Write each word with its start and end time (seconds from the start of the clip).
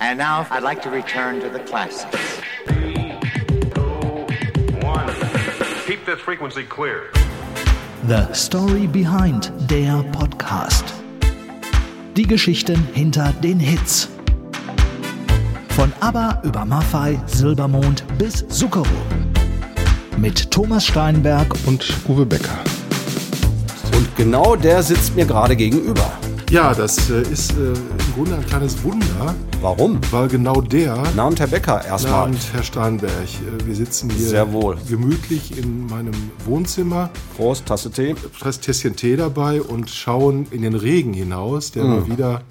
And 0.00 0.16
now 0.16 0.46
I'd 0.50 0.62
like 0.62 0.80
to 0.82 0.90
return 0.90 1.40
to 1.40 1.48
the 1.48 1.58
classics. 1.58 2.16
One. 4.80 5.12
Keep 5.86 6.06
this 6.06 6.20
frequency 6.20 6.62
clear. 6.62 7.10
The 8.06 8.32
Story 8.32 8.86
Behind 8.86 9.52
der 9.68 10.04
Podcast. 10.12 10.84
Die 12.16 12.26
Geschichten 12.26 12.86
hinter 12.94 13.32
den 13.42 13.58
Hits. 13.58 14.08
Von 15.70 15.92
ABBA 15.98 16.42
über 16.44 16.64
Maffei, 16.64 17.20
Silbermond 17.26 18.04
bis 18.18 18.46
Zucchero. 18.48 18.86
Mit 20.16 20.48
Thomas 20.52 20.86
Steinberg 20.86 21.52
und 21.66 21.84
Uwe 22.08 22.24
Becker. 22.24 22.58
Und 23.96 24.16
genau 24.16 24.54
der 24.54 24.80
sitzt 24.84 25.16
mir 25.16 25.26
gerade 25.26 25.56
gegenüber. 25.56 26.08
Ja, 26.50 26.72
das 26.72 27.10
äh, 27.10 27.22
ist 27.22 27.52
äh, 27.52 27.74
Grunde 28.18 28.34
ein 28.34 28.46
kleines 28.46 28.82
Wunder, 28.82 29.32
Warum? 29.60 30.00
weil 30.10 30.26
genau 30.26 30.60
der. 30.60 31.00
Na 31.14 31.28
und 31.28 31.38
Herr 31.38 31.46
Becker 31.46 31.80
Na 31.84 31.88
erstmal. 31.90 32.26
und 32.28 32.52
Herr 32.52 32.64
Steinberg, 32.64 33.12
äh, 33.12 33.64
wir 33.64 33.76
sitzen 33.76 34.10
hier 34.10 34.26
Sehr 34.26 34.52
wohl. 34.52 34.76
gemütlich 34.88 35.56
in 35.56 35.86
meinem 35.86 36.14
Wohnzimmer, 36.44 37.10
Prost, 37.36 37.66
Tasse 37.66 37.92
Tee. 37.92 38.16
das 38.42 38.58
Tässchen 38.58 38.96
Tee 38.96 39.14
dabei 39.14 39.62
und 39.62 39.88
schauen 39.88 40.48
in 40.50 40.62
den 40.62 40.74
Regen 40.74 41.12
hinaus, 41.14 41.70
der 41.70 41.84
Mhm. 41.84 41.90
mal 41.90 42.08
wieder 42.10 42.42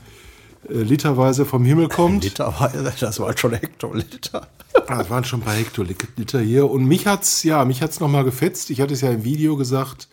äh, 0.70 0.74
literweise 0.84 1.44
vom 1.46 1.66
Himmel 1.66 1.90
kommt. 1.90 2.24
Literweise, 2.24 2.94
das 3.02 3.20
war 3.20 3.38
schon 3.38 3.52
Hektoliter. 3.54 4.48
Ah, 4.88 5.02
Es 5.02 5.10
waren 5.10 5.26
schon 5.26 5.42
ein 5.42 5.44
paar 5.44 5.54
Hektoliter 5.56 6.40
hier. 6.40 6.70
Und 6.72 6.86
mich 6.86 7.08
hat's, 7.08 7.44
ja, 7.44 7.66
mich 7.66 7.82
hat's 7.82 8.00
nochmal 8.00 8.24
gefetzt. 8.24 8.70
Ich 8.70 8.80
hatte 8.80 8.94
es 8.94 9.02
ja 9.02 9.10
im 9.12 9.26
Video 9.26 9.58
gesagt, 9.58 10.08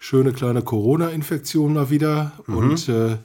schöne 0.00 0.32
kleine 0.32 0.62
Corona-Infektion 0.62 1.74
mal 1.74 1.90
wieder. 1.90 2.32
Und 2.48 2.88
äh, 2.88 3.18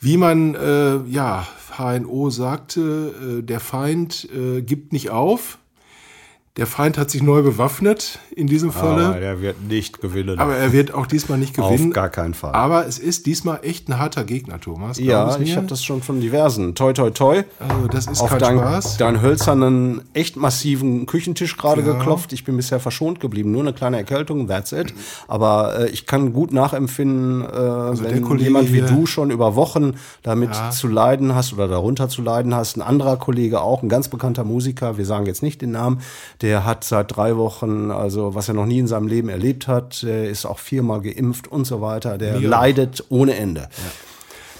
wie 0.00 0.16
man, 0.16 0.54
äh, 0.54 1.02
ja, 1.08 1.46
HNO 1.76 2.30
sagte, 2.30 3.40
äh, 3.40 3.42
der 3.42 3.60
Feind 3.60 4.28
äh, 4.34 4.62
gibt 4.62 4.92
nicht 4.92 5.10
auf. 5.10 5.58
Der 6.60 6.66
Feind 6.66 6.98
hat 6.98 7.10
sich 7.10 7.22
neu 7.22 7.40
bewaffnet 7.40 8.18
in 8.36 8.46
diesem 8.46 8.70
Falle. 8.70 9.06
Aber 9.06 9.18
der 9.20 9.40
wird 9.40 9.62
nicht 9.62 10.02
gewinnen. 10.02 10.38
Aber 10.38 10.54
er 10.56 10.74
wird 10.74 10.92
auch 10.92 11.06
diesmal 11.06 11.38
nicht 11.38 11.58
Auf 11.58 11.70
gewinnen. 11.72 11.90
gar 11.90 12.10
keinen 12.10 12.34
Fall. 12.34 12.52
Aber 12.52 12.86
es 12.86 12.98
ist 12.98 13.24
diesmal 13.24 13.60
echt 13.62 13.88
ein 13.88 13.98
harter 13.98 14.24
Gegner, 14.24 14.60
Thomas. 14.60 14.98
Ja, 14.98 15.38
ich 15.40 15.56
habe 15.56 15.66
das 15.68 15.82
schon 15.82 16.02
von 16.02 16.20
diversen. 16.20 16.74
Toi, 16.74 16.92
toi, 16.92 17.08
toi. 17.08 17.44
Also 17.58 17.88
das 17.88 18.08
ist 18.08 18.20
Auf 18.20 18.28
kein 18.28 18.40
deinen, 18.40 18.58
Spaß. 18.58 18.98
deinen 18.98 19.22
hölzernen, 19.22 20.02
echt 20.12 20.36
massiven 20.36 21.06
Küchentisch 21.06 21.56
gerade 21.56 21.80
Ja. 21.80 21.94
geklopft. 21.94 22.34
Ich 22.34 22.44
bin 22.44 22.58
bisher 22.58 22.78
verschont 22.78 23.20
geblieben. 23.20 23.52
Nur 23.52 23.62
eine 23.62 23.72
kleine 23.72 23.96
Erkältung, 23.96 24.46
that's 24.46 24.72
it. 24.72 24.92
Aber 25.28 25.80
äh, 25.80 25.88
ich 25.88 26.04
kann 26.04 26.34
gut 26.34 26.52
nachempfinden, 26.52 27.40
äh, 27.42 27.46
Also 27.46 28.04
wenn 28.04 28.36
jemand 28.38 28.70
wie 28.70 28.82
du 28.82 29.06
schon 29.06 29.30
über 29.30 29.56
Wochen 29.56 29.94
damit 30.22 30.50
Ja. 30.54 30.68
zu 30.72 30.88
leiden 30.88 31.34
hast 31.34 31.54
oder 31.54 31.68
darunter 31.68 32.10
zu 32.10 32.20
leiden 32.20 32.54
hast. 32.54 32.76
Ein 32.76 32.82
anderer 32.82 33.16
Kollege 33.16 33.62
auch, 33.62 33.82
ein 33.82 33.88
ganz 33.88 34.08
bekannter 34.08 34.44
Musiker, 34.44 34.98
wir 34.98 35.06
sagen 35.06 35.24
jetzt 35.24 35.42
nicht 35.42 35.62
den 35.62 35.70
Namen, 35.70 36.00
der 36.42 36.49
hat 36.58 36.84
seit 36.84 37.16
drei 37.16 37.36
Wochen, 37.36 37.90
also 37.90 38.34
was 38.34 38.48
er 38.48 38.54
noch 38.54 38.66
nie 38.66 38.78
in 38.80 38.86
seinem 38.86 39.06
Leben 39.08 39.28
erlebt 39.28 39.66
hat, 39.68 40.02
der 40.02 40.28
ist 40.28 40.44
auch 40.46 40.58
viermal 40.58 41.00
geimpft 41.00 41.48
und 41.48 41.64
so 41.66 41.80
weiter. 41.80 42.18
Der 42.18 42.38
Mir 42.38 42.46
auch. 42.48 42.50
leidet 42.50 43.04
ohne 43.08 43.34
Ende. 43.36 43.68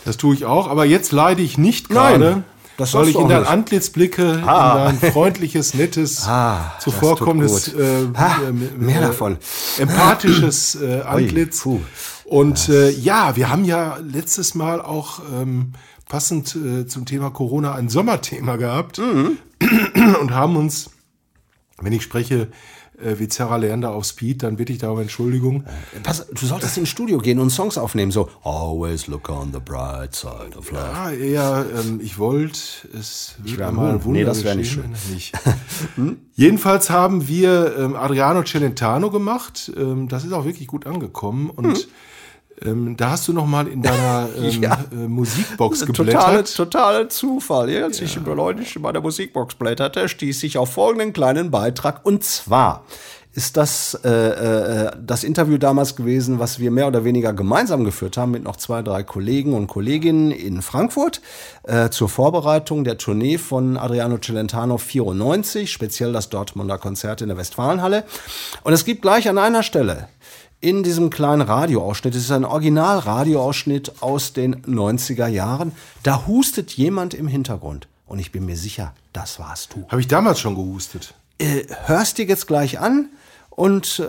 Das 0.05 0.17
tue 0.17 0.35
ich 0.35 0.45
auch, 0.47 0.69
aber 0.69 0.85
jetzt 0.85 1.13
leide 1.13 1.43
ich 1.43 1.59
nicht 1.59 1.89
gerade, 1.91 2.43
das 2.79 2.95
weil 2.95 3.09
ich 3.09 3.15
in 3.17 3.23
auch 3.25 3.29
dein 3.29 3.41
nicht. 3.41 3.51
Antlitz 3.51 3.91
blicke, 3.91 4.43
Ah. 4.47 4.89
in 4.91 4.99
dein 5.01 5.13
freundliches, 5.13 5.75
nettes, 5.75 6.25
Ah, 6.27 6.73
zuvorkommendes, 6.81 7.75
äh, 7.75 8.07
Ah, 8.15 8.37
mehr 8.79 8.99
äh, 8.99 9.01
davon. 9.03 9.37
empathisches 9.79 10.75
äh, 10.83 11.01
Antlitz. 11.03 11.63
puh. 11.63 11.81
Und 12.25 12.69
äh, 12.69 12.91
ja, 12.91 13.35
wir 13.37 13.51
haben 13.51 13.65
ja 13.65 13.99
letztes 14.03 14.55
Mal 14.55 14.81
auch 14.81 15.21
ähm, 15.35 15.73
passend 16.09 16.57
äh, 16.57 16.87
zum 16.87 17.05
Thema 17.05 17.31
Corona 17.31 17.75
ein 17.75 17.89
Sommerthema 17.89 18.57
gehabt 18.57 18.99
Mhm. 18.99 19.39
und 20.21 20.35
haben 20.35 20.57
uns, 20.57 20.91
wenn 21.81 21.93
ich 21.93 22.03
spreche, 22.03 22.49
äh, 23.03 23.19
wie 23.19 23.29
Zara 23.29 23.57
Leander 23.57 23.93
auf 23.93 24.05
Speed, 24.05 24.43
dann 24.43 24.57
bitte 24.57 24.73
ich 24.73 24.79
da 24.79 24.91
um 24.91 25.01
Entschuldigung. 25.01 25.65
Pass, 26.03 26.27
du 26.29 26.47
solltest 26.47 26.77
ins 26.79 26.89
Studio 26.89 27.19
gehen 27.19 27.39
und 27.39 27.51
Songs 27.51 27.79
aufnehmen, 27.79 28.11
so 28.11 28.29
Always 28.43 29.07
look 29.07 29.29
on 29.29 29.53
the 29.53 29.61
bright 29.61 30.15
side 30.15 30.57
of 30.57 30.71
life. 30.71 30.93
Ja, 30.93 31.11
eher, 31.11 31.67
ähm, 31.79 32.01
ich 32.03 32.19
wollte, 32.19 32.59
es 32.99 33.37
wird 33.39 33.59
wär 33.59 33.73
mal 33.73 33.95
ein. 33.95 34.05
Wunder 34.05 34.21
Nee, 34.21 34.25
das 34.25 34.45
wär 34.45 34.55
nicht 34.55 34.77
wenn 34.77 34.91
nicht. 35.13 35.33
Jedenfalls 36.35 36.91
haben 36.91 37.29
wir 37.29 37.77
ähm, 37.79 37.97
Adriano 37.97 38.43
Celentano 38.45 39.11
gemacht. 39.11 39.73
Ähm, 39.77 40.09
das 40.09 40.25
ist 40.25 40.33
auch 40.33 40.45
wirklich 40.45 40.69
gut 40.69 40.87
angekommen. 40.87 41.51
Und 41.51 41.89
ähm, 42.65 42.97
da 42.97 43.11
hast 43.11 43.29
du 43.29 43.33
noch 43.33 43.47
mal 43.47 43.67
in 43.69 43.83
deiner 43.83 44.29
ähm, 44.39 44.63
Ja. 44.63 44.79
äh, 44.93 45.09
Musikbox 45.09 45.87
geblättert. 45.87 46.55
totale 46.57 47.09
Zufall. 47.09 47.71
Ja, 47.71 47.85
als 47.85 48.01
ich 48.01 48.17
über 48.17 48.35
Leute 48.35 48.63
in 48.75 48.83
meiner 48.83 49.01
Musikbox 49.01 49.55
blätterte, 49.55 50.09
stieß 50.09 50.43
ich 50.45 50.59
auf 50.59 50.73
folgenden 50.73 51.13
kleinen 51.13 51.51
Beitrag. 51.51 52.05
Und 52.05 52.25
zwar 52.25 52.85
ist 53.33 53.57
das 53.57 53.95
äh, 54.05 54.09
äh, 54.11 54.91
das 55.01 55.23
Interview 55.23 55.57
damals 55.57 55.95
gewesen, 55.95 56.41
was 56.41 56.59
wir 56.59 56.73
mehr 56.73 56.89
oder 56.89 57.05
weniger 57.05 57.33
gemeinsam 57.33 57.85
geführt 57.85 58.17
haben 58.17 58.33
mit 58.33 58.43
noch 58.43 58.57
zwei, 58.57 58.83
drei 58.83 59.05
Kollegen 59.05 59.55
und 59.55 59.69
Kolleginnen 59.69 60.33
in 60.33 60.63
Frankfurt 60.63 61.21
äh, 61.63 61.91
zur 61.91 62.09
Vorbereitung 62.09 62.83
der 62.83 62.99
Tournee 62.99 63.39
von 63.39 63.77
Adriano 63.77 64.19
Celentano 64.19 64.79
94, 64.79 65.71
speziell 65.71 66.13
das 66.13 66.29
Dortmunder 66.29 66.77
Konzert 66.79 67.23
in 67.23 67.29
der 67.29 67.37
Westfalenhalle. 67.37 68.03
Und 68.65 68.73
es 68.73 68.85
gibt 68.85 69.03
gleich 69.03 69.29
an 69.29 69.39
einer 69.39 69.63
Stelle 69.63 70.09
in 70.61 70.83
diesem 70.83 71.11
kleinen 71.11 71.43
Radioausschnitt, 71.43 72.15
es 72.15 72.25
ist 72.25 72.31
ein 72.31 72.45
Original-Radioausschnitt 72.45 74.03
aus 74.03 74.33
den 74.33 74.63
90er 74.63 75.27
Jahren, 75.27 75.73
da 76.03 76.27
hustet 76.27 76.73
jemand 76.73 77.15
im 77.15 77.29
Hintergrund. 77.29 77.89
Und 78.07 78.19
ich 78.19 78.33
bin 78.33 78.45
mir 78.45 78.57
sicher, 78.57 78.93
das 79.13 79.39
warst 79.39 79.75
du. 79.75 79.87
Habe 79.89 80.01
ich 80.01 80.09
damals 80.09 80.41
schon 80.41 80.55
gehustet. 80.55 81.15
Äh, 81.39 81.65
hörst 81.87 82.19
dir 82.19 82.27
jetzt 82.27 82.47
gleich 82.47 82.79
an 82.81 83.09
und 83.51 83.99
äh, 84.01 84.05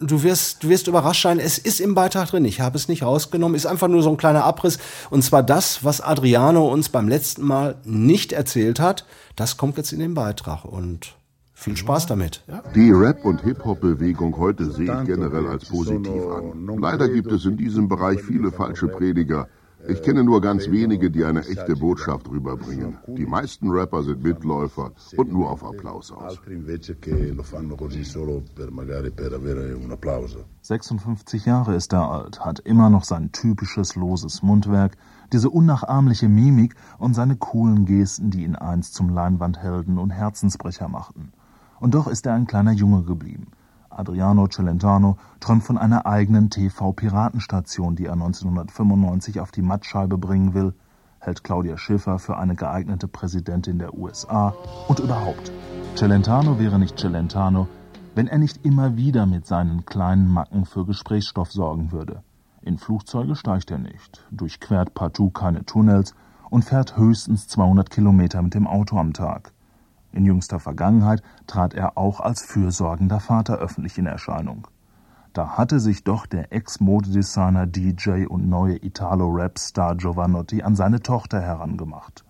du, 0.00 0.22
wirst, 0.22 0.62
du 0.62 0.68
wirst 0.68 0.86
überrascht 0.86 1.22
sein, 1.22 1.38
es 1.38 1.58
ist 1.58 1.80
im 1.80 1.94
Beitrag 1.94 2.30
drin. 2.30 2.44
Ich 2.44 2.60
habe 2.60 2.76
es 2.76 2.88
nicht 2.88 3.02
rausgenommen, 3.02 3.56
ist 3.56 3.66
einfach 3.66 3.88
nur 3.88 4.02
so 4.02 4.10
ein 4.10 4.16
kleiner 4.16 4.44
Abriss. 4.44 4.78
Und 5.10 5.22
zwar 5.22 5.42
das, 5.42 5.84
was 5.84 6.00
Adriano 6.00 6.68
uns 6.68 6.88
beim 6.88 7.08
letzten 7.08 7.42
Mal 7.42 7.76
nicht 7.84 8.32
erzählt 8.32 8.80
hat, 8.80 9.04
das 9.34 9.56
kommt 9.56 9.76
jetzt 9.76 9.92
in 9.92 9.98
den 9.98 10.14
Beitrag. 10.14 10.64
Und 10.64 11.14
viel 11.62 11.76
Spaß 11.76 12.06
damit. 12.06 12.44
Die 12.74 12.90
Rap- 12.90 13.24
und 13.24 13.40
Hip-Hop-Bewegung 13.42 14.36
heute 14.36 14.70
sehe 14.70 14.92
ich 14.92 15.06
generell 15.06 15.46
als 15.46 15.68
positiv 15.68 16.22
an. 16.26 16.78
Leider 16.78 17.08
gibt 17.08 17.30
es 17.32 17.44
in 17.44 17.56
diesem 17.56 17.88
Bereich 17.88 18.22
viele 18.22 18.50
falsche 18.50 18.88
Prediger. 18.88 19.48
Ich 19.88 20.00
kenne 20.02 20.22
nur 20.22 20.40
ganz 20.40 20.70
wenige, 20.70 21.10
die 21.10 21.24
eine 21.24 21.40
echte 21.40 21.74
Botschaft 21.74 22.30
rüberbringen. 22.30 22.98
Die 23.08 23.26
meisten 23.26 23.68
Rapper 23.68 24.04
sind 24.04 24.22
Mitläufer 24.22 24.92
und 25.16 25.32
nur 25.32 25.50
auf 25.50 25.64
Applaus 25.64 26.12
aus. 26.12 26.38
altri 26.38 26.54
invece 26.54 27.00
che 27.00 27.32
lo 27.32 27.42
fanno 27.42 27.74
così 27.74 28.04
solo 28.04 28.42
per 28.54 28.70
magari 28.70 29.10
per 29.10 29.32
avere 29.32 29.74
un 29.74 29.90
applauso. 29.90 30.44
56 30.60 31.46
Jahre 31.46 31.74
ist 31.74 31.92
er 31.92 32.08
alt, 32.08 32.44
hat 32.44 32.60
immer 32.60 32.90
noch 32.90 33.02
sein 33.02 33.32
typisches 33.32 33.96
loses 33.96 34.42
Mundwerk, 34.42 34.96
diese 35.32 35.50
unnachahmliche 35.50 36.28
Mimik 36.28 36.76
und 36.98 37.14
seine 37.14 37.34
coolen 37.34 37.84
Gesten, 37.84 38.30
die 38.30 38.44
ihn 38.44 38.54
einst 38.54 38.94
zum 38.94 39.08
Leinwandhelden 39.08 39.98
und 39.98 40.10
Herzensbrecher 40.10 40.86
machten. 40.88 41.32
Und 41.82 41.94
doch 41.94 42.06
ist 42.06 42.26
er 42.26 42.34
ein 42.34 42.46
kleiner 42.46 42.70
Junge 42.70 43.02
geblieben. 43.02 43.48
Adriano 43.90 44.46
Celentano 44.46 45.16
träumt 45.40 45.64
von 45.64 45.76
einer 45.76 46.06
eigenen 46.06 46.48
TV-Piratenstation, 46.48 47.96
die 47.96 48.06
er 48.06 48.12
1995 48.12 49.40
auf 49.40 49.50
die 49.50 49.62
Mattscheibe 49.62 50.16
bringen 50.16 50.54
will, 50.54 50.74
hält 51.18 51.42
Claudia 51.42 51.76
Schiffer 51.76 52.20
für 52.20 52.36
eine 52.36 52.54
geeignete 52.54 53.08
Präsidentin 53.08 53.80
der 53.80 53.98
USA 53.98 54.54
und 54.86 55.00
überhaupt. 55.00 55.50
Celentano 55.96 56.60
wäre 56.60 56.78
nicht 56.78 57.00
Celentano, 57.00 57.66
wenn 58.14 58.28
er 58.28 58.38
nicht 58.38 58.64
immer 58.64 58.96
wieder 58.96 59.26
mit 59.26 59.48
seinen 59.48 59.84
kleinen 59.84 60.32
Macken 60.32 60.66
für 60.66 60.86
Gesprächsstoff 60.86 61.50
sorgen 61.50 61.90
würde. 61.90 62.22
In 62.60 62.78
Flugzeuge 62.78 63.34
steigt 63.34 63.72
er 63.72 63.78
nicht, 63.78 64.24
durchquert 64.30 64.94
partout 64.94 65.30
keine 65.30 65.64
Tunnels 65.64 66.14
und 66.48 66.64
fährt 66.64 66.96
höchstens 66.96 67.48
200 67.48 67.90
Kilometer 67.90 68.40
mit 68.40 68.54
dem 68.54 68.68
Auto 68.68 68.98
am 68.98 69.12
Tag. 69.12 69.52
In 70.12 70.26
jüngster 70.26 70.60
Vergangenheit 70.60 71.22
trat 71.46 71.74
er 71.74 71.96
auch 71.96 72.20
als 72.20 72.42
fürsorgender 72.42 73.18
Vater 73.18 73.56
öffentlich 73.56 73.98
in 73.98 74.06
Erscheinung. 74.06 74.68
Da 75.32 75.56
hatte 75.56 75.80
sich 75.80 76.04
doch 76.04 76.26
der 76.26 76.52
Ex-Modedesigner, 76.52 77.66
DJ 77.66 78.26
und 78.26 78.48
neue 78.48 78.76
Italo-Rap-Star 78.76 79.96
Giovanotti 79.96 80.62
an 80.62 80.76
seine 80.76 81.00
Tochter 81.00 81.40
herangemacht. 81.40 82.24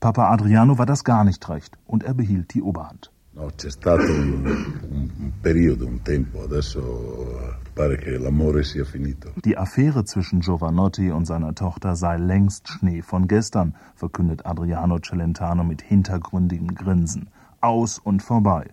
Papa 0.00 0.30
Adriano 0.30 0.76
war 0.76 0.86
das 0.86 1.04
gar 1.04 1.24
nicht 1.24 1.48
recht 1.48 1.78
und 1.86 2.04
er 2.04 2.12
behielt 2.12 2.52
die 2.52 2.62
Oberhand. 2.62 3.10
No, 3.38 3.50
c'è 3.54 3.70
stato 3.70 4.02
un, 4.02 4.44
un, 4.90 5.10
un 5.16 5.32
periodo, 5.40 5.86
un 5.86 6.02
tempo, 6.02 6.42
adesso 6.42 7.60
pare 7.72 7.96
che 7.96 8.18
l'amore 8.18 8.64
sia 8.64 8.84
finito. 8.84 9.32
Die 9.44 9.56
Affäre 9.56 10.02
zwischen 10.02 10.40
Giovanotti 10.40 11.10
und 11.10 11.24
seiner 11.24 11.54
Tochter 11.54 11.94
sei 11.94 12.16
längst 12.16 12.66
Schnee 12.66 13.00
von 13.00 13.28
gestern, 13.28 13.76
verkündet 13.94 14.44
Adriano 14.44 14.98
Celentano 14.98 15.62
mit 15.62 15.82
hintergründigem 15.82 16.74
Grinsen. 16.74 17.30
Aus 17.60 18.00
und 18.00 18.24
vorbei. 18.24 18.70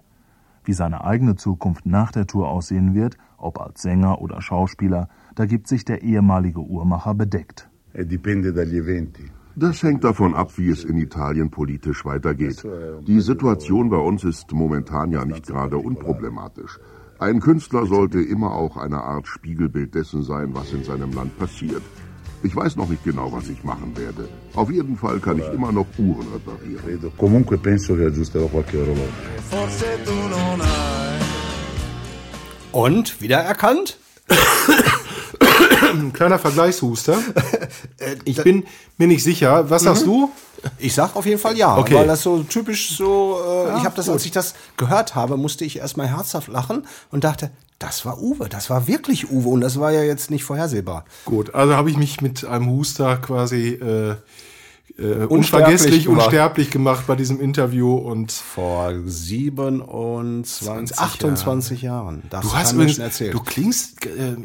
Wie 0.63 0.73
seine 0.73 1.03
eigene 1.03 1.35
Zukunft 1.35 1.85
nach 1.85 2.11
der 2.11 2.25
Tour 2.25 2.49
aussehen 2.49 2.95
wird, 2.95 3.17
ob 3.37 3.61
als 3.61 3.83
Sänger 3.83 4.19
oder 4.19 4.41
Schauspieler, 4.41 5.09
da 5.35 5.45
gibt 5.45 5.67
sich 5.67 5.85
der 5.85 6.01
ehemalige 6.01 6.61
Uhrmacher 6.61 7.13
bedeckt. 7.13 7.69
E 7.93 8.03
dipende 8.03 8.51
dagli 8.51 8.79
eventi. 8.79 9.29
Das 9.57 9.83
hängt 9.83 10.03
davon 10.03 10.35
ab, 10.35 10.51
wie 10.57 10.69
es 10.69 10.83
in 10.83 10.97
Italien 10.97 11.49
politisch 11.49 12.03
weitergeht. 12.03 12.63
Die 13.07 13.21
Situation 13.21 13.89
bei 13.89 13.97
uns 13.97 14.23
ist 14.23 14.51
momentan 14.51 15.11
ja 15.11 15.23
nicht 15.23 15.47
gerade 15.47 15.77
unproblematisch. 15.77 16.77
Ein 17.19 17.39
Künstler 17.39 17.85
sollte 17.85 18.19
immer 18.19 18.51
auch 18.53 18.75
eine 18.75 19.01
Art 19.01 19.27
Spiegelbild 19.27 19.95
dessen 19.95 20.23
sein, 20.23 20.53
was 20.53 20.73
in 20.73 20.83
seinem 20.83 21.13
Land 21.13 21.37
passiert. 21.39 21.81
Ich 22.43 22.53
weiß 22.53 22.75
noch 22.75 22.89
nicht 22.89 23.03
genau, 23.05 23.31
was 23.31 23.47
ich 23.49 23.63
machen 23.63 23.95
werde. 23.95 24.27
Auf 24.55 24.69
jeden 24.69 24.97
Fall 24.97 25.19
kann 25.19 25.39
ich 25.39 25.47
immer 25.53 25.71
noch 25.71 25.87
Uhren 25.97 26.27
reparieren. 26.33 27.11
Comunque 27.17 27.57
penso 27.57 27.95
che 27.95 28.05
aggiusterò 28.07 28.47
qualche 28.47 28.77
orologio. 28.77 29.09
Und 32.73 33.21
wiedererkannt? 33.21 33.97
Ein 35.99 36.13
kleiner 36.13 36.39
Vergleichshuster. 36.39 37.17
Ich 38.25 38.41
bin 38.43 38.65
mir 38.97 39.07
nicht 39.07 39.23
sicher. 39.23 39.69
Was 39.69 39.83
sagst 39.83 40.05
du? 40.05 40.29
Ich 40.77 40.93
sag 40.93 41.15
auf 41.15 41.25
jeden 41.25 41.39
Fall 41.39 41.57
ja, 41.57 41.77
Okay. 41.77 41.95
weil 41.95 42.07
das 42.07 42.21
so 42.23 42.43
typisch 42.43 42.95
so, 42.97 43.39
äh, 43.45 43.77
ich 43.77 43.85
habe 43.85 43.95
das, 43.95 44.09
als 44.09 44.25
ich 44.25 44.31
das 44.31 44.55
gehört 44.77 45.15
habe, 45.15 45.37
musste 45.37 45.63
ich 45.65 45.77
erstmal 45.77 46.07
herzhaft 46.07 46.47
lachen 46.47 46.85
und 47.11 47.23
dachte, 47.23 47.51
das 47.79 48.05
war 48.05 48.19
Uwe, 48.21 48.47
das 48.49 48.69
war 48.69 48.87
wirklich 48.87 49.29
Uwe 49.31 49.49
und 49.49 49.61
das 49.61 49.79
war 49.79 49.91
ja 49.91 50.01
jetzt 50.01 50.31
nicht 50.31 50.43
vorhersehbar. 50.43 51.05
Gut, 51.25 51.53
also 51.53 51.75
habe 51.75 51.89
ich 51.89 51.97
mich 51.97 52.21
mit 52.21 52.45
einem 52.45 52.69
Huster 52.69 53.17
quasi 53.17 53.69
äh, 53.73 54.15
äh, 54.97 55.25
unvergesslich, 55.25 56.05
gemacht. 56.05 56.25
unsterblich 56.25 56.71
gemacht 56.71 57.05
bei 57.07 57.15
diesem 57.15 57.41
Interview 57.41 57.95
und 57.95 58.31
Vor 58.31 58.93
27, 59.03 60.97
28 60.97 61.81
Jahren. 61.81 62.23
Das 62.29 62.41
du 62.41 62.53
hast 62.53 62.71
schon 62.71 62.87
erzählen. 62.99 63.31
du 63.31 63.41
klingst 63.41 64.05
äh, 64.05 64.35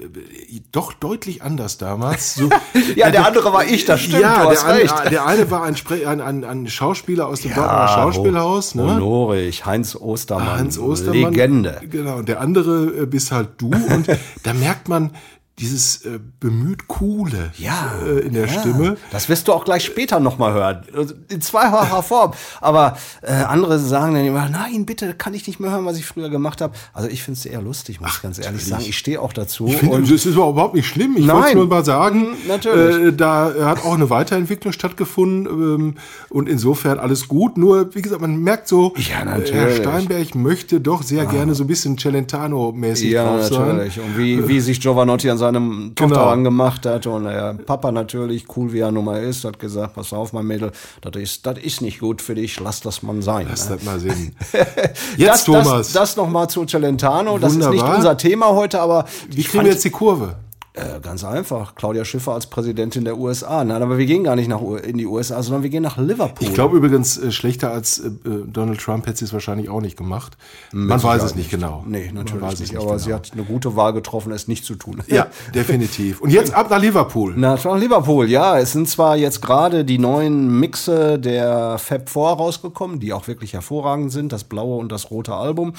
doch 0.72 0.92
deutlich 0.92 1.42
anders 1.42 1.78
damals. 1.78 2.34
So, 2.34 2.50
Ja, 2.96 3.10
der 3.10 3.26
andere 3.26 3.52
war 3.52 3.64
ich, 3.64 3.84
das 3.84 4.00
stimmt, 4.00 4.22
ja, 4.22 4.42
du 4.42 4.50
hast 4.50 4.66
der, 4.66 4.74
recht. 4.74 4.92
Eine, 4.92 5.10
der 5.10 5.26
eine 5.26 5.50
war 5.50 5.62
ein, 5.62 5.76
Spre 5.76 6.06
ein, 6.08 6.20
ein, 6.20 6.44
ein 6.44 6.66
Schauspieler 6.68 7.28
aus 7.28 7.42
dem 7.42 7.54
Dortmunder 7.54 7.88
Schauspielhaus, 7.88 8.74
ne? 8.74 8.94
Honorig, 8.94 9.64
Heinz 9.66 9.94
Ostermann. 9.94 10.58
Hans 10.58 10.78
Ostermann. 10.78 11.32
Legende. 11.32 11.80
Genau, 11.88 12.16
und 12.18 12.28
der 12.28 12.40
andere 12.40 13.02
äh, 13.02 13.06
bist 13.06 13.30
halt 13.30 13.50
du. 13.58 13.70
Und 13.70 14.08
da 14.42 14.52
merkt 14.52 14.88
man 14.88 15.12
dieses 15.60 16.04
äh, 16.04 16.18
bemüht 16.40 16.88
Coole 16.88 17.52
Ja, 17.58 17.92
äh, 18.04 18.20
in 18.20 18.32
der 18.32 18.46
ja. 18.46 18.60
Stimme. 18.60 18.96
Das 19.10 19.28
wirst 19.28 19.48
du 19.48 19.52
auch 19.52 19.64
gleich 19.64 19.84
später 19.84 20.18
nochmal 20.20 20.52
hören. 20.52 20.82
Also 20.96 21.14
In 21.28 21.40
zweifacher 21.40 22.02
Form. 22.02 22.32
Aber 22.60 22.96
äh, 23.22 23.32
andere 23.32 23.78
sagen 23.78 24.14
dann 24.14 24.24
immer, 24.24 24.48
nein, 24.48 24.86
bitte, 24.86 25.14
kann 25.14 25.34
ich 25.34 25.46
nicht 25.46 25.60
mehr 25.60 25.70
hören, 25.70 25.84
was 25.84 25.98
ich 25.98 26.06
früher 26.06 26.30
gemacht 26.30 26.60
habe. 26.60 26.74
Also 26.92 27.08
ich 27.08 27.22
finde 27.22 27.38
es 27.38 27.46
eher 27.46 27.60
lustig, 27.60 28.00
muss 28.00 28.16
ich 28.16 28.22
ganz 28.22 28.38
ehrlich 28.38 28.64
sagen. 28.64 28.84
Ich 28.86 28.96
stehe 28.96 29.20
auch 29.20 29.32
dazu. 29.32 29.66
Ich 29.66 29.76
finde, 29.76 29.96
und 29.96 30.04
das 30.10 30.24
ist 30.26 30.34
überhaupt 30.34 30.74
nicht 30.74 30.86
schlimm. 30.86 31.16
Ich 31.16 31.28
wollte 31.28 31.56
nur 31.56 31.66
mal 31.66 31.84
sagen, 31.84 32.28
Natürlich. 32.48 33.08
Äh, 33.08 33.12
da 33.12 33.52
hat 33.64 33.84
auch 33.84 33.94
eine 33.94 34.08
Weiterentwicklung 34.10 34.72
stattgefunden 34.72 35.46
ähm, 35.46 35.94
und 36.30 36.48
insofern 36.48 36.98
alles 36.98 37.28
gut. 37.28 37.58
Nur, 37.58 37.94
wie 37.94 38.02
gesagt, 38.02 38.20
man 38.22 38.36
merkt 38.36 38.66
so, 38.68 38.94
Ja, 38.96 39.20
äh, 39.20 39.24
natürlich. 39.24 39.52
Herr 39.52 39.70
Steinberg 39.72 40.34
möchte 40.34 40.80
doch 40.80 41.02
sehr 41.02 41.26
gerne 41.26 41.54
so 41.54 41.64
ein 41.64 41.66
bisschen 41.66 41.98
Celentano-mäßig 41.98 43.10
ja, 43.10 43.24
drauf 43.24 43.44
sein. 43.44 43.76
natürlich. 43.76 44.00
Und 44.00 44.16
wie, 44.18 44.48
wie 44.48 44.60
sich 44.60 44.80
Giovanotti 44.80 45.28
an 45.30 45.38
seinem 45.38 45.49
Tochter 45.94 46.14
Genau. 46.14 46.28
angemacht 46.28 46.86
hat. 46.86 47.06
Und 47.06 47.24
der 47.24 47.54
Papa 47.54 47.92
natürlich, 47.92 48.44
cool 48.56 48.72
wie 48.72 48.80
er 48.80 48.90
nun 48.92 49.04
mal 49.04 49.22
ist, 49.22 49.44
hat 49.44 49.58
gesagt, 49.58 49.94
pass 49.94 50.12
auf, 50.12 50.32
mein 50.32 50.46
Mädel, 50.46 50.72
das 51.00 51.16
ist, 51.20 51.46
das 51.46 51.58
ist 51.58 51.80
nicht 51.82 52.00
gut 52.00 52.22
für 52.22 52.34
dich, 52.34 52.58
lass 52.60 52.80
das 52.80 53.02
mal 53.02 53.20
sein. 53.22 53.46
Lass 53.50 53.68
ne? 53.68 53.76
das 53.76 53.84
mal 53.84 54.00
sehen. 54.00 54.34
das, 54.52 54.90
Jetzt, 55.16 55.44
Thomas. 55.44 55.64
Das, 55.64 55.92
das 55.92 56.16
nochmal 56.16 56.48
zu 56.48 56.64
Celentano. 56.64 57.38
Das 57.38 57.52
ist 57.52 57.58
nicht 57.58 57.68
Wunderbar. 57.68 57.96
unser 57.96 58.16
Thema 58.16 58.48
heute, 58.48 58.80
aber 58.80 59.04
wie 59.28 59.40
ich 59.40 59.48
kriegen 59.48 59.64
wir 59.64 59.72
jetzt 59.72 59.84
die 59.84 59.90
Kurve? 59.90 60.36
Äh, 60.72 61.00
ganz 61.00 61.24
einfach. 61.24 61.74
Claudia 61.74 62.04
Schiffer 62.04 62.32
als 62.32 62.46
Präsidentin 62.46 63.04
der 63.04 63.18
USA. 63.18 63.64
Nein, 63.64 63.82
aber 63.82 63.98
wir 63.98 64.06
gehen 64.06 64.22
gar 64.22 64.36
nicht 64.36 64.46
nach, 64.46 64.60
in 64.84 64.98
die 64.98 65.06
USA, 65.06 65.42
sondern 65.42 65.64
wir 65.64 65.70
gehen 65.70 65.82
nach 65.82 65.98
Liverpool. 65.98 66.46
Ich 66.46 66.54
glaube 66.54 66.76
übrigens, 66.76 67.18
äh, 67.18 67.32
schlechter 67.32 67.72
als 67.72 67.98
äh, 67.98 68.06
äh, 68.06 68.44
Donald 68.46 68.80
Trump 68.80 69.04
hätte 69.08 69.18
sie 69.18 69.24
es 69.24 69.32
wahrscheinlich 69.32 69.68
auch 69.68 69.80
nicht 69.80 69.96
gemacht. 69.96 70.36
Man 70.70 71.02
weiß 71.02 71.24
es 71.24 71.34
nicht 71.34 71.50
genau. 71.50 71.82
Nee, 71.88 72.12
natürlich 72.14 72.40
weiß 72.40 72.60
es 72.60 72.72
nicht. 72.72 72.80
Aber 72.80 73.00
sie 73.00 73.12
hat 73.12 73.32
eine 73.32 73.42
gute 73.42 73.74
Wahl 73.74 73.92
getroffen, 73.92 74.30
es 74.30 74.46
nicht 74.46 74.64
zu 74.64 74.76
tun. 74.76 75.02
Ja, 75.08 75.26
definitiv. 75.56 76.20
Und 76.20 76.30
jetzt 76.30 76.54
ab 76.54 76.70
nach 76.70 76.80
Liverpool. 76.80 77.34
Na, 77.36 77.56
nach 77.56 77.76
Liverpool, 77.76 78.30
ja. 78.30 78.56
Es 78.56 78.70
sind 78.70 78.88
zwar 78.88 79.16
jetzt 79.16 79.42
gerade 79.42 79.84
die 79.84 79.98
neuen 79.98 80.60
Mixe 80.60 81.18
der 81.18 81.78
Fab 81.78 82.08
4 82.08 82.22
rausgekommen, 82.22 83.00
die 83.00 83.12
auch 83.12 83.26
wirklich 83.26 83.54
hervorragend 83.54 84.12
sind, 84.12 84.30
das 84.30 84.44
blaue 84.44 84.78
und 84.78 84.92
das 84.92 85.10
rote 85.10 85.34
Album. 85.34 85.72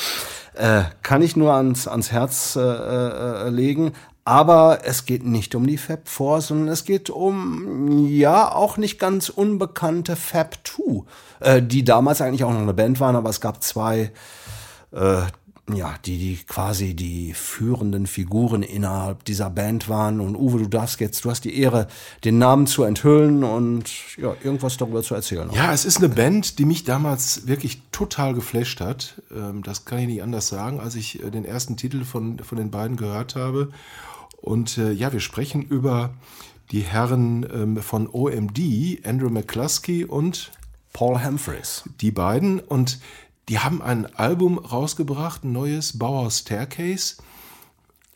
Äh, 0.53 0.81
kann 1.01 1.21
ich 1.21 1.37
nur 1.37 1.53
ans, 1.53 1.87
ans 1.87 2.11
Herz 2.11 2.59
legen. 3.49 3.93
Aber 4.23 4.79
es 4.83 5.05
geht 5.05 5.25
nicht 5.25 5.55
um 5.55 5.65
die 5.65 5.77
Fab 5.77 6.07
4, 6.07 6.41
sondern 6.41 6.67
es 6.67 6.85
geht 6.85 7.09
um, 7.09 8.07
ja, 8.07 8.53
auch 8.53 8.77
nicht 8.77 8.99
ganz 8.99 9.29
unbekannte 9.29 10.15
Fab 10.15 10.57
2, 10.63 11.03
äh, 11.39 11.61
die 11.61 11.83
damals 11.83 12.21
eigentlich 12.21 12.43
auch 12.43 12.53
noch 12.53 12.61
eine 12.61 12.73
Band 12.73 12.99
waren, 12.99 13.15
aber 13.15 13.29
es 13.29 13.41
gab 13.41 13.63
zwei 13.63 14.11
äh, 14.91 15.21
ja, 15.75 15.95
die, 16.05 16.17
die 16.17 16.39
quasi 16.45 16.95
die 16.95 17.33
führenden 17.33 18.07
Figuren 18.07 18.63
innerhalb 18.63 19.23
dieser 19.25 19.49
Band 19.49 19.89
waren. 19.89 20.19
Und 20.19 20.35
Uwe, 20.35 20.59
du 20.59 20.67
darfst 20.67 20.99
jetzt, 20.99 21.23
du 21.23 21.29
hast 21.29 21.45
die 21.45 21.57
Ehre, 21.57 21.87
den 22.23 22.37
Namen 22.37 22.67
zu 22.67 22.83
enthüllen 22.83 23.43
und 23.43 23.85
ja, 24.17 24.35
irgendwas 24.43 24.77
darüber 24.77 25.03
zu 25.03 25.15
erzählen. 25.15 25.49
Ja, 25.53 25.73
es 25.73 25.85
ist 25.85 25.97
eine 25.97 26.09
Band, 26.09 26.59
die 26.59 26.65
mich 26.65 26.83
damals 26.83 27.47
wirklich 27.47 27.81
total 27.91 28.33
geflasht 28.33 28.81
hat. 28.81 29.21
Ähm, 29.33 29.63
Das 29.63 29.85
kann 29.85 29.99
ich 29.99 30.07
nicht 30.07 30.23
anders 30.23 30.47
sagen, 30.47 30.79
als 30.79 30.95
ich 30.95 31.23
äh, 31.23 31.29
den 31.29 31.45
ersten 31.45 31.77
Titel 31.77 32.03
von, 32.03 32.39
von 32.39 32.57
den 32.57 32.71
beiden 32.71 32.97
gehört 32.97 33.35
habe. 33.35 33.69
Und 34.41 34.77
äh, 34.77 34.91
ja, 34.91 35.13
wir 35.13 35.19
sprechen 35.19 35.61
über 35.61 36.13
die 36.71 36.81
Herren 36.81 37.45
ähm, 37.53 37.77
von 37.77 38.07
OMD, 38.11 38.59
Andrew 39.05 39.29
McCluskey 39.29 40.05
und 40.05 40.51
Paul 40.93 41.23
Humphreys. 41.23 41.83
die 42.01 42.11
beiden. 42.11 42.59
Und 42.59 42.99
die 43.49 43.59
haben 43.59 43.81
ein 43.81 44.05
Album 44.15 44.57
rausgebracht, 44.57 45.43
ein 45.43 45.51
neues 45.51 45.97
Bauhaus 45.97 46.39
Staircase. 46.39 47.15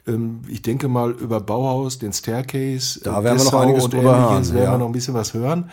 Ähm, 0.07 0.41
Ich 0.47 0.61
denke 0.61 0.87
mal 0.87 1.11
über 1.11 1.39
Bauhaus, 1.41 1.99
den 1.99 2.13
Staircase, 2.13 3.01
Da 3.03 3.23
werden 3.23 3.37
wir 3.37 3.43
noch 3.43 3.51
Dessau 3.51 3.59
einiges 3.59 3.83
und 3.85 3.93
drüber 3.93 4.17
ähnliches, 4.17 4.47
hören, 4.47 4.55
werden 4.55 4.65
ja. 4.65 4.71
wir 4.73 4.77
noch 4.79 4.85
ein 4.87 4.91
bisschen 4.93 5.13
was 5.13 5.33
hören. 5.33 5.69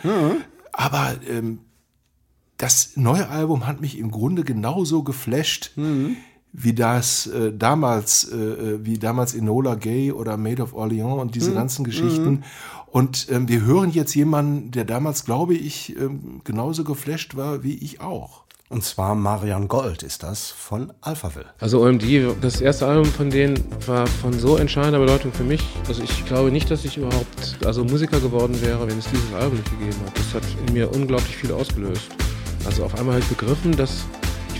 Aber 0.71 1.15
ähm, 1.29 1.59
das 2.57 2.91
neue 2.95 3.27
Album 3.29 3.65
hat 3.67 3.81
mich 3.81 3.97
im 3.97 4.11
Grunde 4.11 4.43
genauso 4.43 5.03
geflasht, 5.03 5.71
wie 6.53 6.73
das 6.73 7.27
äh, 7.27 7.51
damals, 7.51 8.31
äh, 8.31 8.35
äh, 8.35 8.85
wie 8.85 8.99
damals 8.99 9.33
Enola 9.33 9.75
Gay 9.75 10.11
oder 10.11 10.37
Maid 10.37 10.59
of 10.59 10.73
Orleans 10.73 11.19
und 11.19 11.35
diese 11.35 11.53
ganzen 11.53 11.83
Geschichten. 11.83 12.43
Und 12.85 13.27
ähm, 13.31 13.49
wir 13.49 13.61
hören 13.61 13.89
jetzt 13.89 14.13
jemanden, 14.13 14.69
der 14.69 14.85
damals, 14.85 15.25
glaube 15.25 15.55
ich, 15.55 15.97
ähm, 15.97 16.41
genauso 16.43 16.83
geflasht 16.83 17.35
war 17.35 17.63
wie 17.63 17.73
ich 17.73 18.01
auch. 18.01 18.43
Und 18.69 18.83
zwar 18.83 19.15
Marian 19.15 19.67
Gold 19.67 20.03
ist 20.03 20.23
das 20.23 20.49
von 20.49 20.93
Alphaville. 21.01 21.45
Also 21.59 21.83
OMD, 21.83 22.03
das 22.41 22.61
erste 22.61 22.87
Album 22.87 23.05
von 23.05 23.29
denen 23.29 23.63
war 23.85 24.07
von 24.07 24.33
so 24.33 24.57
entscheidender 24.57 24.99
Bedeutung 24.99 25.31
für 25.31 25.43
mich. 25.43 25.63
Also 25.87 26.01
ich 26.03 26.25
glaube 26.25 26.51
nicht, 26.51 26.69
dass 26.71 26.85
ich 26.85 26.97
überhaupt 26.97 27.57
also 27.65 27.83
Musiker 27.83 28.19
geworden 28.19 28.59
wäre, 28.61 28.87
wenn 28.87 28.97
es 28.97 29.05
dieses 29.11 29.33
Album 29.33 29.57
nicht 29.57 29.71
gegeben 29.71 29.97
hat. 30.05 30.17
Das 30.17 30.33
hat 30.35 30.43
in 30.67 30.73
mir 30.73 30.91
unglaublich 30.91 31.35
viel 31.35 31.51
ausgelöst. 31.51 32.09
Also 32.65 32.83
auf 32.85 32.97
einmal 32.97 33.15
habe 33.15 33.23
ich 33.23 33.37
begriffen, 33.37 33.75
dass 33.75 34.05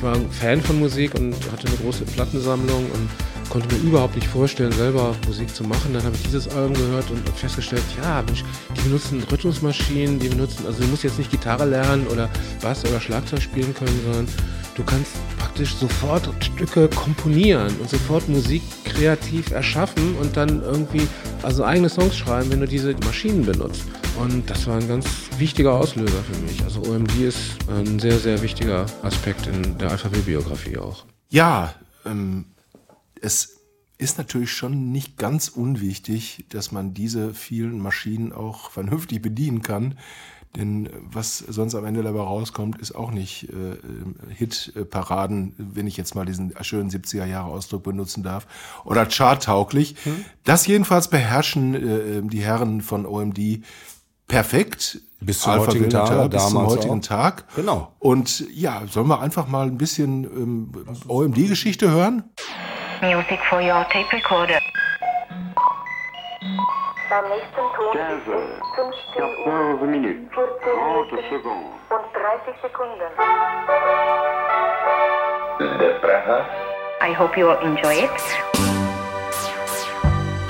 ich 0.03 0.09
war 0.09 0.15
ein 0.15 0.29
Fan 0.31 0.61
von 0.61 0.79
Musik 0.79 1.15
und 1.15 1.33
hatte 1.49 1.65
eine 1.65 1.77
große 1.77 2.03
Plattensammlung 2.03 2.91
und 2.91 3.49
konnte 3.49 3.73
mir 3.73 3.81
überhaupt 3.83 4.15
nicht 4.15 4.27
vorstellen, 4.27 4.73
selber 4.73 5.15
Musik 5.25 5.55
zu 5.55 5.63
machen. 5.63 5.93
Dann 5.93 6.03
habe 6.03 6.13
ich 6.15 6.23
dieses 6.23 6.49
Album 6.49 6.73
gehört 6.73 7.09
und 7.09 7.29
festgestellt, 7.29 7.83
ja, 8.01 8.21
Mensch, 8.23 8.43
die 8.75 8.81
benutzen 8.81 9.23
Rhythmusmaschinen, 9.31 10.19
die 10.19 10.27
benutzen, 10.27 10.65
also 10.67 10.81
du 10.81 10.89
musst 10.89 11.03
jetzt 11.05 11.17
nicht 11.17 11.31
Gitarre 11.31 11.63
lernen 11.63 12.05
oder 12.07 12.29
Bass 12.61 12.83
oder 12.83 12.99
Schlagzeug 12.99 13.41
spielen 13.41 13.73
können, 13.73 13.97
sondern 14.03 14.27
du 14.75 14.83
kannst 14.83 15.11
praktisch 15.39 15.73
sofort 15.73 16.29
Stücke 16.43 16.89
komponieren 16.89 17.73
und 17.79 17.89
sofort 17.89 18.27
Musik 18.27 18.61
kreativ 18.83 19.51
erschaffen 19.51 20.17
und 20.19 20.35
dann 20.35 20.61
irgendwie 20.63 21.07
also 21.43 21.63
eigene 21.63 21.87
Songs 21.87 22.17
schreiben, 22.17 22.51
wenn 22.51 22.59
du 22.59 22.67
diese 22.67 22.93
Maschinen 23.05 23.45
benutzt. 23.45 23.83
Und 24.17 24.49
das 24.49 24.67
war 24.67 24.77
ein 24.77 24.87
ganz 24.87 25.07
wichtiger 25.37 25.73
Auslöser 25.73 26.23
für 26.23 26.39
mich. 26.41 26.63
Also 26.63 26.81
OMD 26.81 27.15
ist 27.15 27.57
ein 27.67 27.99
sehr, 27.99 28.19
sehr 28.19 28.41
wichtiger 28.41 28.85
Aspekt 29.01 29.47
in 29.47 29.77
der 29.77 29.91
Alphabet-Biografie 29.91 30.77
auch. 30.77 31.05
Ja, 31.29 31.73
ähm, 32.05 32.45
es 33.21 33.57
ist 33.97 34.17
natürlich 34.17 34.51
schon 34.51 34.91
nicht 34.91 35.17
ganz 35.17 35.47
unwichtig, 35.47 36.45
dass 36.49 36.71
man 36.71 36.93
diese 36.93 37.33
vielen 37.33 37.79
Maschinen 37.79 38.33
auch 38.33 38.69
vernünftig 38.69 39.21
bedienen 39.21 39.61
kann. 39.61 39.97
Denn 40.55 40.87
was 41.01 41.39
sonst 41.39 41.73
am 41.73 41.85
Ende 41.85 42.03
dabei 42.03 42.19
rauskommt, 42.19 42.77
ist 42.79 42.93
auch 42.93 43.09
nicht 43.09 43.49
äh, 43.49 43.75
Hit-Paraden, 44.29 45.55
wenn 45.57 45.87
ich 45.87 45.97
jetzt 45.97 46.13
mal 46.13 46.25
diesen 46.25 46.53
schönen 46.61 46.91
70er 46.91 47.25
Jahre 47.25 47.49
Ausdruck 47.49 47.81
benutzen 47.83 48.21
darf, 48.21 48.45
oder 48.85 49.09
charttauglich. 49.09 49.95
Hm. 50.03 50.25
Das 50.43 50.67
jedenfalls 50.67 51.07
beherrschen 51.07 51.73
äh, 51.73 52.21
die 52.21 52.41
Herren 52.41 52.81
von 52.81 53.07
OMD 53.07 53.63
perfekt. 54.33 54.99
Bis 55.19 55.41
zum 55.41 55.53
Alpha 55.53 55.67
heutigen 55.67 55.89
Tag, 55.89 56.29
bis 56.31 56.49
zum 56.49 56.67
heutigen 56.67 56.99
auch. 56.99 57.07
Tag. 57.07 57.43
Genau. 57.55 57.93
Und 57.99 58.43
ja, 58.51 58.81
sollen 58.89 59.07
wir 59.07 59.21
einfach 59.21 59.47
mal 59.47 59.67
ein 59.67 59.77
bisschen 59.77 60.23
ähm, 60.25 60.85
OMD-Geschichte 61.07 61.89
hören? 61.89 62.23
Music 63.01 63.39
for 63.49 63.59
your 63.59 63.85
tape 63.89 64.11
recorder. 64.11 64.59
Beim 67.09 67.29
nächsten 67.29 67.61
Ton 67.75 67.95
15 68.75 69.23
Uhr, 69.45 69.79
14 69.79 69.91
Minuten 69.91 70.27
und 71.89 72.05
30 72.13 72.61
Sekunden. 72.61 73.01
I 77.01 77.13
hope 77.13 77.39
you 77.39 77.49
enjoy 77.49 78.05
it. 78.05 78.72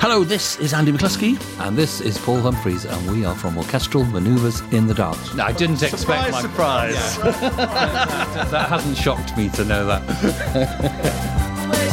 Hello, 0.06 0.22
this 0.22 0.58
is 0.60 0.74
Andy 0.74 0.92
McCluskey. 0.92 1.40
And 1.66 1.78
this 1.78 2.02
is 2.02 2.18
Paul 2.18 2.42
Humphreys, 2.42 2.84
and 2.84 3.10
we 3.10 3.24
are 3.24 3.34
from 3.34 3.56
Orchestral 3.56 4.04
Manoeuvres 4.04 4.60
in 4.70 4.86
the 4.86 4.92
Dark. 4.92 5.16
I 5.38 5.50
didn't 5.50 5.82
expect 5.82 6.30
my... 6.30 6.42
Surprise, 6.42 7.16
that, 7.20 7.40
that 8.50 8.68
hasn't 8.68 8.98
shocked 8.98 9.34
me 9.34 9.48
to 9.48 9.64
know 9.64 9.86
that. 9.86 11.80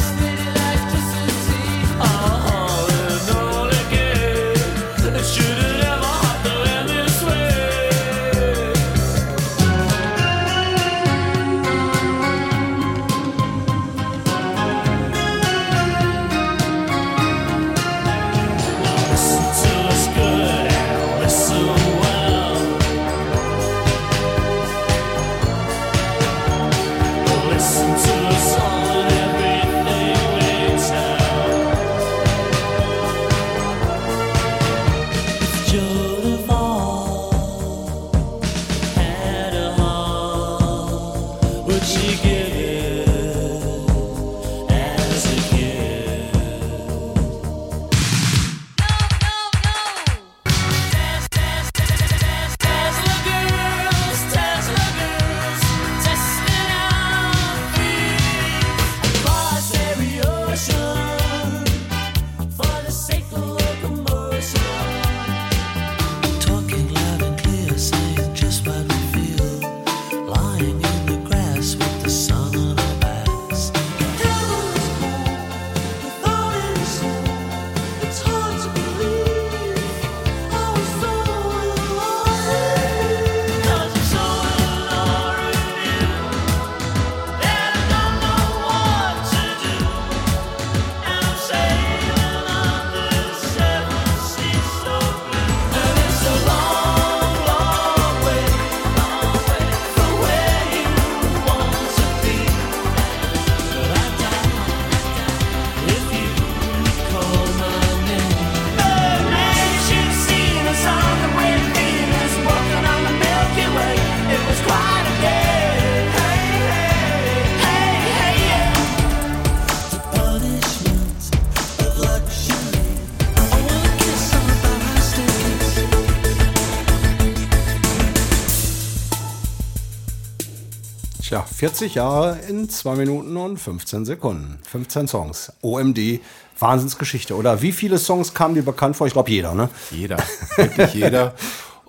Tja, 131.32 131.46
40 131.50 131.94
Jahre 131.94 132.38
in 132.46 132.68
2 132.68 132.94
Minuten 132.94 133.34
und 133.38 133.56
15 133.56 134.04
Sekunden. 134.04 134.58
15 134.68 135.08
Songs. 135.08 135.50
OMD, 135.62 136.20
Wahnsinnsgeschichte. 136.58 137.34
Oder 137.36 137.62
wie 137.62 137.72
viele 137.72 137.96
Songs 137.96 138.34
kamen 138.34 138.54
dir 138.54 138.62
bekannt 138.62 138.96
vor? 138.96 139.06
Ich 139.06 139.14
glaube, 139.14 139.30
jeder, 139.30 139.54
ne? 139.54 139.70
Jeder, 139.90 140.18
wirklich 140.56 140.92
jeder. 140.92 141.34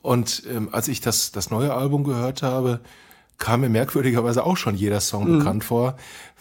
Und 0.01 0.43
ähm, 0.49 0.69
als 0.71 0.87
ich 0.87 1.01
das, 1.01 1.33
das 1.33 1.51
neue 1.51 1.73
Album 1.73 2.05
gehört 2.05 2.41
habe, 2.41 2.79
kam 3.37 3.59
mir 3.59 3.67
merkwürdigerweise 3.67 4.45
auch 4.45 4.55
schon 4.55 4.75
jeder 4.75 5.01
Song 5.01 5.29
mhm. 5.29 5.39
bekannt 5.39 5.65
vor, 5.65 5.97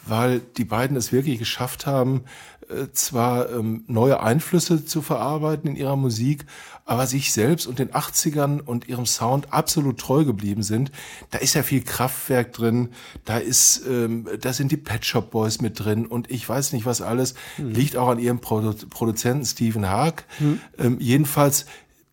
weil 0.06 0.40
die 0.56 0.64
beiden 0.64 0.96
es 0.96 1.12
wirklich 1.12 1.38
geschafft 1.38 1.86
haben, 1.86 2.24
äh, 2.68 2.92
zwar 2.92 3.50
ähm, 3.50 3.84
neue 3.86 4.20
Einflüsse 4.20 4.84
zu 4.84 5.02
verarbeiten 5.02 5.70
in 5.70 5.76
ihrer 5.76 5.96
Musik, 5.96 6.46
aber 6.84 7.06
sich 7.06 7.32
selbst 7.32 7.66
und 7.66 7.78
den 7.78 7.90
80ern 7.90 8.60
und 8.60 8.88
ihrem 8.88 9.06
Sound 9.06 9.52
absolut 9.52 9.98
treu 9.98 10.24
geblieben 10.24 10.62
sind. 10.62 10.90
Da 11.30 11.38
ist 11.38 11.54
ja 11.54 11.62
viel 11.62 11.82
Kraftwerk 11.82 12.52
drin, 12.52 12.90
da 13.24 13.38
ist, 13.38 13.82
ähm, 13.88 14.28
da 14.40 14.52
sind 14.52 14.72
die 14.72 14.76
Pet 14.76 15.04
Shop 15.04 15.30
Boys 15.30 15.60
mit 15.60 15.78
drin 15.78 16.06
und 16.06 16.30
ich 16.30 16.48
weiß 16.48 16.72
nicht 16.72 16.86
was 16.86 17.02
alles. 17.02 17.34
Mhm. 17.58 17.70
Liegt 17.72 17.96
auch 17.96 18.08
an 18.08 18.18
ihrem 18.18 18.40
Produ 18.40 18.74
Produzenten 18.88 19.44
Stephen 19.44 19.88
Haag. 19.88 20.24
Mhm. 20.38 20.60
Ähm, 20.78 20.96
jedenfalls, 21.00 21.66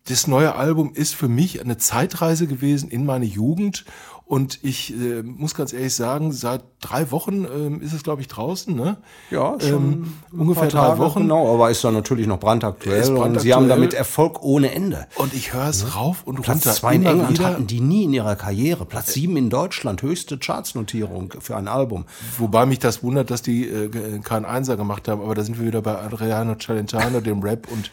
das 0.06 0.26
neue 0.26 0.54
Album 0.54 0.92
ist 0.94 1.14
für 1.14 1.28
mich 1.28 1.60
eine 1.60 1.78
Zeitreise 1.78 2.46
gewesen 2.46 2.90
in 2.90 3.04
meine 3.04 3.26
Jugend 3.26 3.84
und 4.30 4.60
ich 4.62 4.94
äh, 4.94 5.24
muss 5.24 5.56
ganz 5.56 5.72
ehrlich 5.72 5.92
sagen, 5.92 6.30
seit 6.30 6.62
drei 6.80 7.10
Wochen 7.10 7.44
ähm, 7.52 7.80
ist 7.82 7.92
es, 7.92 8.04
glaube 8.04 8.22
ich, 8.22 8.28
draußen. 8.28 8.72
Ne? 8.72 8.98
Ja, 9.32 9.58
schon 9.58 9.72
ähm, 9.72 10.12
ungefähr 10.30 10.68
drei 10.68 10.98
Wochen. 10.98 11.22
Genau, 11.22 11.52
aber 11.52 11.68
ist 11.68 11.82
dann 11.82 11.94
natürlich 11.94 12.28
noch 12.28 12.38
brandaktuell. 12.38 13.00
brandaktuell. 13.00 13.32
Und 13.32 13.40
sie 13.40 13.52
haben 13.52 13.68
damit 13.68 13.92
Erfolg 13.92 14.40
ohne 14.40 14.70
Ende. 14.72 15.08
Und 15.16 15.34
ich 15.34 15.52
höre 15.52 15.68
es 15.70 15.82
ja. 15.82 15.88
rauf 15.88 16.22
und 16.22 16.42
Platz 16.42 16.64
runter. 16.64 16.74
zwei 16.76 16.94
in 16.94 17.06
England 17.06 17.30
wieder. 17.30 17.44
hatten 17.44 17.66
die 17.66 17.80
nie 17.80 18.04
in 18.04 18.12
ihrer 18.12 18.36
Karriere. 18.36 18.84
Platz 18.84 19.14
sieben 19.14 19.36
in 19.36 19.50
Deutschland, 19.50 20.00
höchste 20.02 20.38
Chartsnotierung 20.38 21.34
für 21.40 21.56
ein 21.56 21.66
Album. 21.66 22.04
Wobei 22.38 22.66
mich 22.66 22.78
das 22.78 23.02
wundert, 23.02 23.32
dass 23.32 23.42
die 23.42 23.66
äh, 23.66 24.20
keinen 24.20 24.44
Einser 24.44 24.76
gemacht 24.76 25.08
haben. 25.08 25.22
Aber 25.22 25.34
da 25.34 25.42
sind 25.42 25.58
wir 25.58 25.66
wieder 25.66 25.82
bei 25.82 25.98
Adriano 25.98 26.54
Celentano, 26.54 27.20
dem 27.20 27.42
Rap 27.42 27.66
und 27.68 27.90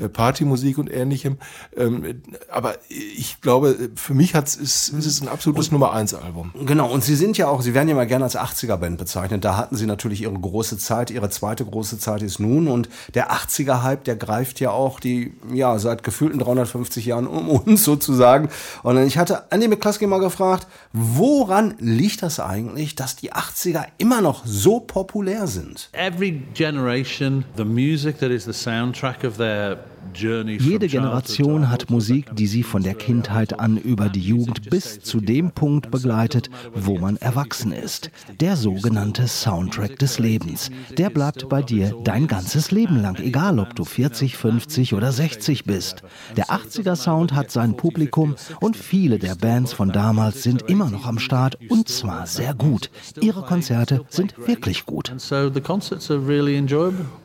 äh, 0.00 0.08
Partymusik 0.08 0.78
und 0.78 0.88
ähnlichem. 0.88 1.38
Ähm, 1.76 2.22
aber 2.48 2.76
ich 2.88 3.40
glaube, 3.40 3.90
für 3.96 4.14
mich 4.14 4.36
hat's, 4.36 4.54
ist, 4.54 4.90
ist 4.90 5.06
es 5.06 5.20
ein 5.20 5.26
absolutes 5.26 5.66
und 5.66 5.79
Nummer 5.80 5.94
eins 5.94 6.12
Album. 6.12 6.52
Genau, 6.66 6.92
und 6.92 7.02
sie 7.02 7.14
sind 7.14 7.38
ja 7.38 7.48
auch, 7.48 7.62
sie 7.62 7.72
werden 7.72 7.88
ja 7.88 7.94
mal 7.94 8.06
gerne 8.06 8.24
als 8.24 8.36
80er-Band 8.36 8.98
bezeichnet. 8.98 9.46
Da 9.46 9.56
hatten 9.56 9.76
sie 9.76 9.86
natürlich 9.86 10.20
ihre 10.20 10.34
große 10.34 10.76
Zeit. 10.76 11.10
Ihre 11.10 11.30
zweite 11.30 11.64
große 11.64 11.98
Zeit 11.98 12.20
ist 12.20 12.38
nun. 12.38 12.68
Und 12.68 12.90
der 13.14 13.32
80er-Hype, 13.32 14.04
der 14.04 14.16
greift 14.16 14.60
ja 14.60 14.72
auch 14.72 15.00
die, 15.00 15.32
ja, 15.50 15.78
seit 15.78 16.02
gefühlten 16.02 16.38
350 16.38 17.06
Jahren 17.06 17.26
um 17.26 17.48
uns 17.48 17.82
sozusagen. 17.82 18.50
Und 18.82 18.98
ich 18.98 19.16
hatte 19.16 19.44
Andy 19.48 19.68
McCluskey 19.68 20.06
mal 20.06 20.20
gefragt, 20.20 20.66
woran 20.92 21.76
liegt 21.78 22.22
das 22.22 22.40
eigentlich, 22.40 22.94
dass 22.94 23.16
die 23.16 23.32
80er 23.32 23.84
immer 23.96 24.20
noch 24.20 24.44
so 24.44 24.80
populär 24.80 25.46
sind? 25.46 25.88
Every 25.92 26.42
generation, 26.52 27.46
the 27.56 27.64
music 27.64 28.18
that 28.18 28.30
is 28.30 28.44
the 28.44 28.52
soundtrack 28.52 29.24
of 29.24 29.38
their 29.38 29.78
Jede 30.14 30.88
Generation 30.88 31.70
hat 31.70 31.90
Musik, 31.90 32.34
die 32.34 32.46
sie 32.46 32.62
von 32.62 32.82
der 32.82 32.94
Kindheit 32.94 33.58
an 33.58 33.76
über 33.76 34.08
die 34.08 34.20
Jugend 34.20 34.68
bis 34.70 35.00
zu 35.00 35.20
dem 35.20 35.52
Punkt 35.52 35.90
begleitet, 35.90 36.50
wo 36.74 36.98
man 36.98 37.16
erwachsen 37.16 37.72
ist. 37.72 38.10
Der 38.40 38.56
sogenannte 38.56 39.28
Soundtrack 39.28 39.98
des 39.98 40.18
Lebens. 40.18 40.70
Der 40.98 41.10
bleibt 41.10 41.48
bei 41.48 41.62
dir 41.62 41.94
dein 42.04 42.26
ganzes 42.26 42.70
Leben 42.70 43.00
lang, 43.00 43.16
egal 43.16 43.58
ob 43.58 43.74
du 43.74 43.84
40, 43.84 44.36
50 44.36 44.94
oder 44.94 45.12
60 45.12 45.64
bist. 45.64 46.02
Der 46.36 46.46
80er 46.46 46.96
Sound 46.96 47.32
hat 47.32 47.50
sein 47.50 47.76
Publikum 47.76 48.34
und 48.60 48.76
viele 48.76 49.18
der 49.18 49.36
Bands 49.36 49.72
von 49.72 49.90
damals 49.92 50.42
sind 50.42 50.62
immer 50.62 50.90
noch 50.90 51.06
am 51.06 51.18
Start 51.18 51.58
und 51.68 51.88
zwar 51.88 52.26
sehr 52.26 52.54
gut. 52.54 52.90
Ihre 53.20 53.42
Konzerte 53.42 54.04
sind 54.08 54.34
wirklich 54.46 54.86
gut. 54.86 55.12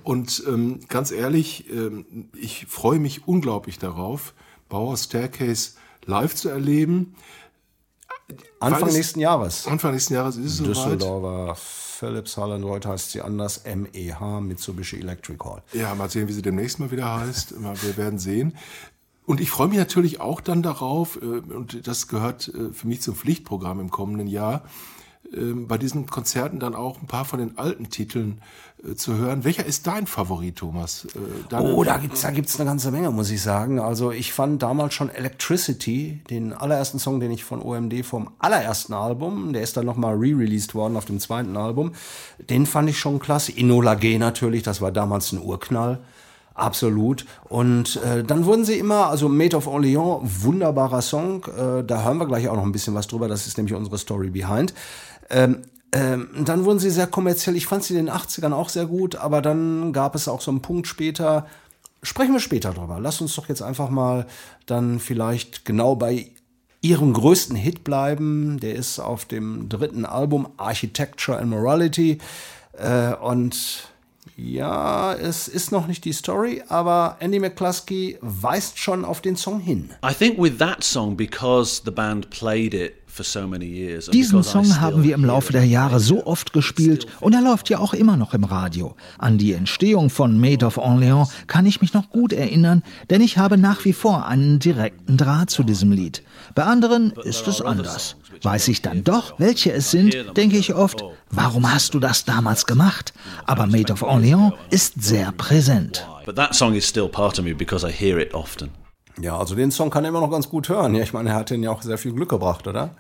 Und 0.06 0.44
ähm, 0.48 0.82
ganz 0.88 1.10
ehrlich, 1.12 1.68
ähm, 1.72 2.30
ich 2.40 2.68
freue 2.68 3.00
mich 3.00 3.28
unglaublich 3.28 3.80
darauf, 3.80 4.36
Bauer 4.70 4.96
Staircase 4.98 5.72
live 6.06 6.36
zu 6.36 6.48
erleben. 6.50 7.16
Anfang 8.60 8.90
es- 8.90 8.96
nächsten 8.96 9.20
Jahres. 9.20 9.66
Anfang 9.66 9.94
nächsten 9.94 10.14
Jahres 10.14 10.38
ist 10.38 10.46
es 10.46 10.58
soweit. 10.58 10.70
Düsseldorfer 10.76 11.56
Philips 11.56 12.38
Hall 12.38 12.64
heute 12.64 12.90
heißt 12.90 13.12
sie 13.12 13.22
anders 13.22 13.64
MEH 13.66 14.42
Mitsubishi 14.42 14.98
Electric 15.00 15.44
Hall. 15.44 15.64
Ja, 15.74 15.96
mal 15.96 16.10
sehen, 16.10 16.28
wie 16.28 16.34
sie 16.34 16.44
demnächst 16.44 16.80
mal 16.80 16.92
wieder 16.92 17.20
heißt. 17.22 17.56
Wir 17.82 17.98
werden 17.98 18.20
sehen. 18.20 18.56
Und 19.26 19.42
ich 19.42 19.50
freue 19.50 19.70
mich 19.70 19.80
natürlich 19.80 20.22
auch 20.22 20.40
dann 20.40 20.62
darauf, 20.62 21.20
äh, 21.20 21.26
und 21.26 21.88
das 21.88 22.08
gehört 22.08 22.48
äh, 22.50 22.72
für 22.74 22.88
mich 22.88 23.02
zum 23.02 23.16
Pflichtprogramm 23.16 23.80
im 23.80 23.90
kommenden 23.90 24.28
Jahr, 24.28 24.66
bei 25.68 25.78
diesen 25.78 26.06
Konzerten 26.08 26.60
dann 26.60 26.76
auch 26.76 27.02
ein 27.02 27.08
paar 27.08 27.26
von 27.26 27.40
den 27.40 27.58
alten 27.58 27.90
Titeln 27.90 28.42
äh, 28.84 28.96
zu 28.96 29.16
hören. 29.16 29.44
Welcher 29.44 29.66
ist 29.66 29.88
dein 29.88 30.08
Favorit, 30.08 30.58
Thomas? 30.58 31.08
Äh, 31.52 31.56
Oh, 31.60 31.84
da 31.84 31.98
gibt's 31.98 32.22
da 32.22 32.32
gibt's 32.32 32.60
eine 32.60 32.70
ganze 32.70 32.92
Menge, 32.92 33.12
muss 33.12 33.32
ich 33.32 33.42
sagen. 33.42 33.80
Also 33.80 34.12
ich 34.12 34.34
fand 34.34 34.62
damals 34.62 34.94
schon 34.94 35.10
Electricity, 35.10 36.22
den 36.30 36.54
allerersten 36.54 37.00
Song, 37.00 37.20
den 37.20 37.32
ich 37.32 37.44
von 37.44 37.62
OMD 37.62 38.06
vom 38.06 38.30
allerersten 38.40 38.94
Album, 38.94 39.54
der 39.54 39.62
ist 39.62 39.78
dann 39.78 39.86
nochmal 39.86 40.16
re-released 40.16 40.76
worden 40.76 40.98
auf 40.98 41.06
dem 41.06 41.20
zweiten 41.20 41.58
Album, 41.58 41.94
den 42.50 42.66
fand 42.66 42.90
ich 42.90 43.00
schon 43.00 43.20
klasse. 43.20 43.52
Inola 43.52 43.96
G 43.96 44.18
natürlich, 44.18 44.64
das 44.64 44.82
war 44.82 44.92
damals 44.92 45.32
ein 45.32 45.42
Urknall. 45.42 46.02
Absolut. 46.56 47.26
Und 47.50 47.98
äh, 47.98 48.24
dann 48.24 48.46
wurden 48.46 48.64
sie 48.64 48.80
immer, 48.80 49.10
also 49.10 49.28
Made 49.28 49.58
of 49.58 49.68
Orléans, 49.68 50.22
wunderbarer 50.24 51.02
Song. 51.02 51.44
Äh, 51.44 51.84
da 51.84 52.04
hören 52.06 52.18
wir 52.18 52.28
gleich 52.28 52.48
auch 52.48 52.56
noch 52.56 52.64
ein 52.64 52.72
bisschen 52.72 52.96
was 52.96 53.08
drüber. 53.08 53.28
Das 53.28 53.46
ist 53.46 53.58
nämlich 53.58 53.76
unsere 53.76 53.98
Story 53.98 54.30
behind. 54.30 54.74
Ähm, 55.30 55.64
ähm, 55.92 56.28
dann 56.44 56.66
wurden 56.66 56.80
sie 56.80 56.90
sehr 56.90 57.08
kommerziell. 57.08 57.56
Ich 57.56 57.68
fand 57.68 57.84
sie 57.84 57.98
in 57.98 58.06
den 58.06 58.14
80ern 58.14 58.54
auch 58.54 58.70
sehr 58.70 58.86
gut, 58.86 59.16
aber 59.16 59.42
dann 59.42 59.94
gab 59.94 60.16
es 60.16 60.28
auch 60.28 60.42
so 60.42 60.52
einen 60.52 60.62
Punkt 60.62 60.88
später. 60.88 61.48
Sprechen 62.04 62.34
wir 62.34 62.40
später 62.40 62.74
drüber. 62.74 63.00
Lass 63.00 63.22
uns 63.22 63.36
doch 63.36 63.48
jetzt 63.48 63.62
einfach 63.62 63.90
mal 63.90 64.26
dann 64.66 65.00
vielleicht 65.00 65.64
genau 65.64 65.96
bei 65.96 66.32
ihrem 66.82 67.14
größten 67.14 67.56
Hit 67.56 67.84
bleiben. 67.84 68.60
Der 68.60 68.76
ist 68.76 69.00
auf 69.00 69.26
dem 69.26 69.70
dritten 69.70 70.06
Album 70.06 70.50
Architecture 70.58 71.38
and 71.38 71.50
Morality. 71.50 72.20
Äh, 72.74 73.16
und 73.16 73.88
ja, 74.36 75.14
es 75.14 75.48
ist 75.48 75.72
noch 75.72 75.88
nicht 75.88 76.04
die 76.04 76.12
Story, 76.12 76.62
aber 76.68 77.16
Andy 77.20 77.40
McCluskey 77.40 78.18
weist 78.22 78.78
schon 78.78 79.06
auf 79.06 79.22
den 79.22 79.38
Song 79.38 79.62
hin. 79.62 79.92
I 80.06 80.14
think 80.14 80.38
with 80.38 80.58
that 80.58 80.84
song, 80.84 81.16
because 81.16 81.82
the 81.86 81.92
band 81.92 82.30
played 82.32 82.74
it 82.74 83.05
Diesen 83.18 84.44
Song 84.44 84.80
haben 84.82 85.04
wir 85.04 85.16
im 85.16 85.24
Laufe 85.24 85.54
der 85.54 85.66
Jahre 85.66 86.00
so 86.00 86.26
oft 86.26 86.54
gespielt 86.54 87.08
und 87.22 87.34
er 87.34 87.42
läuft 87.42 87.70
ja 87.70 87.80
auch 87.80 87.94
immer 87.94 88.18
noch 88.18 88.34
im 88.34 88.44
Radio. 88.44 88.96
An 89.18 89.38
die 89.38 89.54
Entstehung 89.54 90.10
von 90.10 90.40
Made 90.40 90.66
of 90.66 90.78
Orléans 90.78 91.30
kann 91.48 91.66
ich 91.66 91.82
mich 91.82 91.94
noch 91.94 92.10
gut 92.10 92.34
erinnern, 92.34 92.84
denn 93.10 93.22
ich 93.22 93.38
habe 93.38 93.58
nach 93.58 93.86
wie 93.86 93.94
vor 93.94 94.26
einen 94.26 94.60
direkten 94.60 95.18
Draht 95.18 95.50
zu 95.50 95.64
diesem 95.64 95.92
Lied. 95.92 96.24
Bei 96.56 96.64
anderen 96.64 97.12
ist 97.24 97.48
es 97.48 97.62
anders. 97.62 98.18
Weiß 98.42 98.68
ich 98.68 98.82
dann 98.82 99.04
doch, 99.04 99.40
welche 99.40 99.72
es 99.72 99.92
sind, 99.92 100.16
denke 100.36 100.58
ich 100.58 100.74
oft, 100.74 101.04
warum 101.32 101.72
hast 101.72 101.94
du 101.94 102.00
das 102.00 102.26
damals 102.26 102.66
gemacht? 102.66 103.14
Aber 103.46 103.66
Made 103.66 103.94
of 103.94 104.04
Orléans 104.04 104.54
ist 104.70 105.02
sehr 105.02 105.32
präsent. 105.32 106.06
But 106.26 106.36
that 106.36 106.56
song 106.56 106.74
is 106.74 106.88
still 106.88 107.08
part 107.08 107.40
of 107.40 107.46
me 107.46 107.54
because 107.54 107.88
I 107.88 107.92
hear 107.92 108.18
it 108.20 108.34
often. 108.34 108.72
Ja, 109.22 109.38
also 109.38 109.56
den 109.56 109.72
Song 109.72 109.90
kann 109.90 110.04
er 110.04 110.10
immer 110.10 110.22
noch 110.22 110.32
ganz 110.32 110.50
gut 110.50 110.70
hören. 110.70 110.96
Ja, 110.96 111.04
ich 111.04 111.14
meine, 111.14 111.30
er 111.30 111.36
hat 111.36 111.50
den 111.50 111.64
ja 111.64 111.72
auch 111.72 111.82
sehr 111.82 111.98
viel 111.98 112.14
Glück 112.14 112.30
gebracht, 112.30 112.68
oder? 112.68 112.96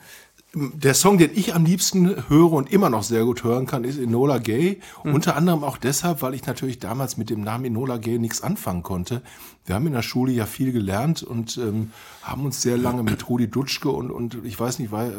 Der 0.54 0.94
Song, 0.94 1.18
den 1.18 1.32
ich 1.36 1.54
am 1.54 1.66
liebsten 1.66 2.30
höre 2.30 2.54
und 2.54 2.72
immer 2.72 2.90
noch 2.90 3.04
sehr 3.04 3.26
gut 3.26 3.44
hören 3.44 3.66
kann, 3.66 3.84
ist 3.84 4.00
Enola 4.00 4.38
Gay. 4.38 4.80
Unter 5.04 5.36
anderem 5.36 5.66
auch 5.66 5.78
deshalb, 5.78 6.22
weil 6.22 6.34
ich 6.34 6.46
natürlich 6.46 6.80
damals 6.80 7.18
mit 7.18 7.30
dem 7.30 7.42
Namen 7.42 7.66
Enola 7.66 7.98
Gay 7.98 8.20
nichts 8.20 8.42
anfangen 8.42 8.82
konnte. 8.82 9.22
Wir 9.66 9.74
haben 9.74 9.88
in 9.88 9.94
der 9.94 10.04
Schule 10.04 10.32
ja 10.32 10.46
viel 10.46 10.72
gelernt 10.72 11.24
und 11.24 11.58
ähm, 11.58 11.92
haben 12.22 12.46
uns 12.46 12.62
sehr 12.62 12.78
lange 12.78 13.02
mit 13.02 13.28
Rudi 13.28 13.48
Dutschke 13.48 13.90
und, 13.90 14.12
und 14.12 14.38
ich 14.44 14.60
weiß 14.60 14.78
nicht, 14.78 14.92
war, 14.92 15.08
äh, 15.08 15.12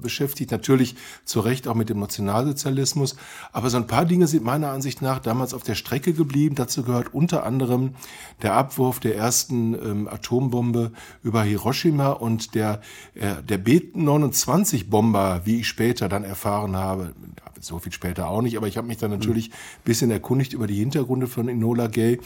beschäftigt. 0.00 0.50
Natürlich 0.50 0.96
zu 1.24 1.38
Recht 1.38 1.68
auch 1.68 1.76
mit 1.76 1.88
dem 1.88 2.00
Nationalsozialismus. 2.00 3.14
Aber 3.52 3.70
so 3.70 3.76
ein 3.76 3.86
paar 3.86 4.04
Dinge 4.04 4.26
sind 4.26 4.42
meiner 4.42 4.70
Ansicht 4.70 5.02
nach 5.02 5.20
damals 5.20 5.54
auf 5.54 5.62
der 5.62 5.76
Strecke 5.76 6.14
geblieben. 6.14 6.56
Dazu 6.56 6.82
gehört 6.82 7.14
unter 7.14 7.44
anderem 7.46 7.94
der 8.42 8.54
Abwurf 8.54 8.98
der 8.98 9.16
ersten 9.16 9.74
ähm, 9.74 10.08
Atombombe 10.08 10.90
über 11.22 11.44
Hiroshima 11.44 12.10
und 12.10 12.56
der, 12.56 12.80
äh, 13.14 13.40
der 13.42 13.58
B-29-Bomber, 13.58 15.42
wie 15.44 15.60
ich 15.60 15.68
später 15.68 16.08
dann 16.08 16.24
erfahren 16.24 16.74
habe, 16.74 17.14
so 17.60 17.78
viel 17.78 17.92
später 17.92 18.28
auch 18.28 18.42
nicht, 18.42 18.56
aber 18.56 18.66
ich 18.66 18.76
habe 18.76 18.88
mich 18.88 18.98
dann 18.98 19.10
natürlich 19.10 19.50
ein 19.50 19.84
bisschen 19.84 20.10
erkundigt 20.10 20.52
über 20.52 20.66
die 20.66 20.74
Hintergründe 20.74 21.28
von 21.28 21.48
Enola 21.48 21.86
Gay. 21.86 22.18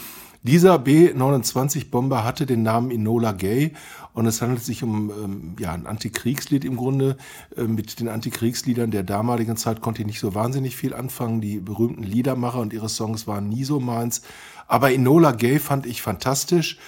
Dieser 0.46 0.78
B-29-Bomber 0.78 2.22
hatte 2.22 2.46
den 2.46 2.62
Namen 2.62 2.92
Enola 2.92 3.32
Gay 3.32 3.72
und 4.12 4.26
es 4.26 4.40
handelt 4.40 4.62
sich 4.62 4.84
um 4.84 5.10
ähm, 5.10 5.56
ja, 5.58 5.72
ein 5.72 5.86
Antikriegslied 5.88 6.64
im 6.64 6.76
Grunde. 6.76 7.16
Äh, 7.56 7.64
mit 7.64 7.98
den 7.98 8.06
Antikriegsliedern 8.06 8.92
der 8.92 9.02
damaligen 9.02 9.56
Zeit 9.56 9.80
konnte 9.80 10.02
ich 10.02 10.06
nicht 10.06 10.20
so 10.20 10.36
wahnsinnig 10.36 10.76
viel 10.76 10.94
anfangen. 10.94 11.40
Die 11.40 11.58
berühmten 11.58 12.04
Liedermacher 12.04 12.60
und 12.60 12.72
ihre 12.72 12.88
Songs 12.88 13.26
waren 13.26 13.48
nie 13.48 13.64
so 13.64 13.80
meins. 13.80 14.22
Aber 14.68 14.92
Enola 14.92 15.32
Gay 15.32 15.58
fand 15.58 15.84
ich 15.84 16.00
fantastisch. 16.00 16.78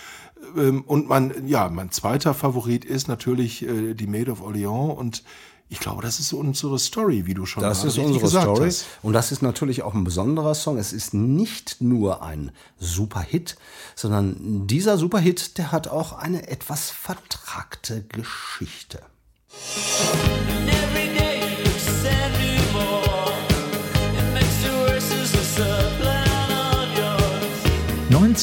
Ähm, 0.56 0.84
und 0.86 1.08
mein, 1.08 1.48
ja, 1.48 1.68
mein 1.68 1.90
zweiter 1.90 2.34
Favorit 2.34 2.84
ist 2.84 3.08
natürlich 3.08 3.66
äh, 3.66 3.94
die 3.94 4.06
Maid 4.06 4.28
of 4.28 4.40
Orleans 4.40 4.96
und 4.96 5.24
ich 5.70 5.80
glaube, 5.80 6.02
das 6.02 6.18
ist 6.18 6.32
unsere 6.32 6.78
Story, 6.78 7.26
wie 7.26 7.34
du 7.34 7.44
schon 7.44 7.62
Das 7.62 7.84
ist 7.84 7.98
unsere 7.98 8.20
gesagt 8.20 8.44
Story. 8.44 8.66
hast. 8.66 8.86
Und 9.02 9.12
das 9.12 9.32
ist 9.32 9.42
natürlich 9.42 9.82
auch 9.82 9.94
ein 9.94 10.04
besonderer 10.04 10.54
Song. 10.54 10.78
Es 10.78 10.92
ist 10.92 11.12
nicht 11.12 11.80
nur 11.80 12.22
ein 12.22 12.52
Superhit, 12.78 13.56
sondern 13.94 14.66
dieser 14.66 14.96
Superhit, 14.96 15.58
der 15.58 15.70
hat 15.72 15.88
auch 15.88 16.12
eine 16.12 16.48
etwas 16.48 16.90
vertrackte 16.90 18.02
Geschichte. 18.08 19.00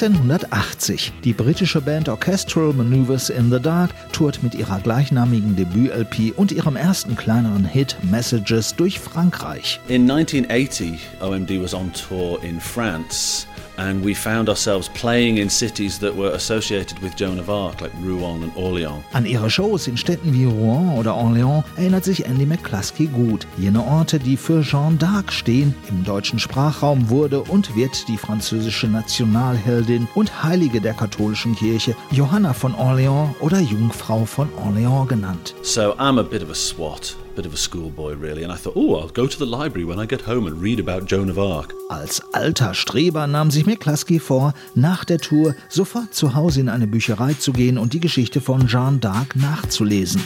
1980. 0.04 1.14
Die 1.24 1.32
britische 1.32 1.80
Band 1.80 2.10
Orchestral 2.10 2.74
Maneuvers 2.74 3.30
in 3.30 3.50
the 3.50 3.62
Dark 3.62 3.92
tourt 4.12 4.44
mit 4.44 4.54
ihrer 4.54 4.80
gleichnamigen 4.82 5.56
Debüt-LP 5.56 6.34
und 6.36 6.52
ihrem 6.52 6.76
ersten 6.76 7.16
kleineren 7.16 7.64
Hit 7.64 7.96
Messages 8.04 8.76
durch 8.76 9.00
Frankreich. 9.00 9.80
In 9.88 10.10
1980, 10.10 11.00
OMD 11.22 11.62
was 11.62 11.74
on 11.74 11.94
tour 11.94 12.44
in 12.44 12.60
France, 12.60 13.48
and 13.78 14.04
we 14.04 14.14
found 14.14 14.50
ourselves 14.50 14.90
playing 14.90 15.38
in 15.38 15.50
cities 15.50 16.00
that 16.00 16.16
were 16.16 16.34
associated 16.34 17.00
with 17.02 17.16
Joan 17.16 17.40
of 17.40 17.50
Arc, 17.50 17.82
like 17.82 17.92
Rouen 18.02 18.44
and 18.44 18.54
Orléans. 18.56 19.04
An 19.14 19.26
ihre 19.26 19.50
Shows 19.50 19.88
in 19.88 19.98
Städten 19.98 20.34
wie 20.34 20.46
Rouen 20.46 20.98
oder 20.98 21.14
Orléans 21.16 21.64
erinnert 21.78 22.04
sich 22.04 22.26
Andy 22.26 22.46
McCluskey 22.46 23.08
gut. 23.08 23.48
Jene 23.58 23.84
Orte, 23.84 24.20
die 24.20 24.38
für 24.38 24.62
Jeanne 24.62 24.98
d'Arc 24.98 25.32
stehen, 25.32 25.74
im 25.90 26.04
deutschen 26.04 26.40
Sprachraum 26.40 27.10
wurde 27.10 27.42
und 27.42 27.76
wird 27.76 28.08
die 28.08 28.18
französische 28.18 28.88
Nationalheldin 28.88 30.08
und 30.16 30.44
Heilige 30.44 30.82
der 30.82 30.94
katholischen 30.94 31.56
Kirche 31.56 31.96
Johanna 32.12 32.54
von 32.54 32.74
Orléans 32.74 33.30
oder 33.40 33.60
Jungfrau 33.60 34.26
von 34.26 34.50
Orléans 34.58 35.08
genannt. 35.08 35.56
So 35.62 35.94
I'm 35.98 36.20
a 36.20 36.24
bit 36.24 36.44
of 36.44 36.50
a 36.50 36.56
swat, 36.56 37.16
bit 37.36 37.46
of 37.46 37.54
a 37.54 37.58
schoolboy, 37.58 38.16
really. 38.16 38.44
And 38.44 38.52
I 38.52 38.56
thought, 38.56 38.76
oh, 38.76 38.96
I'll 38.96 39.10
go 39.10 39.28
to 39.28 39.38
the 39.38 39.46
library 39.46 39.86
when 39.86 40.00
I 40.00 40.06
get 40.06 40.22
home 40.22 40.48
and 40.48 40.62
read 40.62 40.80
about 40.80 41.06
Joan 41.06 41.30
of 41.30 41.38
Arc. 41.38 41.74
Als 41.90 42.22
alter 42.34 42.74
Streber 42.74 43.28
nahm 43.28 43.52
sich 43.52 43.66
McCluskey 43.66 44.20
vor, 44.20 44.54
nach 44.74 45.06
der 45.06 45.20
Tour 45.20 45.56
sofort 45.70 46.14
zu 46.14 46.34
Hause 46.34 46.62
in 46.62 46.70
eine 46.70 46.88
Bücherei 46.88 47.34
zu 47.34 47.52
gehen 47.52 47.78
und 47.78 47.94
die 47.94 48.00
Geschichte 48.00 48.42
von 48.42 48.68
Jeanne 48.68 49.00
d'Arc 49.00 49.38
nachzulesen. 49.38 50.22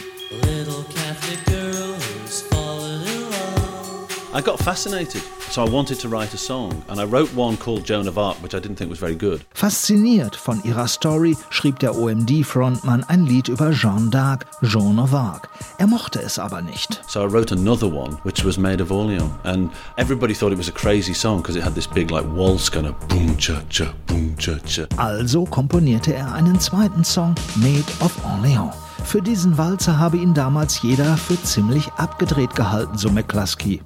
I 4.32 4.40
got 4.40 4.60
fascinated, 4.60 5.22
so 5.50 5.64
I 5.64 5.68
wanted 5.68 5.98
to 6.00 6.08
write 6.08 6.32
a 6.34 6.38
song, 6.38 6.84
and 6.88 7.00
I 7.00 7.04
wrote 7.04 7.34
one 7.34 7.56
called 7.56 7.84
Joan 7.84 8.06
of 8.06 8.16
Arc, 8.16 8.36
which 8.44 8.54
I 8.54 8.60
didn't 8.60 8.76
think 8.76 8.88
was 8.88 9.00
very 9.00 9.16
good. 9.16 9.44
Fasziniert 9.54 10.36
von 10.36 10.62
ihrer 10.62 10.86
Story 10.86 11.36
schrieb 11.50 11.80
der 11.80 11.96
OMD-Frontmann 11.96 13.02
ein 13.08 13.26
Lied 13.26 13.48
über 13.48 13.72
Jeanne 13.72 14.08
d'Arc, 14.08 14.46
Joan 14.62 15.00
of 15.00 15.12
Arc. 15.12 15.48
Er 15.78 15.88
mochte 15.88 16.22
es 16.22 16.38
aber 16.38 16.62
nicht. 16.62 17.00
So 17.08 17.24
I 17.24 17.26
wrote 17.26 17.50
another 17.52 17.88
one, 17.88 18.18
which 18.22 18.44
was 18.44 18.56
Made 18.56 18.80
of 18.80 18.92
Orleans, 18.92 19.32
and 19.42 19.70
everybody 19.96 20.32
thought 20.32 20.52
it 20.52 20.58
was 20.58 20.68
a 20.68 20.72
crazy 20.72 21.12
song 21.12 21.42
because 21.42 21.56
it 21.56 21.64
had 21.64 21.74
this 21.74 21.88
big 21.88 22.12
like 22.12 22.26
waltz 22.32 22.70
kind 22.70 22.86
of 22.86 22.94
boom 23.08 23.36
cha 23.36 23.60
cha 23.68 23.92
boom 24.06 24.36
cha 24.38 24.58
cha. 24.64 24.86
Also 24.96 25.44
komponierte 25.44 26.14
er 26.14 26.32
einen 26.32 26.60
zweiten 26.60 27.02
Song, 27.02 27.34
Made 27.56 27.90
of 27.98 28.12
Orleans. 28.24 28.72
Für 29.04 29.22
diesen 29.22 29.58
Walzer 29.58 29.98
habe 29.98 30.18
ihn 30.18 30.34
damals 30.34 30.82
jeder 30.82 31.16
für 31.16 31.42
ziemlich 31.42 31.88
abgedreht 31.96 32.54
gehalten, 32.54 32.96
so 32.96 33.10
McCluskey. 33.10 33.80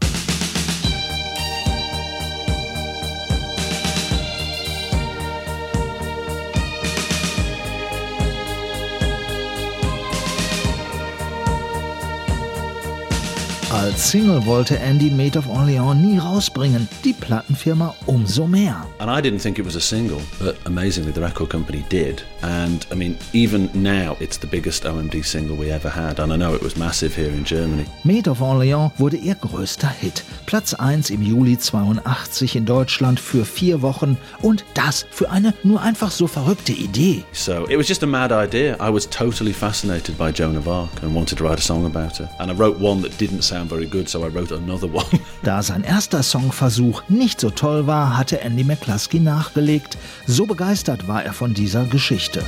Als 13.74 14.12
Single 14.12 14.46
wollte 14.46 14.78
Andy 14.78 15.10
Made 15.10 15.36
of 15.36 15.48
Orleans 15.48 15.96
nie 15.96 16.16
rausbringen, 16.16 16.88
die 17.04 17.12
Plattenfirma 17.12 17.92
umso 18.06 18.46
mehr. 18.46 18.86
And 18.98 19.10
I 19.10 19.20
didn't 19.20 19.40
think 19.40 19.58
it 19.58 19.66
was 19.66 19.74
a 19.74 19.80
single, 19.80 20.20
but 20.38 20.54
amazingly, 20.64 21.12
the 21.12 21.20
record 21.20 21.50
company 21.50 21.84
did. 21.90 22.24
And 22.42 22.86
I 22.92 22.94
mean, 22.94 23.16
even 23.32 23.68
now, 23.74 24.16
it's 24.20 24.38
the 24.38 24.46
biggest 24.46 24.86
OMD 24.86 25.24
single 25.24 25.56
we 25.58 25.72
ever 25.72 25.90
had. 25.92 26.20
And 26.20 26.32
I 26.32 26.36
know 26.36 26.54
it 26.54 26.62
was 26.62 26.76
massive 26.76 27.16
here 27.16 27.30
in 27.30 27.44
Germany. 27.44 27.84
Made 28.04 28.30
of 28.30 28.40
Orleans 28.40 28.92
wurde 28.96 29.16
ihr 29.16 29.34
größter 29.34 29.88
Hit. 29.88 30.22
Platz 30.46 30.72
1 30.74 31.10
im 31.10 31.22
Juli 31.22 31.58
82 31.58 32.54
in 32.54 32.66
Deutschland 32.66 33.18
für 33.18 33.44
vier 33.44 33.82
Wochen 33.82 34.16
und 34.40 34.64
das 34.74 35.04
für 35.10 35.30
eine 35.30 35.52
nur 35.64 35.82
einfach 35.82 36.12
so 36.12 36.28
verrückte 36.28 36.72
Idee. 36.72 37.24
So 37.32 37.66
it 37.68 37.76
was 37.76 37.88
just 37.88 38.04
a 38.04 38.06
mad 38.06 38.30
idea. 38.30 38.74
I 38.74 38.92
was 38.92 39.10
totally 39.10 39.52
fascinated 39.52 40.16
by 40.16 40.30
Joan 40.30 40.56
of 40.56 40.68
Arc 40.68 41.02
and 41.02 41.12
wanted 41.12 41.38
to 41.38 41.44
write 41.44 41.58
a 41.58 41.62
song 41.62 41.84
about 41.86 42.20
her. 42.20 42.30
And 42.38 42.52
I 42.52 42.54
wrote 42.54 42.78
one 42.80 43.02
that 43.02 43.18
didn't 43.18 43.42
sound 43.42 43.63
very 43.68 43.86
good, 43.86 44.08
so 44.08 44.24
I 44.24 44.28
wrote 44.28 44.54
another 44.54 44.92
one. 44.92 45.04
Da 45.42 45.62
sein 45.62 45.84
erster 45.84 46.22
Songversuch 46.22 47.02
nicht 47.08 47.40
so 47.40 47.50
toll 47.50 47.86
war, 47.86 48.16
hatte 48.16 48.40
Andy 48.40 48.64
McCluskey 48.64 49.20
nachgelegt. 49.20 49.98
So 50.26 50.46
begeistert 50.46 51.06
war 51.06 51.22
er 51.22 51.32
von 51.32 51.54
dieser 51.54 51.84
Geschichte. 51.84 52.42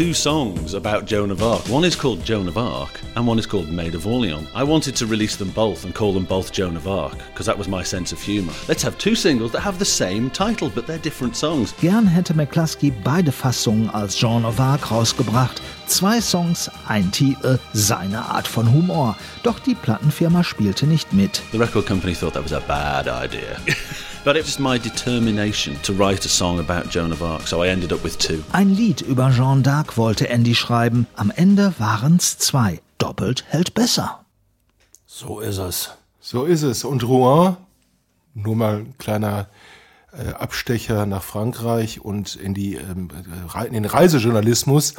Two 0.00 0.14
songs 0.14 0.72
about 0.72 1.04
Joan 1.04 1.30
of 1.30 1.42
Arc. 1.42 1.68
One 1.68 1.84
is 1.84 1.94
called 1.94 2.24
Joan 2.24 2.48
of 2.48 2.56
Arc, 2.56 2.98
and 3.16 3.26
one 3.26 3.38
is 3.38 3.44
called 3.44 3.68
Maid 3.68 3.94
of 3.94 4.06
Orleans. 4.06 4.48
I 4.54 4.64
wanted 4.64 4.96
to 4.96 5.04
release 5.04 5.36
them 5.36 5.50
both 5.50 5.84
and 5.84 5.94
call 5.94 6.14
them 6.14 6.24
both 6.24 6.52
Joan 6.52 6.74
of 6.74 6.88
Arc, 6.88 7.18
because 7.18 7.44
that 7.44 7.58
was 7.58 7.68
my 7.68 7.82
sense 7.82 8.10
of 8.10 8.18
humour. 8.18 8.54
Let's 8.66 8.82
have 8.82 8.96
two 8.96 9.14
singles 9.14 9.52
that 9.52 9.60
have 9.60 9.78
the 9.78 9.84
same 9.84 10.30
title, 10.30 10.70
but 10.74 10.86
they're 10.86 10.96
different 10.96 11.36
songs. 11.36 11.74
Gern 11.82 12.06
hätte 12.06 12.32
McCluskey 12.32 12.92
beide 13.04 13.30
Fassungen 13.30 13.90
als 13.90 14.18
Joan 14.18 14.46
of 14.46 14.58
Arc 14.58 14.90
rausgebracht. 14.90 15.60
Zwei 15.86 16.22
Songs, 16.22 16.70
ein 16.88 17.12
Titel, 17.12 17.58
seine 17.74 18.24
Art 18.24 18.48
von 18.48 18.72
Humor. 18.72 19.18
Doch 19.42 19.58
die 19.58 19.74
Plattenfirma 19.74 20.42
spielte 20.42 20.86
nicht 20.86 21.12
mit. 21.12 21.42
The 21.52 21.58
record 21.58 21.84
company 21.86 22.14
thought 22.14 22.32
that 22.32 22.42
was 22.42 22.54
a 22.54 22.60
bad 22.60 23.06
idea. 23.06 23.58
but 24.24 24.36
it 24.36 24.44
was 24.44 24.58
my 24.58 24.78
determination 24.78 25.76
to 25.82 25.92
write 25.92 26.24
a 26.24 26.28
song 26.28 26.58
about 26.58 26.90
Joan 26.90 27.12
of 27.12 27.22
Arc, 27.22 27.46
so 27.46 27.62
I 27.62 27.68
ended 27.68 27.92
up 27.92 28.02
with 28.04 28.18
two. 28.18 28.42
Ein 28.52 28.74
Lied 28.74 29.00
über 29.00 29.30
Jeanne 29.30 29.62
d'Arc 29.62 29.96
wollte 29.96 30.28
Andy 30.28 30.54
schreiben. 30.54 31.06
Am 31.16 31.30
Ende 31.30 31.74
waren's 31.78 32.38
zwei. 32.38 32.80
Doppelt 32.98 33.44
hält 33.48 33.74
besser. 33.74 34.24
So 35.06 35.40
ist 35.40 35.58
es. 35.58 35.90
So 36.20 36.44
ist 36.44 36.62
es. 36.62 36.84
Und 36.84 37.02
Rouen, 37.02 37.56
nur 38.34 38.56
mal 38.56 38.76
ein 38.76 38.94
kleiner 38.98 39.48
äh, 40.12 40.32
Abstecher 40.32 41.06
nach 41.06 41.22
Frankreich 41.22 42.00
und 42.00 42.36
in, 42.36 42.54
die, 42.54 42.74
ähm, 42.76 43.08
in 43.66 43.72
den 43.72 43.84
Reisejournalismus. 43.84 44.94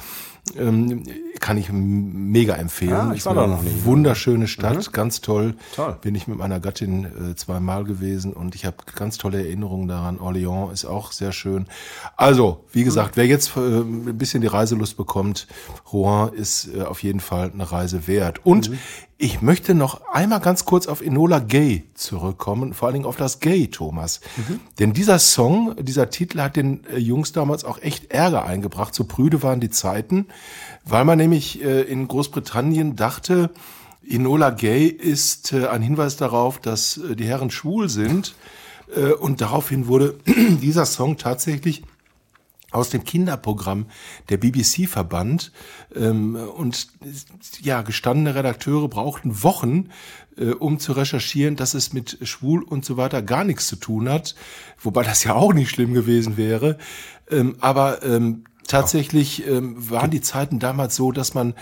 Ähm, 0.58 1.04
kann 1.40 1.58
ich 1.58 1.72
mega 1.72 2.56
empfehlen. 2.56 2.92
Ja, 2.92 3.14
ich 3.14 3.26
war 3.26 3.34
da 3.34 3.48
noch 3.48 3.62
nie. 3.64 3.72
Wunderschöne 3.84 4.48
Stadt, 4.48 4.88
Mhm. 4.88 4.92
ganz 4.92 5.22
toll. 5.22 5.56
Toll. 5.76 5.98
Bin 6.02 6.14
ich 6.14 6.28
mit 6.28 6.38
meiner 6.38 6.60
Gattin 6.60 7.06
äh, 7.06 7.36
zweimal 7.36 7.84
gewesen 7.84 8.34
und 8.34 8.54
ich 8.56 8.66
habe 8.66 8.78
ganz 8.96 9.18
tolle 9.18 9.40
Erinnerungen 9.44 9.88
daran. 9.88 10.20
Orléans 10.20 10.72
ist 10.74 10.86
auch 10.86 11.12
sehr 11.12 11.32
schön. 11.32 11.68
Also, 12.18 12.66
wie 12.72 12.84
gesagt, 12.84 13.18
wer 13.18 13.26
jetzt 13.28 13.56
äh, 13.56 13.60
ein 13.60 14.18
bisschen 14.18 14.42
die 14.42 14.48
Reiselust 14.48 14.98
bekommt, 14.98 15.48
Rouen 15.92 16.34
ist 16.34 16.70
äh, 16.76 16.82
auf 16.84 17.02
jeden 17.04 17.20
Fall 17.22 17.52
eine 17.54 17.72
Reise 17.72 18.08
wert. 18.08 18.46
Und 18.46 18.72
ich 19.18 19.42
möchte 19.44 19.76
noch 19.76 20.02
einmal 20.12 20.40
ganz 20.42 20.66
kurz 20.66 20.88
auf 20.88 21.02
Enola 21.02 21.38
Gay 21.40 21.84
zurückkommen, 21.94 22.74
vor 22.74 22.88
allen 22.88 22.94
Dingen 22.96 23.06
auf 23.06 23.18
das 23.18 23.40
Gay, 23.40 23.68
Thomas. 23.68 24.20
Denn 24.80 24.94
dieser 24.94 25.20
Song, 25.20 25.76
dieser 25.80 26.10
Titel 26.10 26.40
hat 26.42 26.56
den 26.56 26.84
äh, 26.88 26.98
Jungs 26.98 27.32
damals 27.32 27.64
auch 27.64 27.80
echt 27.82 28.12
Ärger 28.12 28.46
eingebracht. 28.46 28.94
So 28.96 29.04
prüde 29.06 29.44
waren 29.44 29.60
die 29.60 29.70
Zeiten, 29.70 30.28
weil 30.86 31.06
man 31.06 31.18
nämlich 31.18 31.64
äh, 31.64 31.82
in 31.82 32.08
Großbritannien 32.08 32.96
dachte, 32.96 33.52
Enola 34.08 34.50
Gay 34.50 34.88
ist 34.88 35.54
äh, 35.54 35.68
ein 35.68 35.82
Hinweis 35.82 36.18
darauf, 36.18 36.60
dass 36.60 36.98
äh, 36.98 37.16
die 37.16 37.26
Herren 37.26 37.52
schwul 37.52 37.90
sind. 37.90 38.36
Äh, 38.96 39.14
und 39.14 39.42
daraufhin 39.42 39.88
wurde 39.88 40.18
dieser 40.26 40.86
Song 40.86 41.18
tatsächlich 41.18 41.84
aus 42.72 42.90
dem 42.90 43.04
Kinderprogramm 43.04 43.86
der 44.30 44.38
BBC 44.38 44.88
verbannt. 44.88 45.52
Ähm, 45.94 46.36
und 46.36 46.88
ja, 47.62 47.82
gestandene 47.82 48.34
Redakteure 48.34 48.88
brauchten 48.88 49.44
Wochen, 49.44 49.90
äh, 50.38 50.52
um 50.52 50.80
zu 50.80 50.94
recherchieren, 50.94 51.56
dass 51.56 51.74
es 51.74 51.94
mit 51.94 52.18
schwul 52.24 52.64
und 52.64 52.86
so 52.86 52.98
weiter 52.98 53.22
gar 53.22 53.44
nichts 53.44 53.68
zu 53.68 53.76
tun 53.76 54.10
hat. 54.10 54.36
Wobei 54.80 55.04
das 55.04 55.24
ja 55.24 55.36
auch 55.36 55.54
nicht 55.54 55.70
schlimm 55.70 55.94
gewesen 55.94 56.38
wäre. 56.38 56.78
Ähm, 57.30 57.56
aber 57.60 58.04
ähm, 58.04 58.46
tatsächlich 58.72 59.48
ähm, 59.48 59.76
waren 59.90 60.12
die 60.12 60.22
Zeiten 60.22 60.60
damals 60.60 60.96
so, 60.96 61.12
dass 61.12 61.34
man 61.34 61.54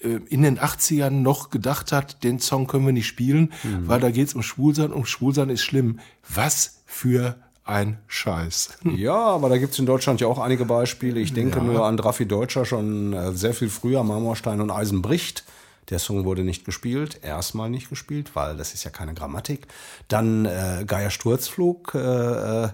äh, 0.00 0.18
in 0.28 0.42
den 0.42 0.58
80ern 0.58 1.10
noch 1.10 1.50
gedacht 1.50 1.92
hat, 1.92 2.22
den 2.24 2.38
Song 2.38 2.66
können 2.66 2.86
wir 2.86 2.92
nicht 2.92 3.06
spielen, 3.06 3.52
weil 3.84 4.00
da 4.00 4.10
geht's 4.10 4.34
um 4.34 4.42
Schwulsein 4.42 4.92
und 4.92 5.08
Schwulsein 5.08 5.50
ist 5.50 5.62
schlimm. 5.62 5.98
Was 6.32 6.82
für 6.86 7.36
ein 7.64 7.98
Scheiß. 8.06 8.78
Ja, 8.96 9.14
aber 9.16 9.48
da 9.50 9.58
gibt's 9.58 9.78
in 9.78 9.84
Deutschland 9.86 10.20
ja 10.20 10.26
auch 10.26 10.38
einige 10.38 10.64
Beispiele. 10.64 11.20
Ich 11.20 11.34
denke 11.34 11.58
Ja. 11.58 11.64
nur 11.64 11.84
an 11.84 11.98
Raffi 11.98 12.26
Deutscher 12.26 12.64
schon 12.64 13.12
äh, 13.12 13.32
sehr 13.32 13.52
viel 13.54 13.68
früher, 13.68 14.02
Marmorstein 14.04 14.60
und 14.60 14.70
Eisen 14.70 15.02
bricht. 15.02 15.44
Der 15.90 15.98
Song 15.98 16.24
wurde 16.24 16.42
nicht 16.42 16.64
gespielt, 16.64 17.20
erstmal 17.22 17.70
nicht 17.70 17.88
gespielt, 17.88 18.34
weil 18.34 18.56
das 18.56 18.74
ist 18.74 18.84
ja 18.84 18.90
keine 18.90 19.14
Grammatik. 19.14 19.66
Dann 20.08 20.44
äh, 20.44 20.84
Geier 20.86 21.10
Sturzflug 21.10 21.94
äh, 21.94 22.64
äh, 22.64 22.68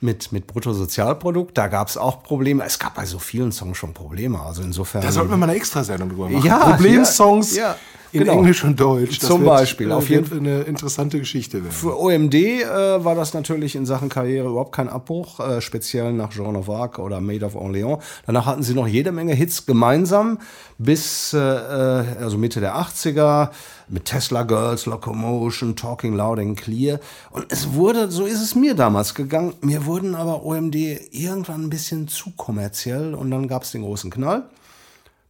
mit, 0.00 0.32
mit 0.32 0.46
Bruttosozialprodukt, 0.46 1.56
da 1.58 1.68
gab's 1.68 1.96
auch 1.96 2.22
Probleme. 2.22 2.64
Es 2.64 2.78
gab 2.78 2.94
bei 2.94 3.06
so 3.06 3.18
vielen 3.18 3.52
Songs 3.52 3.78
schon 3.78 3.94
Probleme. 3.94 4.40
Also 4.40 4.62
insofern. 4.62 5.02
Da 5.02 5.12
sollten 5.12 5.30
wir 5.30 5.36
mal 5.36 5.48
eine 5.48 5.56
Extrasendung 5.56 6.08
drüber 6.08 6.28
machen. 6.28 6.46
Ja, 6.46 6.58
Problemsongs 6.58 7.56
ja, 7.56 7.70
ja, 7.70 7.76
in 8.12 8.20
genau. 8.20 8.32
Englisch 8.34 8.64
und 8.64 8.78
Deutsch. 8.80 9.20
Zum 9.20 9.42
wird, 9.42 9.50
Beispiel, 9.50 9.90
äh, 9.90 9.94
auf 9.94 10.08
jeden 10.08 10.38
eine 10.38 10.62
interessante 10.62 11.18
Geschichte 11.18 11.58
werden. 11.62 11.72
Für 11.72 11.98
OMD 11.98 12.34
äh, 12.34 13.04
war 13.04 13.14
das 13.14 13.34
natürlich 13.34 13.76
in 13.76 13.86
Sachen 13.86 14.08
Karriere 14.08 14.48
überhaupt 14.48 14.72
kein 14.72 14.88
Abbruch, 14.88 15.40
äh, 15.40 15.60
speziell 15.60 16.12
nach 16.12 16.30
Jean 16.30 16.56
of 16.56 16.70
Arc 16.70 16.98
oder 16.98 17.20
Made 17.20 17.44
of 17.44 17.54
Orleans. 17.54 18.02
Danach 18.26 18.46
hatten 18.46 18.62
sie 18.62 18.74
noch 18.74 18.86
jede 18.86 19.12
Menge 19.12 19.34
Hits 19.34 19.66
gemeinsam 19.66 20.38
bis 20.78 21.32
äh, 21.34 21.38
äh, 21.38 22.04
also 22.20 22.38
Mitte 22.38 22.60
der 22.60 22.76
80er 22.76 23.50
mit 23.88 24.04
Tesla 24.04 24.42
Girls, 24.42 24.86
Locomotion, 24.86 25.76
Talking 25.76 26.14
Loud 26.14 26.38
and 26.38 26.56
Clear. 26.56 27.00
Und 27.30 27.46
es 27.50 27.72
wurde, 27.72 28.10
so 28.10 28.26
ist 28.26 28.40
es 28.40 28.54
mir 28.54 28.74
damals 28.74 29.14
gegangen, 29.14 29.54
mir 29.60 29.86
wurden 29.86 30.14
aber 30.14 30.44
OMD 30.44 30.76
irgendwann 31.10 31.64
ein 31.64 31.70
bisschen 31.70 32.08
zu 32.08 32.30
kommerziell 32.36 33.14
und 33.14 33.30
dann 33.30 33.48
gab 33.48 33.62
es 33.62 33.72
den 33.72 33.82
großen 33.82 34.10
Knall. 34.10 34.44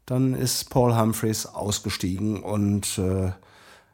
Dann 0.08 0.32
ist 0.32 0.70
Paul 0.70 0.96
Humphreys 0.96 1.44
ausgestiegen 1.44 2.42
und 2.42 2.96
äh, 2.96 3.30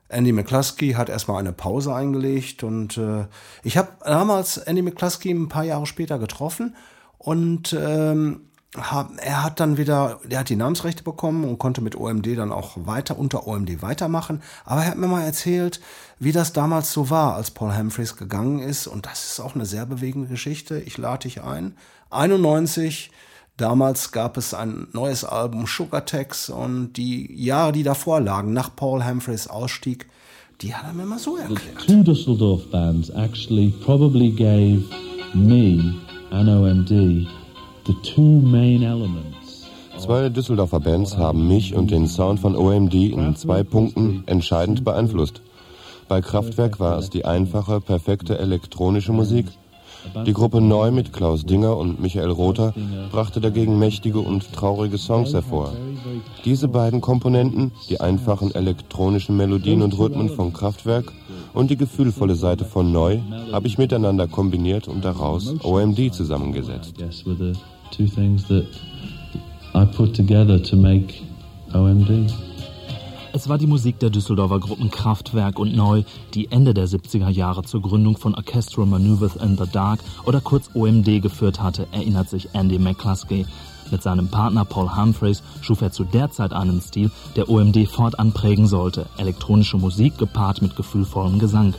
Andy 0.08 0.30
McCluskey 0.30 0.92
hat 0.92 1.08
erstmal 1.08 1.40
eine 1.40 1.52
Pause 1.52 1.92
eingelegt 1.92 2.62
und 2.62 2.96
äh, 2.96 3.26
ich 3.64 3.76
habe 3.76 3.88
damals 4.04 4.58
Andy 4.58 4.82
McCluskey 4.82 5.32
ein 5.32 5.48
paar 5.48 5.64
Jahre 5.64 5.86
später 5.86 6.20
getroffen 6.20 6.76
und 7.18 7.72
ähm, 7.76 8.42
hab, 8.76 9.10
er 9.18 9.42
hat 9.42 9.58
dann 9.58 9.76
wieder, 9.76 10.20
der 10.22 10.38
hat 10.38 10.50
die 10.50 10.56
Namensrechte 10.56 11.02
bekommen 11.02 11.42
und 11.42 11.58
konnte 11.58 11.80
mit 11.80 11.96
OMD 11.96 12.38
dann 12.38 12.52
auch 12.52 12.76
weiter 12.86 13.18
unter 13.18 13.48
OMD 13.48 13.82
weitermachen. 13.82 14.40
Aber 14.64 14.82
er 14.82 14.92
hat 14.92 14.98
mir 14.98 15.08
mal 15.08 15.24
erzählt, 15.24 15.80
wie 16.20 16.32
das 16.32 16.52
damals 16.52 16.92
so 16.92 17.10
war, 17.10 17.34
als 17.34 17.50
Paul 17.50 17.76
Humphreys 17.76 18.16
gegangen 18.16 18.60
ist 18.60 18.86
und 18.86 19.06
das 19.06 19.24
ist 19.24 19.40
auch 19.40 19.56
eine 19.56 19.66
sehr 19.66 19.84
bewegende 19.84 20.28
Geschichte. 20.28 20.78
Ich 20.78 20.96
lade 20.96 21.24
dich 21.24 21.42
ein. 21.42 21.76
91 22.10 23.10
Damals 23.56 24.10
gab 24.10 24.36
es 24.36 24.52
ein 24.52 24.88
neues 24.92 25.24
Album 25.24 25.66
Sugar 25.66 26.04
Tax 26.04 26.50
und 26.50 26.94
die 26.94 27.32
Jahre, 27.40 27.70
die 27.70 27.84
davor 27.84 28.20
lagen, 28.20 28.52
nach 28.52 28.74
Paul 28.74 29.04
Humphreys 29.04 29.46
Ausstieg, 29.46 30.08
die 30.60 30.74
hat 30.74 30.86
er 30.86 30.92
mir 30.92 31.04
mal 31.06 31.20
so 31.20 31.36
erklärt. 31.36 31.86
two 31.86 32.02
Dusseldorf 32.02 32.68
bands 32.70 33.10
actually 33.10 33.72
probably 33.84 34.30
gave 34.30 34.82
me 35.34 35.94
and 36.30 36.48
OMD, 36.48 37.28
the 37.86 37.94
two 38.02 38.40
main 38.40 38.82
elements 38.82 39.34
Zwei 39.98 40.28
Düsseldorfer 40.28 40.80
Bands 40.80 41.16
haben 41.16 41.46
mich 41.46 41.74
und 41.74 41.90
den 41.90 42.08
Sound 42.08 42.40
von 42.40 42.56
OMD 42.56 42.94
in 42.94 43.36
zwei 43.36 43.62
Punkten 43.62 44.24
entscheidend 44.26 44.84
beeinflusst. 44.84 45.40
Bei 46.08 46.20
Kraftwerk 46.20 46.80
war 46.80 46.98
es 46.98 47.08
die 47.08 47.24
einfache, 47.24 47.80
perfekte 47.80 48.38
elektronische 48.38 49.12
Musik. 49.12 49.46
Die 50.26 50.32
Gruppe 50.32 50.60
Neu 50.60 50.90
mit 50.90 51.12
Klaus 51.12 51.44
Dinger 51.44 51.76
und 51.76 52.00
Michael 52.00 52.30
Rother 52.30 52.74
brachte 53.10 53.40
dagegen 53.40 53.78
mächtige 53.78 54.20
und 54.20 54.52
traurige 54.52 54.98
Songs 54.98 55.32
hervor. 55.32 55.72
Diese 56.44 56.68
beiden 56.68 57.00
Komponenten, 57.00 57.72
die 57.88 58.00
einfachen 58.00 58.54
elektronischen 58.54 59.36
Melodien 59.36 59.82
und 59.82 59.98
Rhythmen 59.98 60.28
von 60.28 60.52
Kraftwerk 60.52 61.12
und 61.52 61.70
die 61.70 61.76
gefühlvolle 61.76 62.34
Seite 62.34 62.64
von 62.64 62.92
Neu, 62.92 63.18
habe 63.52 63.66
ich 63.66 63.78
miteinander 63.78 64.28
kombiniert 64.28 64.88
und 64.88 65.04
daraus 65.04 65.54
OMD 65.64 66.12
zusammengesetzt. 66.12 66.94
I 69.76 69.84
put 69.84 70.14
together 70.14 70.62
to 70.62 70.76
make 70.76 71.14
OMD. 71.74 72.30
Es 73.36 73.48
war 73.48 73.58
die 73.58 73.66
Musik 73.66 73.98
der 73.98 74.10
Düsseldorfer 74.10 74.60
Gruppen 74.60 74.92
Kraftwerk 74.92 75.58
und 75.58 75.74
Neu, 75.74 76.04
die 76.34 76.52
Ende 76.52 76.72
der 76.72 76.86
70er 76.86 77.30
Jahre 77.30 77.64
zur 77.64 77.82
Gründung 77.82 78.16
von 78.16 78.32
Orchestral 78.36 78.86
Maneuvers 78.86 79.34
in 79.34 79.58
the 79.58 79.64
Dark 79.72 79.98
oder 80.24 80.40
kurz 80.40 80.70
OMD 80.72 81.20
geführt 81.20 81.60
hatte, 81.60 81.88
erinnert 81.90 82.30
sich 82.30 82.50
Andy 82.52 82.78
McCluskey. 82.78 83.44
Mit 83.90 84.04
seinem 84.04 84.28
Partner 84.28 84.64
Paul 84.64 84.96
Humphreys 84.96 85.42
schuf 85.62 85.82
er 85.82 85.90
zu 85.90 86.04
der 86.04 86.30
Zeit 86.30 86.52
einen 86.52 86.80
Stil, 86.80 87.10
der 87.34 87.50
OMD 87.50 87.88
fortan 87.88 88.30
prägen 88.30 88.68
sollte. 88.68 89.06
Elektronische 89.18 89.78
Musik 89.78 90.16
gepaart 90.16 90.62
mit 90.62 90.76
gefühlvollem 90.76 91.40
Gesang. 91.40 91.74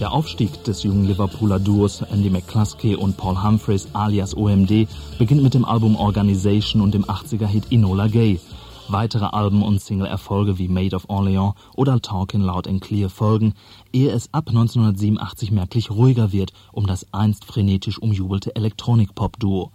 Der 0.00 0.10
Aufstieg 0.10 0.64
des 0.64 0.84
jungen 0.84 1.04
Liverpooler 1.04 1.60
Duos 1.60 2.00
Andy 2.00 2.30
McCluskey 2.30 2.96
und 2.96 3.18
Paul 3.18 3.42
Humphreys 3.42 3.88
alias 3.92 4.34
OMD 4.34 4.88
beginnt 5.18 5.42
mit 5.42 5.52
dem 5.52 5.66
Album 5.66 5.96
Organization 5.96 6.80
und 6.80 6.94
dem 6.94 7.04
80er-Hit 7.04 7.70
Enola 7.70 8.06
Gay. 8.06 8.40
Weitere 8.88 9.24
Alben 9.24 9.62
und 9.62 9.80
Single-Erfolge 9.80 10.58
wie 10.58 10.68
Made 10.68 10.94
of 10.94 11.08
Orleans 11.08 11.54
oder 11.74 12.00
Talking 12.00 12.42
Loud 12.42 12.68
and 12.68 12.82
Clear 12.82 13.08
folgen, 13.08 13.54
ehe 13.92 14.10
es 14.10 14.32
ab 14.32 14.48
1987 14.48 15.50
merklich 15.50 15.90
ruhiger 15.90 16.32
wird 16.32 16.52
um 16.72 16.86
das 16.86 17.06
einst 17.12 17.44
frenetisch 17.46 17.98
umjubelte 17.98 18.54
Elektronik-Pop-Duo. 18.54 19.70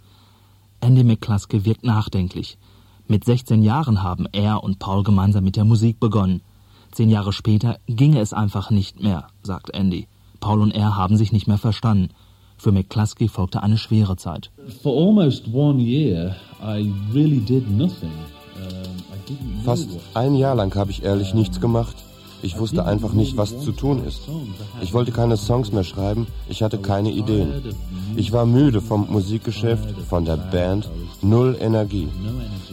Andy 0.82 1.04
McCluskey 1.04 1.65
wirkt 1.65 1.84
nachdenklich. 1.84 2.58
Mit 3.08 3.26
16 3.26 3.63
Jahren 3.63 4.04
haben 4.04 4.28
er 4.32 4.63
und 4.63 4.78
Paul 4.78 5.04
gemeinsam 5.04 5.43
mit 5.43 5.56
der 5.56 5.65
Musik 5.65 6.00
begonnen. 6.00 6.41
Zehn 6.91 7.10
Jahre 7.10 7.34
später 7.34 7.80
ginge 7.88 8.19
es 8.19 8.34
einfach 8.34 8.69
nicht 8.69 9.02
mehr, 9.02 9.28
sagt 9.41 9.72
Andy. 9.72 10.08
Paul 10.39 10.62
und 10.62 10.72
er 10.72 10.95
haben 10.95 11.17
sich 11.17 11.32
nicht 11.32 11.48
mehr 11.48 11.58
verstanden. 11.58 12.10
Für 12.58 12.72
McCluskey 12.72 13.28
folgte 13.28 13.63
eine 13.63 13.78
schwere 13.78 14.17
Zeit. 14.17 14.52
For 14.84 14.93
almost 14.95 15.48
one 15.54 15.80
year, 15.80 16.36
I 16.62 16.93
really 17.13 17.39
did 17.39 17.69
nothing. 17.72 18.12
Um, 18.56 18.99
Fast 19.65 19.89
ein 20.13 20.36
Jahr 20.36 20.56
lang 20.56 20.76
habe 20.76 20.92
ich 20.92 21.04
ehrlich 21.04 21.34
nichts 21.34 21.60
gemacht. 21.62 21.96
Ich 22.42 22.58
wusste 22.58 22.86
einfach 22.86 23.12
nicht, 23.13 23.36
was 23.36 23.60
zu 23.60 23.74
tun 23.74 24.06
ist. 24.06 24.22
Ich 24.82 24.94
wollte 24.94 25.12
keine 25.12 25.36
Songs 25.36 25.74
mehr 25.74 25.84
schreiben, 25.84 26.28
ich 26.48 26.63
hatte 26.63 26.78
keine 26.78 27.12
Ideen. 27.12 27.76
Ich 28.15 28.32
war 28.32 28.46
müde 28.46 28.80
vom 28.80 29.08
Musikgeschäft, 29.10 29.89
von 30.08 30.24
der 30.24 30.38
Band, 30.38 30.89
null 31.22 31.58
Energie. 31.60 32.08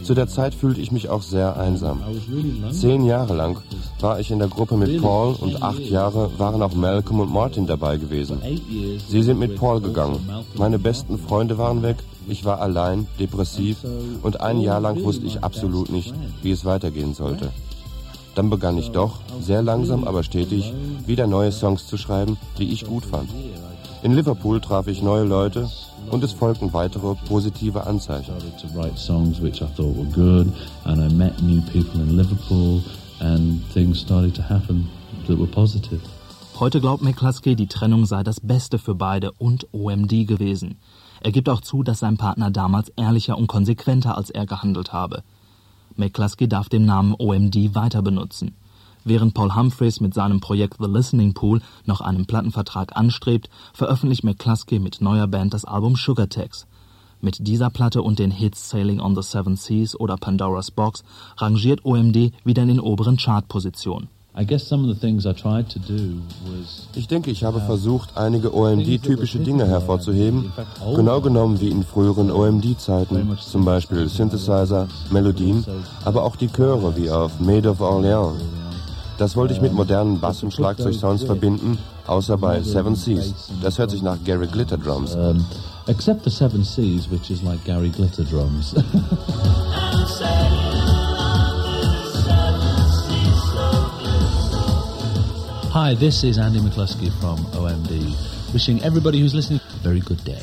Zu 0.03 0.13
der 0.13 0.27
Zeit 0.27 0.53
fühlte 0.53 0.81
ich 0.81 0.91
mich 0.91 1.09
auch 1.09 1.21
sehr 1.21 1.57
einsam. 1.57 2.01
Zehn 2.71 3.05
Jahre 3.05 3.35
lang 3.35 3.61
war 3.99 4.19
ich 4.19 4.31
in 4.31 4.39
der 4.39 4.47
Gruppe 4.47 4.77
mit 4.77 5.01
Paul 5.01 5.35
und 5.39 5.61
acht 5.61 5.79
Jahre 5.79 6.29
waren 6.37 6.61
auch 6.61 6.73
Malcolm 6.73 7.19
und 7.19 7.31
Martin 7.31 7.67
dabei 7.67 7.97
gewesen. 7.97 8.41
Sie 9.07 9.23
sind 9.23 9.39
mit 9.39 9.55
Paul 9.55 9.81
gegangen. 9.81 10.19
Meine 10.55 10.79
besten 10.79 11.17
Freunde 11.17 11.57
waren 11.57 11.81
weg, 11.81 11.97
ich 12.27 12.45
war 12.45 12.61
allein, 12.61 13.07
depressiv 13.19 13.77
und 14.21 14.41
ein 14.41 14.59
Jahr 14.59 14.81
lang 14.81 15.03
wusste 15.03 15.25
ich 15.25 15.43
absolut 15.43 15.91
nicht, 15.91 16.13
wie 16.41 16.51
es 16.51 16.65
weitergehen 16.65 17.13
sollte. 17.13 17.51
Dann 18.35 18.49
begann 18.49 18.77
ich 18.77 18.91
doch, 18.91 19.19
sehr 19.41 19.63
langsam 19.63 20.03
aber 20.03 20.21
stetig, 20.21 20.71
wieder 21.07 21.25
neue 21.25 21.51
Songs 21.51 21.87
zu 21.87 21.97
schreiben, 21.97 22.37
die 22.59 22.71
ich 22.71 22.85
gut 22.85 23.03
fand. 23.03 23.29
In 24.03 24.13
Liverpool 24.13 24.61
traf 24.61 24.87
ich 24.87 25.01
neue 25.01 25.23
Leute 25.23 25.67
und 26.11 26.23
es 26.23 26.31
folgten 26.31 26.71
weitere 26.71 27.15
positive 27.27 27.87
Anzeichen. 27.87 28.35
to 28.61 28.67
write 28.75 28.95
songs 28.95 29.41
which 29.41 29.61
I 29.61 29.65
thought 29.75 29.97
were 29.97 30.05
good, 30.13 30.53
and 30.85 31.01
I 31.01 31.13
met 31.13 31.41
new 31.41 31.61
people 31.61 31.99
in 32.01 32.15
Liverpool, 32.15 32.83
and 33.19 33.59
things 33.73 33.99
started 33.99 34.35
to 34.35 34.43
happen 34.43 34.87
that 35.27 35.39
were 35.39 35.47
positive. 35.47 35.99
Heute 36.59 36.79
glaubt 36.79 37.01
McCluskey, 37.01 37.55
die 37.55 37.67
Trennung 37.67 38.05
sei 38.05 38.23
das 38.23 38.39
Beste 38.39 38.77
für 38.77 38.93
beide 38.93 39.31
und 39.31 39.67
OMD 39.73 40.27
gewesen. 40.27 40.77
Er 41.21 41.31
gibt 41.31 41.49
auch 41.49 41.61
zu, 41.61 41.81
dass 41.81 41.99
sein 41.99 42.17
Partner 42.17 42.51
damals 42.51 42.89
ehrlicher 42.89 43.35
und 43.37 43.47
konsequenter 43.47 44.15
als 44.15 44.29
er 44.29 44.45
gehandelt 44.45 44.93
habe. 44.93 45.23
McCluskey 45.95 46.47
darf 46.47 46.69
den 46.69 46.85
Namen 46.85 47.15
OMD 47.17 47.73
weiter 47.73 48.03
benutzen. 48.03 48.53
Während 49.09 49.33
Paul 49.33 49.55
Humphreys 49.55 50.01
mit 50.01 50.13
seinem 50.13 50.41
Projekt 50.41 50.79
The 50.81 50.91
Listening 50.91 51.33
Pool 51.33 51.61
noch 51.85 52.01
einen 52.01 52.25
Plattenvertrag 52.25 52.97
anstrebt, 52.97 53.49
veröffentlicht 53.73 54.25
McCluskey 54.25 54.79
mit 54.79 54.99
neuer 54.99 55.27
Band 55.27 55.53
das 55.53 55.63
Album 55.63 55.95
Sugar 55.95 56.27
Tax. 56.27 56.67
Mit 57.21 57.47
dieser 57.47 57.69
Platte 57.69 58.01
und 58.01 58.19
den 58.19 58.31
Hits 58.31 58.69
Sailing 58.69 58.99
on 58.99 59.15
the 59.15 59.21
Seven 59.21 59.55
Seas 59.55 59.97
oder 59.97 60.17
Pandora's 60.17 60.71
Box 60.71 61.05
rangiert 61.37 61.85
OMD 61.85 62.33
wieder 62.43 62.63
in 62.63 62.67
den 62.67 62.79
oberen 62.81 63.15
Chartpositionen. 63.15 64.09
Ich 66.93 67.07
denke, 67.07 67.31
ich 67.31 67.43
habe 67.45 67.61
versucht, 67.61 68.17
einige 68.17 68.53
OMD-typische 68.53 69.39
Dinge 69.39 69.65
hervorzuheben, 69.67 70.51
genau 70.97 71.21
genommen 71.21 71.61
wie 71.61 71.69
in 71.69 71.83
früheren 71.85 72.29
OMD-Zeiten, 72.29 73.37
zum 73.39 73.63
Beispiel 73.63 74.09
Synthesizer, 74.09 74.89
Melodien, 75.11 75.65
aber 76.03 76.23
auch 76.23 76.35
die 76.35 76.49
Chöre 76.49 76.93
wie 76.97 77.09
auf 77.09 77.39
Made 77.39 77.69
of 77.69 77.79
Orleans. 77.79 78.66
Das 79.17 79.35
wollte 79.35 79.53
ich 79.53 79.61
mit 79.61 79.73
modernen 79.73 80.19
Bass- 80.19 80.43
und 80.43 80.53
Schlagzeugsounds 80.53 81.23
verbinden, 81.23 81.77
außer 82.05 82.37
bei 82.37 82.61
Seven 82.61 82.95
Seas. 82.95 83.33
Das 83.63 83.79
hört 83.79 83.89
sich 83.91 84.01
nach 84.03 84.17
Gary 84.23 84.47
Glitter 84.47 84.77
Drums. 84.77 85.15
um, 85.15 85.43
except 85.87 86.23
the 86.23 86.29
Seven 86.29 86.63
Seas, 86.63 87.09
which 87.09 87.31
is 87.31 87.41
like 87.41 87.63
Gary 87.65 87.89
Glitter 87.89 88.23
drums. 88.23 88.75
Hi, 95.73 95.93
this 95.95 96.23
is 96.23 96.37
Andy 96.37 96.59
McCluskey 96.59 97.11
from 97.19 97.37
OMD, 97.53 98.53
wishing 98.53 98.81
everybody 98.83 99.19
who's 99.19 99.33
listening 99.35 99.59
a 99.69 99.77
very 99.83 99.99
good 99.99 100.23
day. 100.23 100.41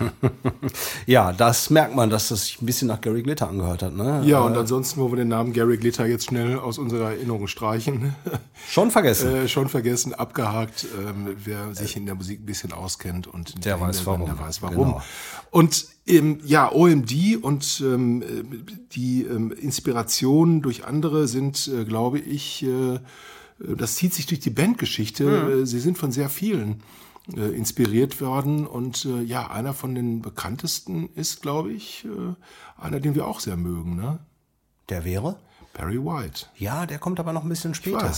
Ja, 1.06 1.32
das 1.32 1.70
merkt 1.70 1.94
man, 1.94 2.10
dass 2.10 2.28
das 2.28 2.44
sich 2.44 2.62
ein 2.62 2.66
bisschen 2.66 2.88
nach 2.88 3.00
Gary 3.00 3.22
Glitter 3.22 3.48
angehört 3.48 3.82
hat. 3.82 3.94
Ne? 3.94 4.22
Ja, 4.24 4.40
Äh, 4.40 4.46
und 4.46 4.56
ansonsten, 4.56 5.00
wo 5.00 5.10
wir 5.10 5.16
den 5.16 5.28
Namen 5.28 5.52
Gary 5.52 5.76
Glitter 5.76 6.06
jetzt 6.06 6.26
schnell 6.26 6.58
aus 6.58 6.78
unserer 6.78 7.10
Erinnerung 7.12 7.46
streichen. 7.46 8.14
Schon 8.68 8.90
vergessen. 8.90 9.34
Äh, 9.34 9.48
schon 9.48 9.68
vergessen, 9.68 10.14
abgehakt. 10.14 10.86
Ähm, 10.98 11.34
wer 11.44 11.74
sich 11.74 11.96
in 11.96 12.06
der 12.06 12.14
Musik 12.14 12.40
ein 12.40 12.46
bisschen 12.46 12.72
auskennt 12.72 13.26
und 13.26 13.64
Der 13.64 13.80
weiß 13.80 14.06
warum. 14.06 14.26
Der 14.26 14.38
weiß 14.38 14.62
warum. 14.62 14.76
Genau. 14.76 15.02
Und 15.50 15.86
ähm, 16.06 16.40
ja, 16.44 16.70
OMD 16.70 17.38
und 17.40 17.82
ähm, 17.84 18.22
die 18.92 19.22
ähm, 19.22 19.50
Inspirationen 19.52 20.62
durch 20.62 20.84
andere 20.84 21.26
sind, 21.26 21.68
äh, 21.68 21.84
glaube 21.84 22.18
ich, 22.18 22.64
äh, 22.64 23.00
das 23.58 23.96
zieht 23.96 24.14
sich 24.14 24.26
durch 24.26 24.40
die 24.40 24.50
Bandgeschichte. 24.50 25.24
Mhm. 25.24 25.62
Äh, 25.62 25.66
Sie 25.66 25.80
sind 25.80 25.98
von 25.98 26.12
sehr 26.12 26.28
vielen 26.28 26.82
äh, 27.36 27.50
inspiriert 27.50 28.20
worden 28.20 28.66
und 28.66 29.04
äh, 29.04 29.22
ja, 29.22 29.50
einer 29.50 29.74
von 29.74 29.94
den 29.94 30.22
bekanntesten 30.22 31.10
ist, 31.14 31.42
glaube 31.42 31.72
ich, 31.72 32.04
äh, 32.04 32.34
einer, 32.82 33.00
den 33.00 33.14
wir 33.14 33.26
auch 33.26 33.40
sehr 33.40 33.56
mögen. 33.56 33.96
Ne? 33.96 34.20
Der 34.88 35.04
wäre? 35.04 35.40
Barry 35.72 35.98
White. 35.98 36.46
Ja, 36.56 36.84
der 36.84 36.98
kommt 36.98 37.20
aber 37.20 37.32
noch 37.32 37.44
ein 37.44 37.48
bisschen 37.48 37.74
später. 37.74 38.10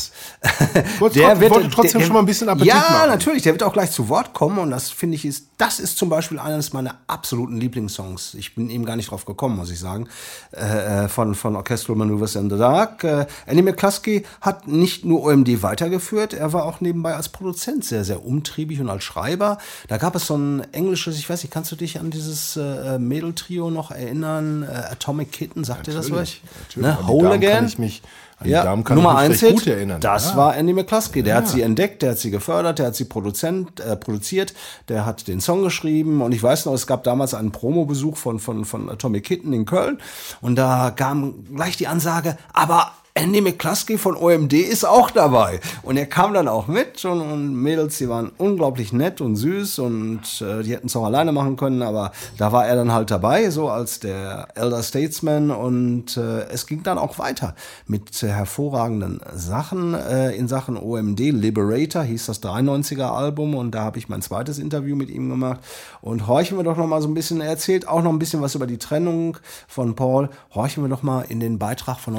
wollte 0.98 1.20
trot- 1.20 1.50
wollte 1.50 1.70
trotzdem 1.70 2.00
schon 2.00 2.14
mal 2.14 2.20
ein 2.20 2.26
bisschen 2.26 2.48
Appetit 2.48 2.68
Ja, 2.68 2.76
machen. 2.80 3.08
natürlich. 3.10 3.42
Der 3.42 3.52
wird 3.52 3.62
auch 3.62 3.72
gleich 3.74 3.90
zu 3.90 4.08
Wort 4.08 4.32
kommen 4.32 4.58
und 4.58 4.70
das 4.70 4.90
finde 4.90 5.16
ich 5.16 5.24
ist, 5.24 5.48
das 5.58 5.78
ist 5.78 5.98
zum 5.98 6.08
Beispiel 6.08 6.38
eines 6.38 6.72
meiner 6.72 6.96
absoluten 7.06 7.58
Lieblingssongs. 7.58 8.34
Ich 8.34 8.54
bin 8.54 8.70
eben 8.70 8.84
gar 8.86 8.96
nicht 8.96 9.10
drauf 9.10 9.26
gekommen, 9.26 9.56
muss 9.56 9.70
ich 9.70 9.78
sagen. 9.78 10.08
Äh, 10.52 11.08
von 11.08 11.34
von 11.34 11.54
Orchestral 11.54 11.94
Maneuvers 11.96 12.36
in 12.36 12.48
the 12.50 12.56
Dark. 12.56 13.04
Äh, 13.04 13.26
Andy 13.46 13.62
McCluskey 13.62 14.24
hat 14.40 14.66
nicht 14.66 15.04
nur 15.04 15.22
OMD 15.24 15.62
weitergeführt, 15.62 16.32
er 16.32 16.52
war 16.54 16.64
auch 16.64 16.80
nebenbei 16.80 17.14
als 17.14 17.28
Produzent 17.28 17.84
sehr 17.84 18.04
sehr 18.04 18.24
umtriebig 18.24 18.80
und 18.80 18.88
als 18.88 19.04
Schreiber. 19.04 19.58
Da 19.88 19.98
gab 19.98 20.16
es 20.16 20.26
so 20.26 20.36
ein 20.36 20.66
englisches, 20.72 21.18
ich 21.18 21.28
weiß 21.28 21.42
nicht, 21.42 21.52
kannst 21.52 21.70
du 21.70 21.76
dich 21.76 22.00
an 22.00 22.10
dieses 22.10 22.56
äh, 22.56 22.98
Mädel-Trio 22.98 23.70
noch 23.70 23.90
erinnern? 23.90 24.62
Äh, 24.62 24.92
Atomic 24.92 25.32
Kitten, 25.32 25.64
sagt 25.64 25.86
dir 25.86 25.92
das 25.94 26.10
was? 26.10 26.36
Natürlich. 26.68 26.76
Ne? 26.76 26.98
An 26.98 27.06
die 27.42 27.54
kann 27.54 27.66
ich 27.66 27.78
mich- 27.78 28.02
an 28.38 28.46
die 28.46 28.50
ja, 28.52 28.64
Damen 28.64 28.82
kann 28.82 28.96
Nummer 28.96 29.22
ich 29.22 29.28
mich 29.30 29.44
eins 29.44 29.54
gut 29.54 29.66
erinnern. 29.68 30.00
Das 30.00 30.30
Ja. 30.30 30.36
war 30.36 30.56
Andy 30.56 30.72
McCluskey. 30.72 31.22
Der 31.22 31.34
Ja. 31.34 31.40
hat 31.40 31.48
sie 31.48 31.62
entdeckt, 31.62 32.02
der 32.02 32.10
hat 32.12 32.18
sie 32.18 32.30
gefördert, 32.32 32.78
der 32.80 32.86
hat 32.86 32.96
sie 32.96 33.04
Produzent, 33.04 33.78
äh, 33.78 33.94
produziert, 33.96 34.52
der 34.88 35.06
hat 35.06 35.28
den 35.28 35.40
Song 35.40 35.62
geschrieben 35.62 36.22
und 36.22 36.32
ich 36.32 36.42
weiß 36.42 36.66
noch, 36.66 36.72
es 36.74 36.86
gab 36.88 37.04
damals 37.04 37.34
einen 37.34 37.52
Promobesuch 37.52 38.16
von, 38.16 38.40
von, 38.40 38.64
von 38.64 38.90
Atomic 38.90 39.24
Kitten 39.24 39.52
in 39.52 39.64
Köln 39.64 39.98
und 40.40 40.56
da 40.56 40.90
kam 40.90 41.44
gleich 41.54 41.76
die 41.76 41.86
Ansage, 41.86 42.36
aber 42.52 42.90
Andy 43.14 43.42
McCluskey 43.42 43.98
von 43.98 44.16
OMD 44.16 44.54
ist 44.54 44.86
auch 44.86 45.10
dabei. 45.10 45.60
Und 45.82 45.98
er 45.98 46.06
kam 46.06 46.32
dann 46.32 46.48
auch 46.48 46.66
mit 46.66 47.04
und, 47.04 47.20
und 47.20 47.54
Mädels, 47.54 47.98
die 47.98 48.08
waren 48.08 48.32
unglaublich 48.38 48.94
nett 48.94 49.20
und 49.20 49.36
süß 49.36 49.80
und 49.80 50.22
äh, 50.40 50.62
die 50.62 50.72
hätten 50.72 50.86
es 50.86 50.96
auch 50.96 51.04
alleine 51.04 51.30
machen 51.30 51.56
können, 51.56 51.82
aber 51.82 52.12
da 52.38 52.52
war 52.52 52.66
er 52.66 52.74
dann 52.74 52.90
halt 52.90 53.10
dabei, 53.10 53.50
so 53.50 53.68
als 53.68 54.00
der 54.00 54.48
Elder 54.54 54.82
Statesman 54.82 55.50
und 55.50 56.16
äh, 56.16 56.44
es 56.48 56.66
ging 56.66 56.82
dann 56.84 56.96
auch 56.96 57.18
weiter 57.18 57.54
mit 57.86 58.22
äh, 58.22 58.28
hervorragenden 58.28 59.20
Sachen 59.34 59.92
äh, 59.92 60.34
in 60.34 60.48
Sachen 60.48 60.78
OMD. 60.78 61.20
Liberator 61.20 62.04
hieß 62.04 62.24
das 62.24 62.42
93er 62.42 63.10
Album 63.10 63.54
und 63.54 63.72
da 63.72 63.82
habe 63.82 63.98
ich 63.98 64.08
mein 64.08 64.22
zweites 64.22 64.58
Interview 64.58 64.96
mit 64.96 65.10
ihm 65.10 65.28
gemacht 65.28 65.60
und 66.00 66.28
horchen 66.28 66.56
wir 66.56 66.64
doch 66.64 66.78
noch 66.78 66.86
mal 66.86 67.02
so 67.02 67.08
ein 67.08 67.14
bisschen, 67.14 67.42
er 67.42 67.50
erzählt 67.50 67.86
auch 67.86 68.02
noch 68.02 68.10
ein 68.10 68.18
bisschen 68.18 68.40
was 68.40 68.54
über 68.54 68.66
die 68.66 68.78
Trennung 68.78 69.36
von 69.68 69.96
Paul, 69.96 70.30
horchen 70.54 70.82
wir 70.82 70.88
doch 70.88 71.02
mal 71.02 71.26
in 71.28 71.40
den 71.40 71.58
Beitrag 71.58 71.98
von 71.98 72.16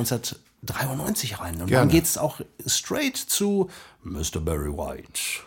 1993 0.64 1.40
rein. 1.40 1.62
Und 1.62 1.68
Gerne. 1.68 1.72
dann 1.72 1.90
geht's 1.90 2.18
auch 2.18 2.40
straight 2.66 3.18
zu 3.18 3.70
Mr. 4.04 4.40
Barry 4.40 4.72
White. 4.72 5.44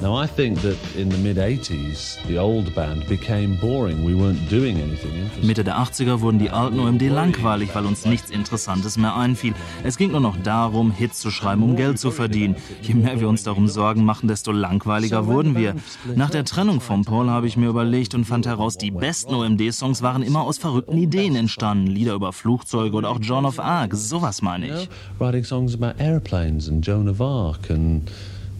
Now, 0.00 0.14
I 0.14 0.28
think 0.28 0.62
that 0.62 0.76
in 0.96 1.10
the 1.10 1.18
mid 1.18 1.38
80s, 1.38 2.18
the 2.28 2.38
old 2.38 2.72
band 2.72 3.08
became 3.08 3.56
boring. 3.56 4.04
We 4.04 4.14
weren't 4.14 4.48
doing 4.48 4.76
anything 4.80 5.12
interesting. 5.12 5.44
Mitte 5.44 5.64
der 5.64 5.76
80er 5.76 6.20
wurden 6.20 6.38
die 6.38 6.50
alten 6.50 6.78
OMD 6.78 7.02
langweilig, 7.08 7.74
weil 7.74 7.84
uns 7.84 8.06
nichts 8.06 8.30
Interessantes 8.30 8.96
mehr 8.96 9.16
einfiel. 9.16 9.54
Es 9.82 9.96
ging 9.96 10.12
nur 10.12 10.20
noch 10.20 10.36
darum, 10.36 10.92
Hits 10.92 11.18
zu 11.18 11.32
schreiben, 11.32 11.64
um 11.64 11.74
Geld 11.74 11.98
zu 11.98 12.12
verdienen. 12.12 12.54
Je 12.80 12.94
mehr 12.94 13.18
wir 13.18 13.28
uns 13.28 13.42
darum 13.42 13.66
Sorgen 13.66 14.04
machten, 14.04 14.28
desto 14.28 14.52
langweiliger 14.52 15.26
wurden 15.26 15.56
wir. 15.56 15.74
Nach 16.14 16.30
der 16.30 16.44
Trennung 16.44 16.80
von 16.80 17.04
Paul 17.04 17.28
habe 17.28 17.48
ich 17.48 17.56
mir 17.56 17.68
überlegt 17.68 18.14
und 18.14 18.24
fand 18.24 18.46
heraus, 18.46 18.78
die 18.78 18.92
besten 18.92 19.34
OMD-Songs 19.34 20.00
waren 20.00 20.22
immer 20.22 20.42
aus 20.42 20.58
verrückten 20.58 20.96
Ideen 20.96 21.34
entstanden. 21.34 21.88
Lieder 21.88 22.14
über 22.14 22.32
Flugzeuge 22.32 22.96
oder 22.96 23.10
auch 23.10 23.18
Joan 23.20 23.44
of 23.44 23.58
Arc, 23.58 23.96
sowas 23.96 24.42
meine 24.42 24.66
ich. 24.68 24.88
Writing 25.18 25.42
songs 25.42 25.74
about 25.74 26.00
airplanes 26.00 26.68
and 26.68 26.86
Joan 26.86 27.08
of 27.08 27.20
Arc 27.20 27.68
and 27.68 28.08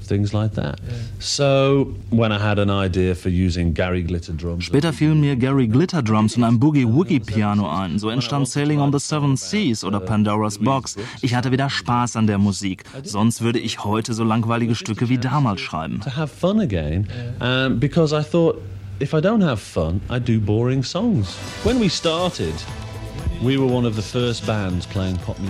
things 0.08 0.32
like 0.32 0.54
that. 0.54 0.80
So, 1.20 1.94
when 2.10 2.32
I 2.32 2.38
had 2.38 2.58
an 2.58 2.70
idea 2.70 3.14
for 3.14 3.28
using 3.28 3.72
Gary 3.74 4.02
Glitter 4.02 4.32
drums, 4.32 4.64
Später 4.64 4.92
fielen 4.92 5.20
mir 5.20 5.36
Gary 5.36 5.68
Glitter 5.68 6.02
Drums 6.02 6.36
und 6.36 6.44
ein 6.44 6.58
Boogie 6.58 6.86
Woogie 6.86 7.20
Piano 7.20 7.68
ein. 7.68 7.98
So 7.98 8.08
entstand 8.10 8.48
Sailing 8.48 8.80
on 8.80 8.92
the 8.92 8.98
Seven 8.98 9.36
Seas 9.36 9.84
oder 9.84 10.00
Pandora's 10.00 10.58
Box. 10.58 10.96
Ich 11.22 11.34
hatte 11.34 11.52
wieder 11.52 11.70
Spaß 11.70 12.16
an 12.16 12.26
der 12.26 12.38
Musik. 12.38 12.84
Sonst 13.04 13.42
würde 13.42 13.58
ich 13.58 13.84
heute 13.84 14.14
so 14.14 14.24
langweilige 14.24 14.74
Stücke 14.74 15.08
wie 15.08 15.18
damals 15.18 15.60
schreiben. 15.60 16.00
to 16.00 16.10
have 16.16 16.28
fun 16.34 16.60
again, 16.60 17.06
um, 17.40 17.78
because 17.78 18.12
I 18.12 18.22
thought 18.22 18.56
if 19.00 19.12
I 19.12 19.20
don't 19.20 19.42
have 19.42 19.60
fun, 19.60 20.00
I 20.10 20.18
do 20.18 20.40
boring 20.40 20.82
songs. 20.82 21.36
When 21.64 21.78
we 21.80 21.88
started, 21.88 22.54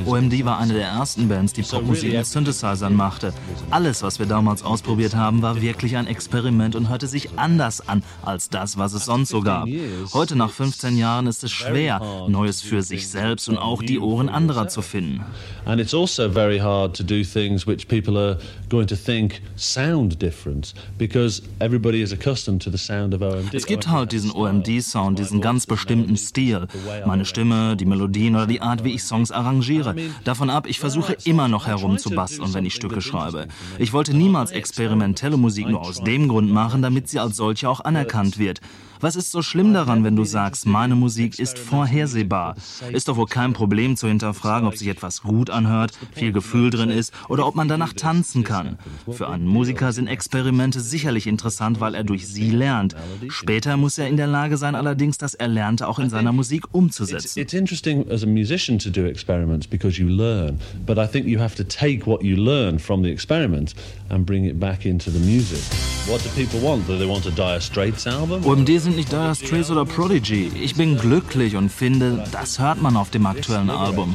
OMD 0.06 0.44
war 0.44 0.58
eine 0.58 0.74
der 0.74 0.88
ersten 0.88 1.28
Bands, 1.28 1.54
die 1.54 1.62
Popmusik 1.62 2.12
mit 2.12 2.26
Synthesizern 2.26 2.94
machte. 2.94 3.32
Alles, 3.70 4.02
was 4.02 4.18
wir 4.18 4.26
damals 4.26 4.62
ausprobiert 4.62 5.16
haben, 5.16 5.40
war 5.40 5.62
wirklich 5.62 5.96
ein 5.96 6.06
Experiment 6.06 6.76
und 6.76 6.90
hörte 6.90 7.06
sich 7.06 7.38
anders 7.38 7.88
an 7.88 8.02
als 8.22 8.50
das, 8.50 8.76
was 8.76 8.92
es 8.92 9.06
sonst 9.06 9.30
so 9.30 9.40
gab. 9.40 9.66
Heute 10.12 10.36
nach 10.36 10.50
15 10.50 10.98
Jahren 10.98 11.26
ist 11.26 11.44
es 11.44 11.50
schwer, 11.50 12.26
Neues 12.28 12.60
für 12.60 12.82
sich 12.82 13.08
selbst 13.08 13.48
und 13.48 13.56
auch 13.56 13.82
die 13.82 13.98
Ohren 13.98 14.28
anderer 14.28 14.68
zu 14.68 14.82
finden. 14.82 15.24
And 15.64 15.80
it's 15.80 15.94
also 15.94 16.30
very 16.30 16.58
hard 16.58 16.96
to 16.96 17.02
do 17.02 17.22
things 17.22 17.66
which 17.66 17.88
people 17.88 18.18
are 18.18 18.38
going 18.68 18.86
to 18.86 18.96
think 18.96 19.42
sound 19.56 20.20
different 20.20 20.74
because 20.96 21.42
everybody 21.58 22.00
is 22.02 22.12
accustomed 22.12 22.62
to 22.62 22.70
the 22.70 22.78
sound 22.78 23.14
of 23.14 23.20
OMD. 23.20 23.54
Es 23.54 23.66
gibt 23.66 23.88
halt 23.88 24.12
diesen 24.12 24.30
OMD-Sound, 24.30 25.18
diesen 25.18 25.40
ganz 25.40 25.66
bestimmten 25.66 26.16
Stil. 26.16 26.66
Meine 27.06 27.24
Stimme, 27.24 27.76
die 27.80 27.86
Melodien 27.86 28.36
oder 28.36 28.46
die 28.46 28.60
Art, 28.60 28.84
wie 28.84 28.94
ich 28.94 29.02
Songs 29.02 29.30
arrangiere. 29.30 29.94
Davon 30.24 30.50
ab, 30.50 30.66
ich 30.66 30.78
versuche 30.78 31.16
immer 31.24 31.48
noch 31.48 31.66
herumzubasteln, 31.66 32.52
wenn 32.54 32.66
ich 32.66 32.74
Stücke 32.74 33.00
schreibe. 33.00 33.48
Ich 33.78 33.92
wollte 33.92 34.14
niemals 34.14 34.50
experimentelle 34.50 35.36
Musik 35.36 35.68
nur 35.68 35.80
aus 35.80 36.02
dem 36.02 36.28
Grund 36.28 36.50
machen, 36.50 36.82
damit 36.82 37.08
sie 37.08 37.18
als 37.18 37.36
solche 37.36 37.68
auch 37.68 37.80
anerkannt 37.80 38.38
wird. 38.38 38.60
Was 39.00 39.14
ist 39.14 39.30
so 39.30 39.42
schlimm 39.42 39.72
daran, 39.74 40.02
wenn 40.02 40.16
du 40.16 40.24
sagst, 40.24 40.66
meine 40.66 40.96
Musik 40.96 41.38
ist 41.38 41.58
vorhersehbar? 41.58 42.56
Ist 42.92 43.08
doch 43.08 43.16
wohl 43.16 43.26
kein 43.26 43.52
Problem 43.52 43.96
zu 43.96 44.08
hinterfragen, 44.08 44.66
ob 44.66 44.76
sich 44.76 44.88
etwas 44.88 45.22
gut 45.22 45.50
anhört, 45.50 45.92
viel 46.12 46.32
Gefühl 46.32 46.70
drin 46.70 46.90
ist 46.90 47.12
oder 47.28 47.46
ob 47.46 47.54
man 47.54 47.68
danach 47.68 47.92
tanzen 47.92 48.42
kann. 48.42 48.78
Für 49.08 49.28
einen 49.28 49.46
Musiker 49.46 49.92
sind 49.92 50.08
Experimente 50.08 50.80
sicherlich 50.80 51.28
interessant, 51.28 51.80
weil 51.80 51.94
er 51.94 52.02
durch 52.02 52.26
sie 52.26 52.50
lernt. 52.50 52.96
Später 53.28 53.76
muss 53.76 53.98
er 53.98 54.08
in 54.08 54.16
der 54.16 54.26
Lage 54.26 54.56
sein, 54.56 54.74
allerdings 54.74 55.16
das 55.16 55.34
Erlernte 55.34 55.86
auch 55.86 55.98
in 56.00 56.10
seiner 56.10 56.32
Musik 56.32 56.64
umzusetzen. 56.72 57.38
it's 57.40 57.54
interesting 57.54 58.04
as 58.10 58.22
a 58.24 58.26
musician 58.26 58.78
to 58.78 58.90
do 58.90 59.06
experiments 59.06 59.66
because 59.66 60.00
you 60.00 60.08
learn, 60.08 60.58
but 60.86 60.98
I 60.98 61.06
think 61.06 61.26
you 61.26 61.38
have 61.38 61.54
to 61.56 61.64
take 61.64 62.06
what 62.06 62.22
you 62.22 62.36
learn 62.36 62.78
from 62.78 63.02
the 63.02 63.10
experiment 63.10 63.74
and 64.10 64.26
bring 64.26 64.44
it 64.44 64.58
back 64.58 64.84
into 64.84 65.10
the 65.10 65.20
music. 65.20 65.62
What 66.08 66.22
do 66.24 66.30
people 66.30 66.60
want? 66.60 66.86
Do 66.86 66.96
they 66.96 67.06
want 67.06 67.26
a 67.26 67.30
Dire 67.30 67.60
Straits 67.60 68.06
album? 68.06 68.42
OMD 68.42 68.68
sind 68.88 68.96
nicht 68.96 69.12
Dire 69.12 69.34
Straits 69.34 69.70
oder 69.70 69.84
Prodigy. 69.84 70.50
Ich 70.60 70.74
bin 70.74 70.96
glücklich 70.96 71.56
und 71.56 71.70
finde, 71.70 72.24
das 72.32 72.58
hört 72.58 72.80
man 72.80 72.96
auf 72.96 73.10
dem 73.10 73.26
aktuellen 73.26 73.70
Album. 73.70 74.14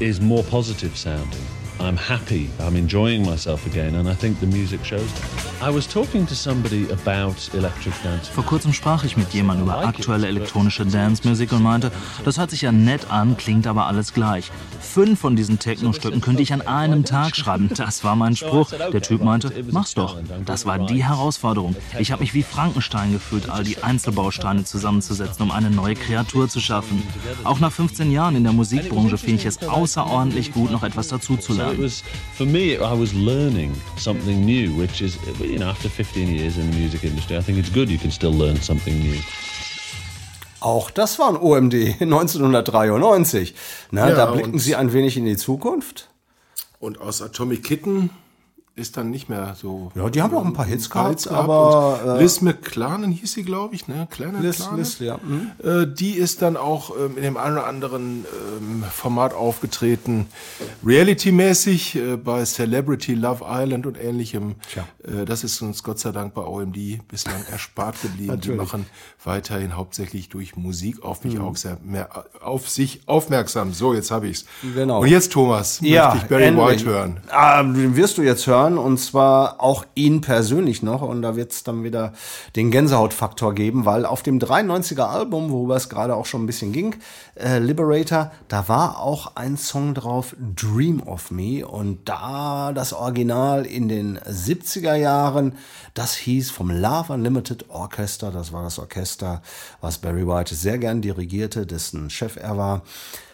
is 0.00 0.20
more 0.20 0.44
positive 0.44 0.96
sounding. 0.96 1.57
I'm 1.80 1.96
happy, 1.96 2.50
I'm 2.58 2.76
enjoying 2.76 3.24
myself 3.24 3.64
again, 3.66 3.94
and 3.94 4.08
I 4.08 4.14
think 4.14 4.40
the 4.40 4.46
music 4.46 4.84
shows 4.84 5.06
that. 5.14 5.48
I 5.62 5.70
was 5.70 5.86
talking 5.86 6.26
to 6.26 6.34
somebody 6.34 6.88
about 6.90 7.36
electric 7.54 7.94
dance. 8.02 8.28
Vor 8.28 8.44
kurzem 8.44 8.72
sprach 8.72 9.04
ich 9.04 9.16
mit 9.16 9.32
jemandem 9.32 9.66
über 9.66 9.78
aktuelle 9.78 10.26
elektronische 10.26 10.84
Dance-Musik 10.86 11.52
und 11.52 11.62
meinte, 11.62 11.92
das 12.24 12.38
hört 12.38 12.50
sich 12.50 12.62
ja 12.62 12.72
nett 12.72 13.10
an, 13.10 13.36
klingt 13.36 13.66
aber 13.66 13.86
alles 13.86 14.12
gleich. 14.12 14.50
Fünf 14.80 15.20
von 15.20 15.36
diesen 15.36 15.58
Techno-Stücken 15.58 16.20
könnte 16.20 16.42
ich 16.42 16.52
an 16.52 16.62
einem 16.62 17.04
Tag 17.04 17.36
schreiben. 17.36 17.70
Das 17.74 18.02
war 18.02 18.16
mein 18.16 18.34
Spruch. 18.34 18.70
Der 18.70 19.02
Typ 19.02 19.22
meinte, 19.22 19.52
mach's 19.70 19.94
doch. 19.94 20.16
Das 20.44 20.66
war 20.66 20.78
die 20.78 21.04
Herausforderung. 21.04 21.76
Ich 21.98 22.10
habe 22.10 22.22
mich 22.22 22.34
wie 22.34 22.42
Frankenstein 22.42 23.12
gefühlt, 23.12 23.48
all 23.50 23.62
die 23.62 23.82
Einzelbausteine 23.82 24.64
zusammenzusetzen, 24.64 25.42
um 25.42 25.50
eine 25.50 25.70
neue 25.70 25.94
Kreatur 25.94 26.48
zu 26.48 26.60
schaffen. 26.60 27.02
Auch 27.44 27.60
nach 27.60 27.72
15 27.72 28.10
Jahren 28.10 28.34
in 28.34 28.44
der 28.44 28.52
Musikbranche 28.52 29.18
finde 29.18 29.36
ich 29.36 29.46
es 29.46 29.62
außerordentlich 29.62 30.52
gut, 30.52 30.70
noch 30.70 30.82
etwas 30.82 31.08
dazu 31.08 31.36
So 31.68 31.74
it 31.74 31.78
was, 31.80 32.02
for 32.34 32.46
me, 32.46 32.76
I 32.76 32.92
was 32.94 33.12
learning 33.14 33.72
something 33.96 34.44
new, 34.44 34.72
which 34.76 35.02
is, 35.02 35.18
you 35.40 35.58
know, 35.58 35.68
after 35.68 35.88
15 35.88 36.28
years 36.34 36.56
in 36.56 36.70
the 36.70 36.76
music 36.76 37.04
industry, 37.04 37.36
I 37.36 37.42
think 37.42 37.58
it's 37.58 37.70
good 37.70 37.90
you 37.90 37.98
can 37.98 38.10
still 38.10 38.32
learn 38.32 38.56
something 38.56 38.98
new. 38.98 39.18
Auch 40.60 40.90
das 40.90 41.18
war 41.18 41.28
ein 41.28 41.36
OMD 41.36 41.74
1993. 42.00 43.54
Na, 43.90 44.08
Ja, 44.08 44.14
da 44.14 44.26
blicken 44.26 44.58
Sie 44.58 44.74
ein 44.74 44.92
wenig 44.92 45.16
in 45.16 45.24
die 45.24 45.36
Zukunft. 45.36 46.08
Und 46.80 47.00
aus 47.00 47.22
Atomic 47.22 47.62
Kitten 47.64 48.10
ist 48.78 48.96
dann 48.96 49.10
nicht 49.10 49.28
mehr 49.28 49.54
so. 49.60 49.90
Ja, 49.94 50.08
die 50.08 50.22
haben 50.22 50.34
auch 50.34 50.44
ein 50.44 50.52
paar 50.52 50.64
Hits 50.66 50.88
gehabt, 50.90 51.26
Und 51.26 51.32
aber, 51.36 52.00
äh, 52.18 52.22
Liz 52.22 52.40
McClanen 52.40 53.10
hieß 53.12 53.32
sie, 53.32 53.42
glaube 53.42 53.74
ich, 53.74 53.88
ne? 53.88 54.06
Kleiner 54.10 54.40
Liz- 54.40 54.58
McClanen. 54.60 54.78
Liz, 54.78 54.98
ja. 55.00 55.18
Mhm. 55.22 55.50
Äh, 55.62 55.86
die 55.92 56.12
ist 56.12 56.42
dann 56.42 56.56
auch 56.56 56.90
ähm, 56.96 57.16
in 57.16 57.22
dem 57.24 57.36
einen 57.36 57.56
oder 57.58 57.66
anderen 57.66 58.24
ähm, 58.60 58.84
Format 58.90 59.34
aufgetreten, 59.34 60.26
Reality-mäßig 60.84 61.96
äh, 61.96 62.16
bei 62.16 62.44
Celebrity 62.44 63.14
Love 63.14 63.44
Island 63.48 63.86
und 63.86 63.96
ähnlichem. 64.02 64.56
Äh, 65.04 65.24
das 65.24 65.44
ist 65.44 65.60
uns 65.62 65.82
Gott 65.82 65.98
sei 65.98 66.10
Dank 66.12 66.34
bei 66.34 66.42
OMD 66.42 67.06
bislang 67.08 67.42
erspart 67.50 68.00
geblieben. 68.02 68.40
Die 68.40 68.50
machen 68.50 68.86
weiterhin 69.24 69.76
hauptsächlich 69.76 70.28
durch 70.28 70.56
Musik 70.56 71.02
auf 71.02 71.24
mich 71.24 71.34
Mhm. 71.34 71.42
auch 71.42 71.56
sehr 71.56 71.78
mehr 71.84 72.08
auf 72.40 72.68
sich 72.68 73.00
aufmerksam. 73.06 73.72
So, 73.72 73.94
jetzt 73.94 74.10
habe 74.10 74.28
ich's. 74.28 74.44
Genau. 74.74 75.00
Und 75.02 75.08
jetzt 75.08 75.32
Thomas, 75.32 75.78
Ja, 75.82 76.08
möchte 76.14 76.24
ich 76.24 76.30
Barry. 76.30 76.56
White 76.56 76.84
hören. 76.86 77.20
Ah, 77.30 77.62
den 77.62 77.94
wirst 77.96 78.18
du 78.18 78.22
jetzt 78.22 78.46
hören 78.46 78.67
und 78.76 78.98
zwar 78.98 79.62
auch 79.62 79.86
ihn 79.94 80.20
persönlich 80.20 80.82
noch 80.82 81.00
und 81.00 81.22
da 81.22 81.36
wird 81.36 81.52
es 81.52 81.64
dann 81.64 81.84
wieder 81.84 82.12
den 82.56 82.70
Gänsehautfaktor 82.70 83.54
geben, 83.54 83.86
weil 83.86 84.04
auf 84.04 84.22
dem 84.22 84.38
93er 84.38 85.04
Album, 85.04 85.50
worüber 85.50 85.76
es 85.76 85.88
gerade 85.88 86.14
auch 86.16 86.26
schon 86.26 86.42
ein 86.42 86.46
bisschen 86.46 86.72
ging, 86.72 86.96
äh, 87.36 87.58
Liberator, 87.58 88.32
da 88.48 88.68
war 88.68 89.00
auch 89.00 89.36
ein 89.36 89.56
Song 89.56 89.94
drauf, 89.94 90.36
Dream 90.56 91.00
of 91.04 91.30
Me 91.30 91.66
und 91.66 92.08
da 92.08 92.72
das 92.74 92.92
Original 92.92 93.64
in 93.64 93.88
den 93.88 94.18
70er 94.18 94.96
Jahren, 94.96 95.54
das 95.94 96.14
hieß 96.14 96.50
vom 96.50 96.70
Love 96.70 97.12
Unlimited 97.12 97.70
Orchestra, 97.70 98.30
das 98.30 98.52
war 98.52 98.64
das 98.64 98.78
Orchester, 98.78 99.40
was 99.80 99.98
Barry 99.98 100.26
White 100.26 100.54
sehr 100.54 100.78
gern 100.78 101.00
dirigierte, 101.00 101.64
dessen 101.64 102.10
Chef 102.10 102.36
er 102.36 102.56
war. 102.56 102.82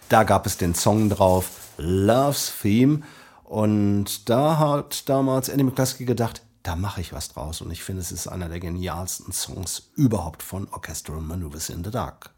Da 0.08 0.22
gab 0.22 0.46
es 0.46 0.58
den 0.58 0.74
Song 0.74 1.08
drauf, 1.08 1.50
Love's 1.78 2.52
Theme. 2.60 3.02
Und 3.44 4.28
da 4.28 4.58
hat 4.58 5.08
damals 5.08 5.48
Andy 5.48 5.64
McCluskey 5.64 6.06
gedacht, 6.06 6.42
da 6.62 6.76
mache 6.76 7.02
ich 7.02 7.12
was 7.12 7.28
draus. 7.28 7.60
Und 7.60 7.70
ich 7.70 7.84
finde, 7.84 8.00
es 8.00 8.10
ist 8.10 8.26
einer 8.26 8.48
der 8.48 8.58
genialsten 8.58 9.32
Songs 9.32 9.90
überhaupt 9.94 10.42
von 10.42 10.66
Orchestral 10.70 11.20
Maneuvers 11.20 11.68
in 11.68 11.84
the 11.84 11.90
Dark. 11.90 12.30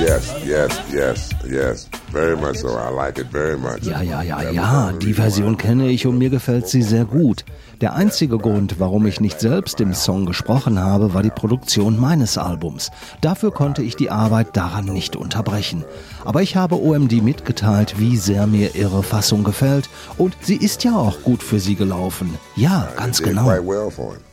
Yes, 0.00 0.34
yes, 0.44 0.80
yes, 0.90 1.30
yes. 1.44 2.01
Very 2.12 2.36
much 2.36 2.58
so. 2.58 2.68
I 2.68 2.90
like 2.94 3.18
it 3.18 3.28
very 3.32 3.56
much. 3.56 3.82
Ja, 3.82 4.02
ja, 4.02 4.22
ja, 4.22 4.50
ja, 4.50 4.92
die 4.92 5.14
Version 5.14 5.56
kenne 5.56 5.88
ich 5.88 6.06
und 6.06 6.18
mir 6.18 6.28
gefällt 6.28 6.68
sie 6.68 6.82
sehr 6.82 7.06
gut. 7.06 7.44
Der 7.80 7.94
einzige 7.94 8.38
Grund, 8.38 8.78
warum 8.78 9.06
ich 9.06 9.20
nicht 9.20 9.40
selbst 9.40 9.80
im 9.80 9.94
Song 9.94 10.26
gesprochen 10.26 10.78
habe, 10.78 11.14
war 11.14 11.22
die 11.22 11.30
Produktion 11.30 11.98
meines 11.98 12.36
Albums. 12.36 12.90
Dafür 13.22 13.50
konnte 13.50 13.82
ich 13.82 13.96
die 13.96 14.10
Arbeit 14.10 14.56
daran 14.56 14.84
nicht 14.84 15.16
unterbrechen. 15.16 15.84
Aber 16.24 16.42
ich 16.42 16.54
habe 16.54 16.80
OMD 16.80 17.22
mitgeteilt, 17.22 17.98
wie 17.98 18.18
sehr 18.18 18.46
mir 18.46 18.74
ihre 18.74 19.02
Fassung 19.02 19.42
gefällt 19.42 19.88
und 20.18 20.36
sie 20.42 20.56
ist 20.56 20.84
ja 20.84 20.94
auch 20.94 21.22
gut 21.22 21.42
für 21.42 21.60
sie 21.60 21.74
gelaufen. 21.74 22.38
Ja, 22.56 22.88
ganz 22.96 23.22
genau. 23.22 23.50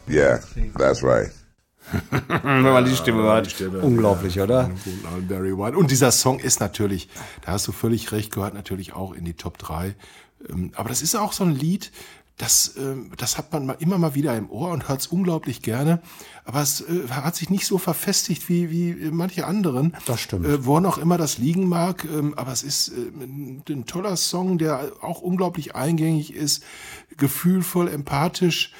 Yeah, 0.08 0.39
that's 0.78 1.03
right. 1.03 1.32
Wenn 2.44 2.62
man 2.64 2.86
die 2.86 2.96
Stimme 2.96 3.24
hört. 3.24 3.62
Unglaublich, 3.82 4.40
oder? 4.40 4.70
Von 5.12 5.28
Barry 5.28 5.58
White. 5.58 5.78
Und 5.78 5.92
dieser 5.92 6.12
Song 6.12 6.40
ist 6.40 6.60
natürlich, 6.60 7.10
da 7.46 7.54
hast 7.54 7.68
du 7.68 7.72
völlig 7.72 8.12
recht, 8.12 8.32
gehört 8.32 8.54
natürlich 8.54 8.94
auch 8.94 9.14
in 9.14 9.26
die 9.26 9.34
Top 9.34 9.58
3. 9.58 9.96
Ähm, 10.50 10.72
Aber 10.76 10.90
das 10.90 11.02
ist 11.02 11.16
auch 11.16 11.34
so 11.34 11.44
ein 11.44 11.52
Lied, 11.52 11.92
das, 12.40 12.76
ähm, 12.78 13.12
das 13.18 13.38
hat 13.38 13.52
man 13.52 13.70
immer 13.80 13.98
mal 13.98 14.16
wieder 14.16 14.36
im 14.36 14.50
Ohr 14.50 14.72
und 14.72 14.88
hört 14.88 15.02
es 15.02 15.08
unglaublich 15.08 15.62
gerne. 15.62 16.02
Aber 16.46 16.62
es 16.62 16.82
äh, 16.82 17.10
hat 17.10 17.36
sich 17.36 17.50
nicht 17.50 17.66
so 17.66 17.78
verfestigt 17.78 18.48
wie, 18.48 18.72
wie 18.72 19.12
manche 19.12 19.46
anderen. 19.46 19.94
Das 20.06 20.22
stimmt. 20.22 20.46
Äh, 20.46 20.66
wo 20.66 20.78
auch 20.78 20.98
immer 20.98 21.18
das 21.18 21.38
liegen 21.38 21.68
mag. 21.68 22.06
Ähm, 22.06 22.34
aber 22.38 22.54
es 22.54 22.64
ist 22.64 22.90
äh, 22.90 23.74
ein 23.74 23.86
toller 23.86 24.16
Song, 24.16 24.58
der 24.58 24.92
auch 25.02 25.22
unglaublich 25.22 25.76
eingängig 25.76 26.34
ist, 26.34 26.64
gefühlvoll, 27.18 27.90
empathisch. 27.90 28.74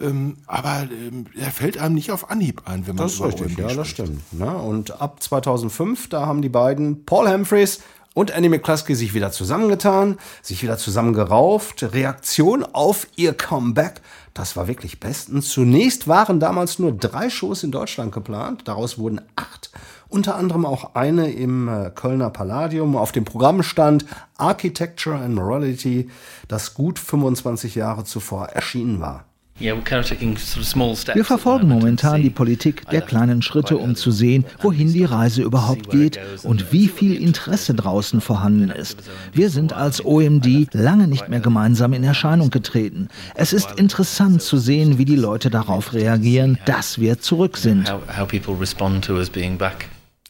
Ähm, 0.00 0.36
aber 0.46 0.86
ähm, 0.90 1.26
er 1.38 1.50
fällt 1.50 1.78
einem 1.78 1.94
nicht 1.94 2.10
auf 2.10 2.30
Anhieb 2.30 2.62
ein, 2.66 2.86
wenn 2.86 2.96
man 2.96 3.04
Das 3.04 3.12
ist 3.14 3.18
über 3.18 3.28
richtig, 3.28 3.46
OMD 3.46 3.58
ja, 3.58 3.64
das 3.66 3.88
spricht. 3.88 3.90
stimmt. 3.90 4.32
Ne? 4.32 4.54
Und 4.56 5.00
ab 5.00 5.22
2005, 5.22 6.08
da 6.08 6.26
haben 6.26 6.42
die 6.42 6.48
beiden 6.48 7.04
Paul 7.04 7.28
Humphreys 7.30 7.80
und 8.16 8.32
Annie 8.32 8.48
McCluskey 8.48 8.94
sich 8.94 9.12
wieder 9.12 9.30
zusammengetan, 9.30 10.16
sich 10.40 10.62
wieder 10.62 10.78
zusammengerauft. 10.78 11.82
Reaktion 11.92 12.64
auf 12.64 13.06
ihr 13.16 13.34
Comeback, 13.34 14.00
das 14.32 14.56
war 14.56 14.68
wirklich 14.68 15.00
bestens. 15.00 15.50
Zunächst 15.50 16.08
waren 16.08 16.40
damals 16.40 16.78
nur 16.78 16.92
drei 16.92 17.28
Shows 17.28 17.62
in 17.62 17.72
Deutschland 17.72 18.12
geplant, 18.12 18.62
daraus 18.64 18.96
wurden 18.96 19.20
acht. 19.36 19.70
Unter 20.08 20.36
anderem 20.36 20.64
auch 20.64 20.94
eine 20.94 21.30
im 21.30 21.68
äh, 21.68 21.90
Kölner 21.94 22.30
Palladium. 22.30 22.96
Auf 22.96 23.12
dem 23.12 23.26
Programm 23.26 23.62
stand 23.62 24.06
Architecture 24.38 25.16
and 25.16 25.34
Morality, 25.34 26.08
das 26.48 26.72
gut 26.72 26.98
25 26.98 27.74
Jahre 27.74 28.04
zuvor 28.04 28.46
erschienen 28.46 29.00
war. 29.00 29.25
Wir 29.58 31.24
verfolgen 31.24 31.68
momentan 31.68 32.20
die 32.20 32.30
Politik 32.30 32.88
der 32.90 33.00
kleinen 33.00 33.40
Schritte, 33.40 33.78
um 33.78 33.96
zu 33.96 34.10
sehen, 34.10 34.44
wohin 34.60 34.92
die 34.92 35.04
Reise 35.04 35.42
überhaupt 35.42 35.88
geht 35.90 36.20
und 36.42 36.72
wie 36.72 36.88
viel 36.88 37.16
Interesse 37.16 37.72
draußen 37.74 38.20
vorhanden 38.20 38.70
ist. 38.70 38.98
Wir 39.32 39.48
sind 39.48 39.72
als 39.72 40.04
OMD 40.04 40.68
lange 40.72 41.08
nicht 41.08 41.28
mehr 41.28 41.40
gemeinsam 41.40 41.94
in 41.94 42.04
Erscheinung 42.04 42.50
getreten. 42.50 43.08
Es 43.34 43.54
ist 43.54 43.78
interessant 43.78 44.42
zu 44.42 44.58
sehen, 44.58 44.98
wie 44.98 45.06
die 45.06 45.16
Leute 45.16 45.48
darauf 45.48 45.94
reagieren, 45.94 46.58
dass 46.66 47.00
wir 47.00 47.20
zurück 47.20 47.56
sind. 47.56 47.90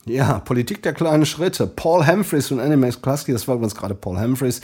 Ja, 0.09 0.39
Politik 0.39 0.85
der 0.85 0.93
kleinen 0.93 1.27
Schritte. 1.27 1.67
Paul 1.67 2.07
Humphreys 2.07 2.53
und 2.53 2.61
Annie 2.61 2.77
McCluskey, 2.77 3.33
das 3.33 3.49
war 3.49 3.57
übrigens 3.57 3.75
gerade 3.75 3.97
Paul 3.97 4.21
Humphreys, 4.21 4.61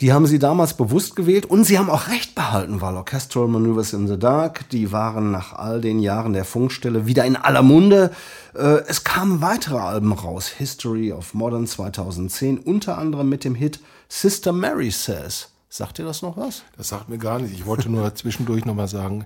die 0.00 0.12
haben 0.12 0.26
sie 0.26 0.38
damals 0.38 0.74
bewusst 0.76 1.16
gewählt 1.16 1.46
und 1.46 1.64
sie 1.64 1.78
haben 1.78 1.90
auch 1.90 2.08
recht 2.08 2.34
behalten, 2.34 2.80
weil 2.80 2.94
Orchestral 2.96 3.48
Maneuvers 3.48 3.92
in 3.92 4.08
the 4.08 4.18
Dark, 4.18 4.68
die 4.70 4.92
waren 4.92 5.30
nach 5.30 5.52
all 5.52 5.80
den 5.80 5.98
Jahren 6.00 6.32
der 6.32 6.44
Funkstelle 6.44 7.06
wieder 7.06 7.24
in 7.24 7.36
aller 7.36 7.62
Munde. 7.62 8.10
Äh, 8.54 8.82
Es 8.88 9.04
kamen 9.04 9.40
weitere 9.40 9.78
Alben 9.78 10.12
raus. 10.12 10.48
History 10.48 11.12
of 11.12 11.34
Modern 11.34 11.66
2010, 11.66 12.58
unter 12.58 12.98
anderem 12.98 13.28
mit 13.28 13.44
dem 13.44 13.54
Hit 13.54 13.80
Sister 14.08 14.52
Mary 14.52 14.90
Says. 14.90 15.50
Sagt 15.68 15.98
ihr 15.98 16.04
das 16.04 16.22
noch 16.22 16.36
was? 16.36 16.62
Das 16.76 16.88
sagt 16.88 17.08
mir 17.08 17.18
gar 17.18 17.38
nicht. 17.38 17.52
Ich 17.52 17.66
wollte 17.66 17.90
nur 17.90 18.14
zwischendurch 18.14 18.64
nochmal 18.64 18.88
sagen, 18.88 19.24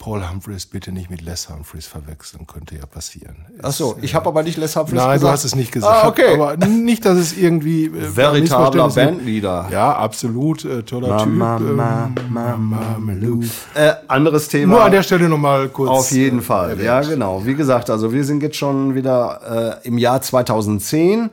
Paul 0.00 0.26
Humphreys 0.26 0.64
bitte 0.64 0.92
nicht 0.92 1.10
mit 1.10 1.20
Les 1.20 1.50
Humphreys 1.50 1.86
verwechseln, 1.86 2.46
könnte 2.46 2.74
ja 2.74 2.86
passieren. 2.86 3.44
Ach 3.62 3.70
so, 3.70 3.98
ich 4.00 4.14
habe 4.14 4.28
aber 4.28 4.42
nicht 4.42 4.56
Les 4.56 4.74
Humphreys 4.74 4.96
Nein, 4.96 5.12
gesagt. 5.12 5.22
du 5.22 5.28
hast 5.28 5.44
es 5.44 5.54
nicht 5.54 5.72
gesagt. 5.72 6.04
Ah, 6.04 6.08
okay. 6.08 6.40
Aber 6.40 6.56
nicht, 6.56 7.04
dass 7.04 7.18
es 7.18 7.36
irgendwie 7.36 7.84
äh, 7.84 7.92
Veritabler. 8.16 8.88
Bandleader. 8.88 9.68
Ja, 9.70 9.92
absolut. 9.92 10.64
Äh, 10.64 10.84
toller 10.84 11.26
Ma, 11.26 11.58
Typ. 11.58 11.76
ma, 11.76 12.06
ähm, 12.06 12.14
ma, 12.30 12.56
ma, 12.56 12.96
Malou. 12.98 13.42
Äh, 13.74 13.92
anderes 14.08 14.48
Thema. 14.48 14.76
Nur 14.76 14.84
an 14.84 14.92
der 14.92 15.02
Stelle 15.02 15.28
nochmal 15.28 15.68
kurz. 15.68 15.90
Auf 15.90 16.10
jeden 16.12 16.38
äh, 16.38 16.42
Fall, 16.42 16.70
erwähnt. 16.70 16.86
ja 16.86 17.02
genau. 17.02 17.44
Wie 17.44 17.54
gesagt, 17.54 17.90
also 17.90 18.10
wir 18.10 18.24
sind 18.24 18.42
jetzt 18.42 18.56
schon 18.56 18.94
wieder 18.94 19.80
äh, 19.82 19.86
im 19.86 19.98
Jahr 19.98 20.22
2010 20.22 21.28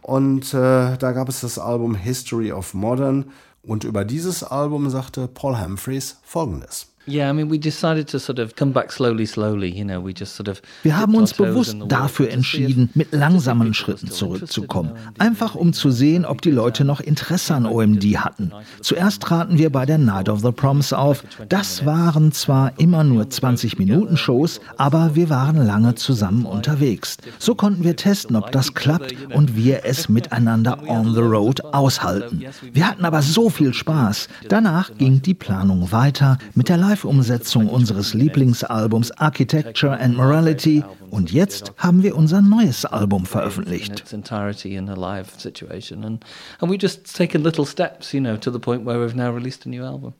und 0.00 0.54
äh, 0.54 0.96
da 0.96 1.12
gab 1.12 1.28
es 1.28 1.42
das 1.42 1.58
Album 1.58 1.94
History 1.94 2.50
of 2.50 2.72
Modern 2.72 3.26
und 3.62 3.84
über 3.84 4.06
dieses 4.06 4.42
Album 4.42 4.88
sagte 4.88 5.28
Paul 5.28 5.60
Humphreys 5.62 6.16
folgendes. 6.24 6.95
Yeah, 7.08 7.30
I 7.30 7.32
mean, 7.32 7.48
we 7.48 7.58
decided 7.58 8.08
to 8.08 8.18
sort 8.18 8.40
of 8.40 8.56
come 8.56 8.72
back 8.72 8.90
slowly, 8.90 9.26
slowly. 9.26 9.70
You 9.70 9.84
know, 9.84 10.00
we 10.04 10.12
just 10.12 10.34
sort 10.34 10.48
of. 10.48 10.60
Wir 10.82 10.96
haben 10.96 11.14
uns 11.14 11.34
bewusst 11.34 11.76
dafür 11.86 12.30
entschieden, 12.30 12.90
mit 12.94 13.12
langsamen 13.12 13.74
Schritten 13.74 14.10
zurückzukommen. 14.10 14.92
Einfach 15.18 15.54
um 15.54 15.72
zu 15.72 15.90
sehen, 15.90 16.24
ob 16.24 16.42
die 16.42 16.50
Leute 16.50 16.84
noch 16.84 17.00
Interesse 17.00 17.54
an 17.54 17.66
OMD 17.66 18.04
hatten. 18.16 18.50
Zuerst 18.80 19.22
traten 19.22 19.56
wir 19.56 19.70
bei 19.70 19.86
der 19.86 19.98
Night 19.98 20.28
of 20.28 20.40
the 20.40 20.50
Proms 20.50 20.92
auf. 20.92 21.22
Das 21.48 21.86
waren 21.86 22.32
zwar 22.32 22.72
immer 22.78 23.04
nur 23.04 23.24
20-Minuten-Shows, 23.24 24.60
aber 24.76 25.14
wir 25.14 25.30
waren 25.30 25.64
lange 25.64 25.94
zusammen 25.94 26.44
unterwegs. 26.44 27.18
So 27.38 27.54
konnten 27.54 27.84
wir 27.84 27.94
testen, 27.94 28.34
ob 28.34 28.50
das 28.50 28.74
klappt 28.74 29.14
und 29.32 29.54
wir 29.54 29.84
es 29.84 30.08
miteinander 30.08 30.78
on 30.88 31.14
the 31.14 31.20
road 31.20 31.64
aushalten. 31.64 32.44
Wir 32.72 32.88
hatten 32.88 33.04
aber 33.04 33.22
so 33.22 33.48
viel 33.48 33.72
Spaß. 33.72 34.28
Danach 34.48 34.90
ging 34.98 35.22
die 35.22 35.34
Planung 35.34 35.92
weiter 35.92 36.38
mit 36.54 36.68
der 36.68 36.78
Live-Umsetzung 37.00 37.68
unseres 37.68 38.14
Lieblingsalbums 38.14 39.10
Architecture 39.12 39.98
and 40.00 40.16
Morality 40.16 40.82
und 41.10 41.30
jetzt 41.30 41.74
haben 41.76 42.02
wir 42.02 42.16
unser 42.16 42.40
neues 42.40 42.86
Album 42.86 43.26
veröffentlicht. 43.26 44.00
its 44.00 44.12
entirety 44.14 44.76
in 44.76 44.88
a 44.88 44.94
live 44.94 45.28
situation, 45.38 46.04
and 46.04 46.24
and 46.58 46.72
we 46.72 46.76
just 46.76 47.14
taken 47.14 47.42
little 47.42 47.66
steps, 47.66 48.12
you 48.12 48.20
know, 48.20 48.36
to 48.38 48.50
the 48.50 48.58
point 48.58 48.86
where 48.86 48.98
we've 48.98 49.14
now 49.14 49.30
released 49.30 49.66
a 49.66 49.68
new 49.68 49.84
album. 49.84 50.14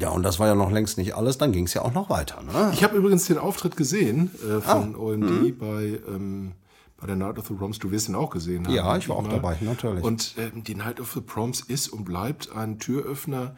Ja, 0.00 0.10
und 0.10 0.24
das 0.24 0.40
war 0.40 0.48
ja 0.48 0.56
noch 0.56 0.72
längst 0.72 0.98
nicht 0.98 1.14
alles, 1.14 1.38
dann 1.38 1.52
ging 1.52 1.64
es 1.66 1.74
ja 1.74 1.82
auch 1.82 1.94
noch 1.94 2.10
weiter. 2.10 2.42
Ne? 2.42 2.72
Ich 2.74 2.82
habe 2.82 2.96
übrigens 2.96 3.26
den 3.26 3.38
Auftritt 3.38 3.76
gesehen 3.76 4.30
äh, 4.44 4.60
von 4.60 4.94
Ah, 4.94 4.98
OMD 4.98 5.56
bei, 5.58 6.00
ähm, 6.08 6.52
bei 7.00 7.06
der 7.06 7.16
Night 7.16 7.38
of 7.38 7.46
the 7.46 7.54
Proms. 7.54 7.78
Du 7.78 7.90
wirst 7.92 8.08
ihn 8.08 8.14
auch 8.16 8.30
gesehen 8.30 8.66
haben. 8.66 8.74
Ja, 8.74 8.96
ich 8.96 9.08
war 9.08 9.16
auch 9.16 9.22
mal. 9.22 9.30
dabei, 9.30 9.56
natürlich. 9.62 10.02
Und 10.04 10.34
ähm, 10.38 10.64
die 10.64 10.74
Night 10.74 11.00
of 11.00 11.12
the 11.12 11.20
Proms 11.22 11.60
ist 11.62 11.88
und 11.88 12.04
bleibt 12.04 12.50
ein 12.54 12.78
Türöffner 12.78 13.54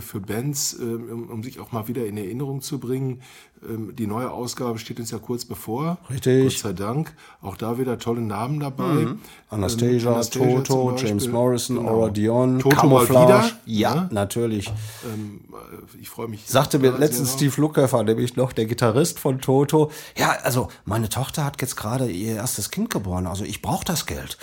für 0.00 0.20
Bands, 0.20 0.74
äh, 0.78 0.82
um, 0.84 1.28
um 1.30 1.42
sich 1.42 1.60
auch 1.60 1.72
mal 1.72 1.86
wieder 1.88 2.04
in 2.06 2.16
Erinnerung 2.16 2.60
zu 2.62 2.78
bringen. 2.78 3.20
Ähm, 3.68 3.94
die 3.94 4.08
neue 4.08 4.30
Ausgabe 4.30 4.78
steht 4.80 4.98
uns 4.98 5.12
ja 5.12 5.18
kurz 5.18 5.44
bevor. 5.44 5.98
Richtig. 6.10 6.42
Gott 6.44 6.58
sei 6.58 6.72
Dank. 6.72 7.14
Auch 7.40 7.56
da 7.56 7.78
wieder 7.78 7.96
tolle 7.98 8.20
Namen 8.20 8.58
dabei. 8.58 8.82
Mhm. 9.04 9.18
Anastasia, 9.50 10.08
Ähm, 10.10 10.14
Anastasia 10.14 10.60
Toto. 10.62 10.96
James 10.96 11.28
Morrison, 11.28 11.76
Genau. 11.76 11.90
Aura 11.90 12.10
Dion, 12.10 12.58
Toto 12.58 12.76
Camouflage. 12.76 13.52
Ja, 13.66 13.94
Ja. 13.94 14.08
natürlich. 14.10 14.66
Ähm, 15.12 15.42
äh, 15.52 16.00
ich 16.00 16.08
freue 16.08 16.26
mich. 16.26 16.44
Sagte 16.46 16.80
mir 16.80 16.90
letztens. 16.98 17.34
Steve 17.34 17.60
Lukather, 17.60 18.02
nämlich 18.02 18.34
noch 18.36 18.52
der 18.52 18.66
Gitarrist 18.66 19.20
von 19.20 19.40
Toto. 19.40 19.90
Ja, 20.16 20.30
also 20.42 20.68
meine 20.84 21.08
Tochter 21.08 21.44
hat 21.44 21.60
jetzt 21.62 21.76
gerade 21.76 22.10
ihr 22.10 22.34
erstes 22.34 22.70
Kind 22.70 22.90
geboren, 22.90 23.28
also 23.28 23.44
ich 23.44 23.62
brauche 23.62 23.84
das 23.84 24.06
Geld. 24.06 24.38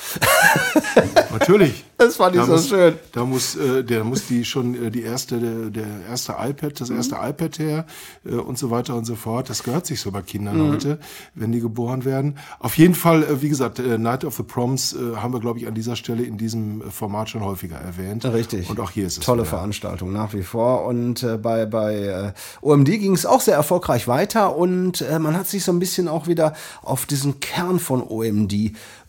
Natürlich. 1.32 1.84
Das 2.00 2.16
fand 2.16 2.34
ich 2.36 2.40
Da 2.42 2.46
so 2.48 2.54
muss, 2.54 2.70
schön. 2.70 2.96
Da 3.12 3.26
muss, 3.26 3.56
äh, 3.58 3.84
der 3.84 4.04
muss 4.06 4.26
die 4.28 4.46
schon 4.46 4.74
äh, 4.86 4.90
die 4.90 5.02
erste, 5.02 5.38
der, 5.38 5.70
der 5.70 5.86
erste 6.10 6.34
iPad, 6.40 6.80
das 6.80 6.90
erste 6.90 7.16
iPad 7.22 7.60
her 7.60 7.86
äh, 8.26 8.36
und 8.36 8.58
so 8.58 8.72
weiter 8.72 8.96
und 8.96 9.04
so 9.06 9.16
fort. 9.16 9.50
Das 9.50 9.64
gehört 9.64 9.86
sich 9.86 10.00
so 10.00 10.10
bei 10.12 10.22
Kindern 10.22 10.58
Mhm. 10.58 10.72
heute, 10.72 11.00
wenn 11.36 11.52
die 11.52 11.60
geboren 11.60 12.06
werden. 12.06 12.38
Auf 12.60 12.78
jeden 12.78 12.96
Fall, 12.96 13.24
äh, 13.24 13.42
wie 13.42 13.50
gesagt, 13.50 13.80
äh, 13.80 13.98
Night 13.98 14.24
of 14.24 14.36
the 14.38 14.44
Proms 14.44 14.94
äh, 14.94 15.18
haben 15.18 15.34
wir, 15.34 15.42
glaube 15.42 15.60
ich, 15.60 15.68
an 15.68 15.76
dieser 15.76 15.96
Stelle 15.98 16.24
in 16.24 16.38
diesem 16.38 16.82
äh, 16.82 16.90
Format 16.90 17.30
schon 17.30 17.44
häufiger 17.44 17.76
erwähnt. 17.76 18.24
Richtig. 18.26 18.70
Und 18.70 18.80
auch 18.80 18.92
hier 18.92 19.06
ist 19.06 19.18
es 19.18 19.26
Tolle 19.26 19.42
wieder. 19.42 19.50
Veranstaltung 19.50 20.14
nach 20.14 20.34
wie 20.34 20.44
vor. 20.44 20.86
Und 20.86 21.22
äh, 21.24 21.38
bei, 21.38 21.66
bei 21.66 21.96
äh, 21.96 22.32
OMD 22.62 22.86
ging 22.86 23.14
es 23.14 23.26
auch 23.26 23.42
sehr 23.42 23.56
erfolgreich 23.56 24.08
weiter 24.08 24.56
und 24.56 25.02
äh, 25.02 25.20
man 25.20 25.36
hat 25.36 25.48
sich 25.48 25.66
so 25.66 25.74
ein 25.74 25.80
bisschen 25.80 26.08
auch 26.08 26.28
wieder 26.28 26.54
auf 26.82 27.06
diesen 27.06 27.42
Kern 27.42 27.80
von 27.80 28.02
OMD 28.02 28.54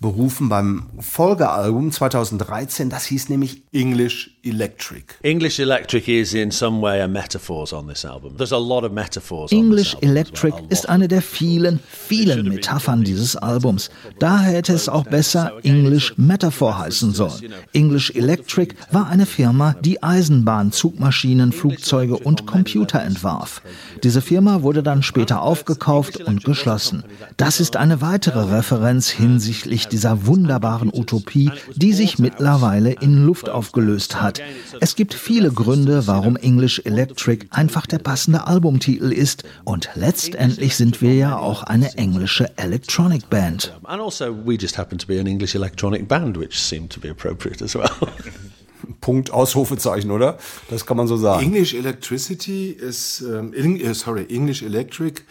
berufen 0.01 0.49
beim 0.49 0.87
Folgealbum 0.99 1.93
2013. 1.93 2.89
Das 2.89 3.05
hieß 3.05 3.29
nämlich 3.29 3.63
English 3.71 4.39
Electric. 4.43 5.05
English 5.23 5.59
Electric 5.59 6.09
is 6.09 6.33
in 6.33 6.51
some 6.51 6.81
way 6.81 7.03
a 7.03 7.07
metaphors 7.09 7.73
on 7.75 7.87
this 7.87 8.07
album. 8.07 8.37
There's 8.39 8.53
a 8.53 8.59
lot 8.59 8.83
of 8.83 8.93
metaphors 8.93 9.53
on 9.53 9.59
English 9.59 9.95
Electric 10.01 10.55
ist 10.71 10.89
eine 10.89 11.07
der 11.07 11.21
vielen, 11.21 11.81
vielen 11.87 12.49
Metaphern 12.49 13.05
dieses 13.05 13.37
Albums. 13.37 13.91
Daher 14.19 14.57
hätte 14.57 14.73
es 14.73 14.89
auch 14.89 15.05
besser 15.05 15.53
English 15.63 16.15
Metaphor 16.17 16.79
heißen 16.79 17.13
sollen. 17.13 17.53
English 17.75 18.11
Electric 18.15 18.75
war 18.91 19.09
eine 19.09 19.27
Firma, 19.27 19.75
die 19.83 20.03
Eisenbahn, 20.03 20.73
Zugmaschinen, 20.73 21.53
Flugzeuge 21.53 22.17
und 22.17 22.47
Computer 22.47 23.03
entwarf. 23.03 23.61
Diese 24.03 24.23
Firma 24.23 24.63
wurde 24.63 24.83
dann 24.83 25.03
später 25.03 25.43
aufgekauft 25.43 26.17
und 26.21 26.45
geschlossen. 26.45 27.05
Das 27.37 27.61
ist 27.61 27.77
eine 27.77 28.01
weitere 28.01 28.55
Referenz 28.55 29.11
hinsichtlich 29.11 29.90
dieser 29.93 30.27
wunderbaren 30.27 30.91
Utopie, 30.93 31.51
die 31.75 31.93
sich 31.93 32.19
mittlerweile 32.19 32.93
in 32.93 33.25
Luft 33.25 33.49
aufgelöst 33.49 34.21
hat. 34.21 34.41
Es 34.81 34.97
gibt 34.97 35.15
viele 35.15 35.51
Gründe, 35.51 36.07
warum 36.07 36.37
English 36.37 36.83
Electric 36.85 37.47
einfach 37.51 37.87
der 37.87 37.99
passende 37.99 38.47
Albumtitel 38.47 39.13
ist. 39.13 39.45
Und 39.65 39.91
letztendlich 39.95 40.77
sind 40.77 41.01
wir 41.01 41.15
ja 41.15 41.37
auch 41.37 41.63
eine 41.63 41.97
englische 41.97 42.57
Electronic 42.57 43.29
Band. 43.31 43.79
And 43.85 44.01
also, 44.01 44.37
we 44.47 44.55
just 44.55 44.79
happen 44.79 44.99
to 44.99 45.07
be 45.07 45.19
an 45.19 45.27
English 45.27 45.55
electronic 45.55 46.07
band, 46.07 46.39
which 46.39 46.59
seemed 46.59 46.91
to 46.91 47.01
be 47.01 47.11
appropriate 47.11 47.63
as 47.63 47.75
well. 47.75 47.91
Punkt, 49.01 49.31
Ausrufezeichen, 49.31 50.11
oder? 50.11 50.39
Das 50.69 50.87
kann 50.87 50.97
man 50.97 51.07
so 51.07 51.17
sagen. 51.17 51.45
English 51.45 51.75
Electricity 51.75 52.71
ist, 52.71 53.21
ähm, 53.23 53.53
in, 53.53 53.81
äh, 53.81 53.95
sorry, 53.95 54.27
English 54.29 54.63
Electric, 54.63 55.23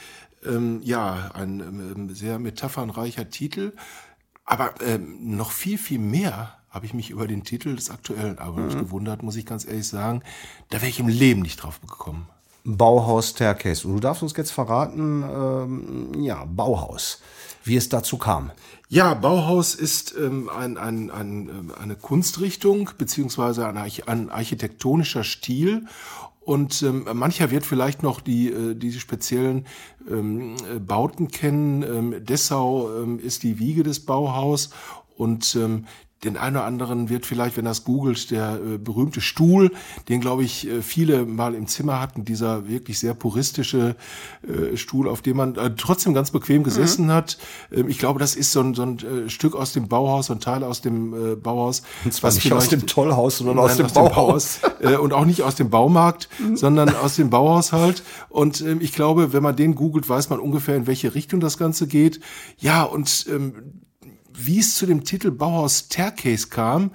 ähm, 0.45 0.81
ja, 0.83 1.31
ein 1.33 1.59
ähm, 1.59 2.13
sehr 2.13 2.39
metaphernreicher 2.39 3.29
Titel. 3.29 3.73
Aber 4.49 4.73
ähm, 4.81 5.35
noch 5.37 5.51
viel, 5.51 5.77
viel 5.77 5.99
mehr 5.99 6.55
habe 6.71 6.87
ich 6.87 6.95
mich 6.95 7.11
über 7.11 7.27
den 7.27 7.43
Titel 7.43 7.75
des 7.75 7.91
aktuellen 7.91 8.39
Albums 8.39 8.73
Mhm. 8.73 8.79
gewundert, 8.79 9.21
muss 9.21 9.35
ich 9.35 9.45
ganz 9.45 9.63
ehrlich 9.63 9.87
sagen. 9.87 10.23
Da 10.69 10.77
wäre 10.81 10.89
ich 10.89 10.99
im 10.99 11.07
Leben 11.07 11.41
nicht 11.43 11.57
drauf 11.57 11.79
gekommen. 11.81 12.27
Bauhaus 12.63 13.29
Staircase. 13.29 13.87
Und 13.87 13.93
du 13.93 13.99
darfst 13.99 14.23
uns 14.23 14.35
jetzt 14.35 14.49
verraten, 14.51 15.23
ähm, 15.23 16.23
ja, 16.23 16.45
Bauhaus, 16.45 17.21
wie 17.63 17.75
es 17.75 17.89
dazu 17.89 18.17
kam. 18.17 18.49
Ja, 18.87 19.13
Bauhaus 19.13 19.75
ist 19.75 20.15
ähm, 20.17 20.49
ein, 20.49 20.77
ein, 20.77 21.11
ein, 21.11 21.49
ähm, 21.49 21.71
eine 21.79 21.95
Kunstrichtung 21.95 22.89
beziehungsweise 22.97 23.67
ein, 23.67 23.77
ein 23.77 24.29
architektonischer 24.31 25.23
Stil. 25.23 25.85
Und 26.49 26.81
ähm, 26.81 27.05
mancher 27.13 27.51
wird 27.51 27.63
vielleicht 27.63 28.01
noch 28.01 28.21
die, 28.21 28.49
äh, 28.49 28.73
diese 28.73 28.99
speziellen 28.99 29.67
ähm, 30.09 30.55
äh, 30.55 30.79
Bauten 30.79 31.27
kennen. 31.27 31.83
Ähm, 31.83 32.25
Dessau 32.25 32.89
ähm, 33.03 33.19
ist 33.19 33.43
die 33.43 33.59
Wiege 33.59 33.83
des 33.83 33.99
Bauhaus 33.99 34.71
und 35.15 35.55
ähm, 35.55 35.85
den 36.23 36.35
einen 36.35 36.57
oder 36.57 36.65
anderen 36.65 37.09
wird 37.09 37.25
vielleicht, 37.25 37.55
wenn 37.55 37.65
das 37.65 37.83
googelt, 37.83 38.31
der 38.31 38.55
äh, 38.55 38.77
berühmte 38.77 39.21
Stuhl, 39.21 39.71
den 40.09 40.19
glaube 40.19 40.43
ich 40.43 40.67
äh, 40.67 40.81
viele 40.81 41.25
mal 41.25 41.55
im 41.55 41.67
Zimmer 41.67 42.01
hatten, 42.01 42.25
dieser 42.25 42.67
wirklich 42.67 42.99
sehr 42.99 43.13
puristische 43.13 43.95
äh, 44.47 44.75
Stuhl, 44.75 45.07
auf 45.07 45.21
dem 45.21 45.37
man 45.37 45.55
äh, 45.55 45.71
trotzdem 45.75 46.13
ganz 46.13 46.31
bequem 46.31 46.63
gesessen 46.63 47.11
hat. 47.11 47.37
Ähm, 47.71 47.87
ich 47.87 47.99
glaube, 47.99 48.19
das 48.19 48.35
ist 48.35 48.51
so 48.51 48.59
ein, 48.61 48.73
so 48.73 48.83
ein 48.83 48.99
äh, 48.99 49.29
Stück 49.29 49.55
aus 49.55 49.71
dem 49.71 49.87
Bauhaus, 49.87 50.27
so 50.27 50.33
ein 50.33 50.41
Teil 50.41 50.63
aus 50.63 50.81
dem 50.81 51.39
Bauhaus. 51.41 51.83
Und 52.03 52.13
zwar 52.13 52.33
nicht 52.33 52.51
aus 52.51 52.67
dem 52.67 52.85
Tollhaus, 52.85 53.37
sondern 53.37 53.57
aus 53.59 53.77
Nein, 53.77 53.87
dem 53.87 53.93
Bauhaus. 53.93 54.59
äh, 54.81 54.95
und 54.97 55.13
auch 55.13 55.25
nicht 55.25 55.43
aus 55.43 55.55
dem 55.55 55.69
Baumarkt, 55.69 56.29
sondern 56.53 56.95
aus 56.95 57.15
dem 57.15 57.29
Bauhaushalt. 57.29 58.03
Und 58.29 58.61
ähm, 58.61 58.79
ich 58.81 58.93
glaube, 58.93 59.33
wenn 59.33 59.43
man 59.43 59.55
den 59.55 59.75
googelt, 59.75 60.07
weiß 60.07 60.29
man 60.29 60.39
ungefähr, 60.39 60.75
in 60.75 60.87
welche 60.87 61.15
Richtung 61.15 61.39
das 61.39 61.57
Ganze 61.57 61.87
geht. 61.87 62.19
Ja, 62.57 62.83
und 62.83 63.25
ähm, 63.29 63.53
wie 64.45 64.59
es 64.59 64.75
zu 64.75 64.85
dem 64.85 65.03
Titel 65.03 65.31
Bauhaus 65.31 65.85
Staircase 65.87 66.47
kam, 66.47 66.91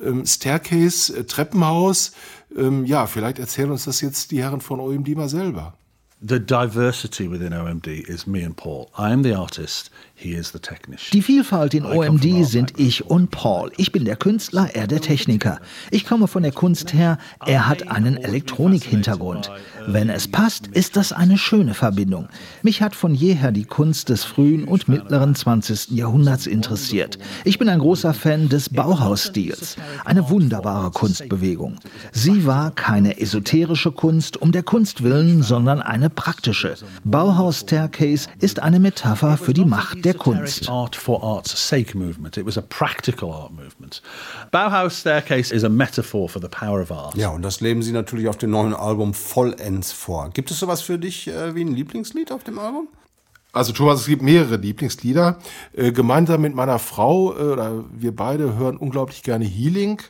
ähm, 0.00 0.26
Staircase, 0.26 1.16
äh, 1.16 1.24
Treppenhaus, 1.24 2.12
ähm, 2.56 2.84
ja, 2.84 3.06
vielleicht 3.06 3.38
erzählen 3.38 3.70
uns 3.70 3.84
das 3.84 4.00
jetzt 4.00 4.30
die 4.30 4.42
Herren 4.42 4.60
von 4.60 4.80
OMD 4.80 5.08
mal 5.16 5.28
selber. 5.28 5.74
The 6.20 6.40
diversity 6.40 7.28
within 7.28 7.52
OMD 7.52 7.86
is 7.86 8.26
me 8.26 8.42
and 8.42 8.56
Paul. 8.56 8.90
I 8.98 9.12
am 9.12 9.22
the 9.22 9.34
artist, 9.34 9.88
he 10.16 10.34
is 10.34 10.50
the 10.50 10.58
technician. 10.58 11.12
Die 11.12 11.22
Vielfalt 11.22 11.74
in 11.74 11.84
OMD 11.84 12.44
sind 12.44 12.72
ich 12.76 13.06
und 13.06 13.30
Paul. 13.30 13.70
Ich 13.76 13.92
bin 13.92 14.04
der 14.04 14.16
Künstler, 14.16 14.68
er 14.74 14.88
der 14.88 15.00
Techniker. 15.00 15.60
Ich 15.92 16.04
komme 16.04 16.26
von 16.26 16.42
der 16.42 16.50
Kunst 16.50 16.92
her, 16.92 17.18
er 17.46 17.68
hat 17.68 17.88
einen 17.92 18.16
Elektronik-Hintergrund. 18.16 19.52
Wenn 19.86 20.10
es 20.10 20.26
passt, 20.26 20.66
ist 20.66 20.96
das 20.96 21.12
eine 21.12 21.38
schöne 21.38 21.72
Verbindung. 21.72 22.28
Mich 22.64 22.82
hat 22.82 22.96
von 22.96 23.14
jeher 23.14 23.52
die 23.52 23.64
Kunst 23.64 24.08
des 24.08 24.24
frühen 24.24 24.64
und 24.64 24.88
mittleren 24.88 25.36
20. 25.36 25.90
Jahrhunderts 25.90 26.48
interessiert. 26.48 27.16
Ich 27.44 27.60
bin 27.60 27.68
ein 27.68 27.78
großer 27.78 28.12
Fan 28.12 28.48
des 28.48 28.70
Bauhausstils. 28.70 29.76
Eine 30.04 30.28
wunderbare 30.28 30.90
Kunstbewegung. 30.90 31.76
Sie 32.10 32.44
war 32.44 32.72
keine 32.72 33.20
esoterische 33.20 33.92
Kunst 33.92 34.36
um 34.42 34.50
der 34.50 34.64
Kunst 34.64 35.04
willen, 35.04 35.44
sondern 35.44 35.80
eine 35.80 36.07
praktische. 36.10 36.74
Bauhaus 37.04 37.60
Staircase 37.60 38.28
ist 38.40 38.60
eine 38.60 38.80
Metapher 38.80 39.36
für 39.36 39.52
die 39.52 39.64
Macht 39.64 40.04
der 40.04 40.14
Kunst. 40.14 40.66
Bauhaus 44.50 45.00
Staircase 45.00 45.54
is 45.54 45.64
a 45.64 45.68
metaphor 45.68 46.28
for 46.28 46.42
the 46.42 46.48
power 46.48 46.82
of 46.82 46.92
art. 46.92 47.14
Ja, 47.16 47.28
und 47.30 47.42
das 47.42 47.60
leben 47.60 47.82
sie 47.82 47.92
natürlich 47.92 48.28
auf 48.28 48.36
dem 48.36 48.50
neuen 48.50 48.74
Album 48.74 49.14
vollends 49.14 49.92
vor. 49.92 50.30
Gibt 50.30 50.50
es 50.50 50.58
sowas 50.58 50.82
für 50.82 50.98
dich 50.98 51.28
äh, 51.28 51.54
wie 51.54 51.64
ein 51.64 51.74
Lieblingslied 51.74 52.32
auf 52.32 52.44
dem 52.44 52.58
Album? 52.58 52.88
Also 53.52 53.72
Thomas, 53.72 54.00
es 54.00 54.06
gibt 54.06 54.22
mehrere 54.22 54.56
Lieblingslieder. 54.56 55.38
Äh, 55.72 55.92
gemeinsam 55.92 56.42
mit 56.42 56.54
meiner 56.54 56.78
Frau, 56.78 57.34
äh, 57.34 57.52
oder 57.52 57.84
wir 57.92 58.14
beide 58.14 58.56
hören 58.56 58.76
unglaublich 58.76 59.22
gerne 59.22 59.46
Healing. 59.46 60.02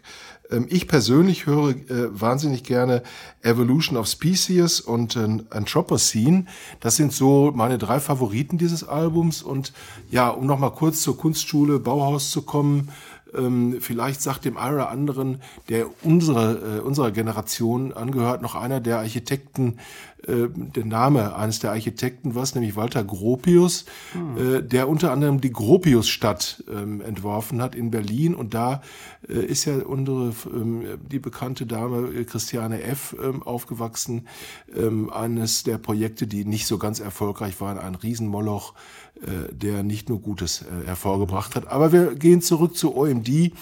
Ähm, 0.51 0.67
ich 0.69 0.89
persönlich 0.89 1.47
höre 1.47 1.71
äh, 1.71 2.21
wahnsinnig 2.21 2.65
gerne 2.65 3.03
Evolution 3.43 3.97
of 3.97 4.07
Species 4.07 4.81
und 4.81 5.17
äh, 5.17 5.39
Anthropocene. 5.51 6.47
Das 6.81 6.97
sind 6.97 7.13
so 7.13 7.53
meine 7.55 7.79
drei 7.79 8.01
Favoriten 8.01 8.59
dieses 8.59 8.85
Albums. 8.87 9.43
Und 9.43 9.73
ja, 10.11 10.29
um 10.29 10.47
nochmal 10.47 10.73
kurz 10.73 11.03
zur 11.03 11.17
Kunstschule 11.17 11.79
Bauhaus 11.79 12.31
zu 12.31 12.43
kommen, 12.43 12.91
ähm, 13.35 13.76
vielleicht 13.81 14.22
sagt 14.22 14.45
dem 14.45 14.57
einen 14.57 14.74
oder 14.74 14.91
anderen, 14.91 15.41
der 15.68 15.87
unsere, 16.03 16.79
äh, 16.79 16.81
unserer 16.81 17.11
Generation 17.11 17.93
angehört, 17.93 18.43
noch 18.43 18.55
einer 18.55 18.81
der 18.81 18.99
Architekten, 18.99 19.79
äh, 20.26 20.49
der 20.49 20.85
Name 20.85 21.37
eines 21.37 21.61
der 21.61 21.70
Architekten 21.70 22.35
was, 22.35 22.55
nämlich 22.55 22.76
Walter 22.76 23.05
Gropius, 23.05 23.85
äh, 24.37 24.62
der 24.62 24.89
unter 24.89 25.12
anderem 25.12 25.41
die 25.41 25.53
Gropiusstadt 25.53 26.64
ähm, 26.70 27.01
entworfen 27.01 27.62
hat 27.62 27.74
in 27.74 27.91
Berlin. 27.91 28.35
Und 28.35 28.55
da 28.55 28.83
äh, 29.29 29.35
ist 29.35 29.64
ja 29.64 29.76
unsere, 29.76 30.33
ähm, 30.53 30.99
die 31.11 31.18
bekannte 31.18 31.66
Dame 31.66 32.09
äh, 32.09 32.24
Christiane 32.24 32.83
F. 32.83 33.16
Ähm, 33.22 33.43
aufgewachsen. 33.43 34.26
Ähm, 34.74 35.11
eines 35.11 35.62
der 35.62 35.79
Projekte, 35.79 36.26
die 36.26 36.45
nicht 36.45 36.66
so 36.66 36.79
ganz 36.79 37.01
erfolgreich 37.01 37.61
waren, 37.61 37.79
ein 37.79 37.95
Riesenmoloch, 37.95 38.74
der 39.53 39.83
nicht 39.83 40.09
nur 40.09 40.21
Gutes 40.21 40.62
äh, 40.62 40.87
hervorgebracht 40.87 41.57
hat. 41.57 41.69
Aber 41.69 41.93
wir 41.93 42.14
gehen 42.14 42.41
zurück 42.41 42.77
zu 42.77 42.97
OMD 42.97 43.53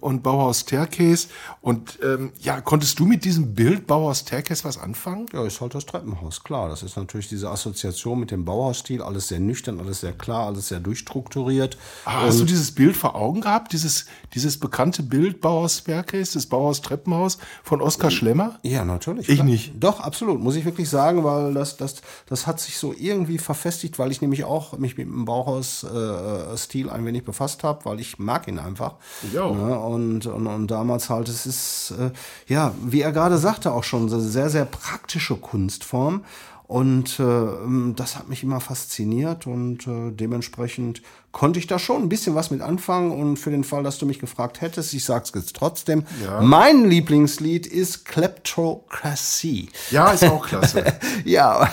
und 0.00 0.22
Bauhaus 0.22 0.60
Staircase. 0.60 1.28
Und 1.60 1.98
ähm, 2.02 2.32
ja, 2.40 2.60
konntest 2.60 2.98
du 2.98 3.06
mit 3.06 3.24
diesem 3.24 3.54
Bild 3.54 3.86
Bauhaus 3.86 4.20
Staircase 4.20 4.64
was 4.64 4.78
anfangen? 4.78 5.26
Ja, 5.32 5.44
ist 5.46 5.60
halt 5.60 5.74
das 5.74 5.86
Treppenhaus, 5.86 6.44
klar. 6.44 6.68
Das 6.68 6.82
ist 6.82 6.96
natürlich 6.96 7.28
diese 7.28 7.50
Assoziation 7.50 8.20
mit 8.20 8.30
dem 8.30 8.44
Bauhausstil. 8.44 9.02
Alles 9.02 9.28
sehr 9.28 9.40
nüchtern, 9.40 9.80
alles 9.80 10.00
sehr 10.00 10.12
klar, 10.12 10.46
alles 10.46 10.68
sehr 10.68 10.80
durchstrukturiert. 10.80 11.78
Ah, 12.04 12.22
hast 12.22 12.40
du 12.40 12.44
dieses 12.44 12.72
Bild 12.72 12.96
vor 12.96 13.14
Augen 13.14 13.40
gehabt? 13.40 13.72
Dieses, 13.72 14.06
dieses 14.34 14.58
bekannte 14.58 15.02
Bild 15.02 15.40
Bauhaus 15.40 15.78
Staircase, 15.78 16.34
das 16.34 16.46
Bauhaus 16.46 16.82
Treppenhaus 16.82 17.38
von 17.62 17.80
Oskar 17.80 18.10
Schlemmer? 18.10 18.58
Ja, 18.62 18.84
natürlich. 18.84 19.28
Ich 19.28 19.36
klar. 19.36 19.46
nicht. 19.46 19.72
Doch, 19.80 20.00
absolut, 20.00 20.40
muss 20.40 20.56
ich 20.56 20.64
wirklich 20.64 20.88
sagen, 20.88 21.24
weil 21.24 21.54
das, 21.54 21.76
das, 21.76 21.96
das 22.26 22.46
hat 22.46 22.60
sich 22.60 22.76
so 22.76 22.94
irgendwie 22.96 23.38
verfestigt, 23.38 23.98
weil 23.98 24.10
ich 24.10 24.20
nämlich 24.20 24.44
auch 24.44 24.76
mich 24.78 24.96
mit 24.96 25.05
dem 25.06 25.24
Bauhaus-Stil 25.24 26.90
ein 26.90 27.04
wenig 27.04 27.24
befasst 27.24 27.64
habe, 27.64 27.84
weil 27.84 28.00
ich 28.00 28.18
mag 28.18 28.48
ihn 28.48 28.58
einfach. 28.58 28.94
Ich 29.22 29.38
auch. 29.38 29.54
Ne? 29.54 29.78
Und, 29.78 30.26
und, 30.26 30.46
und 30.46 30.70
damals 30.70 31.10
halt, 31.10 31.28
es 31.28 31.46
ist, 31.46 31.94
äh, 31.98 32.10
ja, 32.46 32.74
wie 32.82 33.00
er 33.00 33.12
gerade 33.12 33.38
sagte, 33.38 33.72
auch 33.72 33.84
schon 33.84 34.12
eine 34.12 34.20
sehr, 34.20 34.50
sehr 34.50 34.64
praktische 34.64 35.36
Kunstform. 35.36 36.24
Und 36.66 37.20
äh, 37.20 37.94
das 37.94 38.16
hat 38.16 38.28
mich 38.28 38.42
immer 38.42 38.60
fasziniert 38.60 39.46
und 39.46 39.86
äh, 39.86 40.10
dementsprechend 40.10 41.00
konnte 41.36 41.58
ich 41.58 41.66
da 41.66 41.78
schon 41.78 42.00
ein 42.00 42.08
bisschen 42.08 42.34
was 42.34 42.50
mit 42.50 42.62
anfangen. 42.62 43.10
Und 43.10 43.36
für 43.36 43.50
den 43.50 43.62
Fall, 43.62 43.82
dass 43.82 43.98
du 43.98 44.06
mich 44.06 44.18
gefragt 44.20 44.62
hättest, 44.62 44.94
ich 44.94 45.04
sag's 45.04 45.32
jetzt 45.34 45.54
trotzdem, 45.54 46.04
Ja. 46.24 46.40
mein 46.40 46.88
Lieblingslied 46.88 47.66
ist 47.66 48.06
Kleptocracy. 48.06 49.68
Ja, 49.90 50.12
ist 50.12 50.24
auch 50.24 50.46
klasse. 50.46 50.82
ja, 51.26 51.70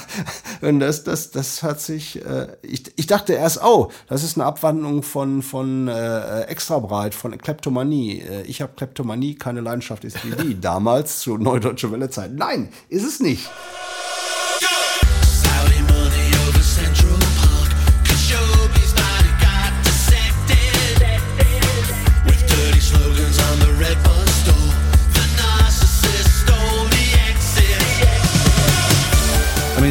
und 0.59 0.81
das, 0.81 1.05
das, 1.05 1.31
das 1.31 1.63
hat 1.63 1.79
sich, 1.79 2.25
äh, 2.25 2.47
ich, 2.61 2.91
ich 2.97 3.07
dachte 3.07 3.31
erst, 3.31 3.63
oh, 3.63 3.89
das 4.09 4.25
ist 4.25 4.35
eine 4.35 4.43
Abwandlung 4.47 5.01
von, 5.01 5.41
von 5.41 5.87
äh, 5.87 6.41
Extrabreit, 6.41 7.15
von 7.15 7.37
Kleptomanie. 7.37 8.19
Äh, 8.19 8.41
ich 8.41 8.61
habe 8.61 8.73
Kleptomanie, 8.75 9.35
keine 9.35 9.61
Leidenschaft 9.61 10.03
ist 10.03 10.25
wie 10.25 10.31
die, 10.43 10.59
damals 10.61 11.19
zu 11.19 11.37
Neudeutsche 11.37 11.89
Welle 11.89 12.09
Zeit. 12.09 12.33
Nein, 12.33 12.67
ist 12.89 13.05
es 13.05 13.21
nicht. 13.21 13.49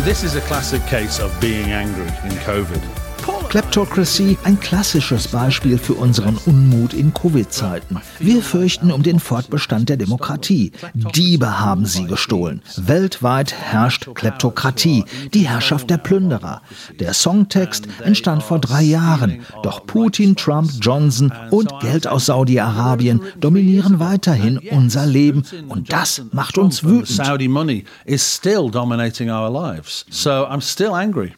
This 0.05 0.25
is 0.25 0.35
a 0.35 0.41
classic 0.43 0.85
case 0.87 1.21
of 1.21 1.39
being 1.41 1.71
angry 1.71 2.09
in 2.09 2.37
COVID. 2.43 3.12
Kleptocracy 3.53 4.39
ein 4.45 4.59
klassisches 4.59 5.29
Beispiel 5.29 5.77
für 5.77 5.93
unseren 5.93 6.39
Unmut 6.47 6.95
in 6.95 7.13
Covid-Zeiten. 7.13 8.01
Wir 8.19 8.41
fürchten 8.41 8.91
um 8.91 9.03
den 9.03 9.21
Fortbestand 9.21 9.91
der 9.91 9.99
Demokratie. 9.99 10.73
Diebe 10.95 11.61
haben 11.61 11.85
sie 11.85 12.07
gestohlen. 12.07 12.63
Weltweit 12.79 13.53
herrscht 13.53 14.09
Kleptokratie, 14.15 15.05
die 15.35 15.47
Herrschaft 15.47 15.91
der 15.91 15.99
Plünderer. 15.99 16.63
Der 16.99 17.13
Songtext 17.13 17.89
entstand 18.03 18.43
vor 18.43 18.59
drei 18.59 18.85
Jahren, 18.85 19.43
doch 19.63 19.85
Putin, 19.85 20.35
Trump, 20.35 20.71
Johnson 20.81 21.31
und 21.51 21.79
Geld 21.81 22.07
aus 22.07 22.25
Saudi-Arabien 22.25 23.21
dominieren 23.39 24.01
weiterhin 24.01 24.61
unser 24.71 25.05
Leben 25.05 25.45
und 25.69 25.93
das 25.93 26.23
macht 26.33 26.57
uns 26.57 26.85
wütend. 26.85 27.09
Saudi 27.09 27.49
money 27.49 27.85
is 28.07 28.23
still 28.35 28.71
dominating 28.71 29.29
our 29.29 29.51
lives. 29.51 30.07
So 30.09 30.31
I'm 30.31 30.63
still 30.63 30.95
angry. 30.95 31.35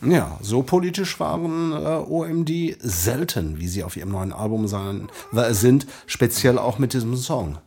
Ja, 0.00 0.38
so 0.40 0.62
politisch 0.62 1.20
waren 1.20 1.72
äh, 1.72 1.76
OMD 1.76 2.76
selten, 2.80 3.58
wie 3.58 3.68
sie 3.68 3.84
auf 3.84 3.96
ihrem 3.96 4.10
neuen 4.10 4.32
Album 4.32 4.66
sein, 4.66 5.08
äh, 5.32 5.52
sind, 5.52 5.86
speziell 6.06 6.58
auch 6.58 6.78
mit 6.78 6.94
diesem 6.94 7.16
Song. 7.16 7.58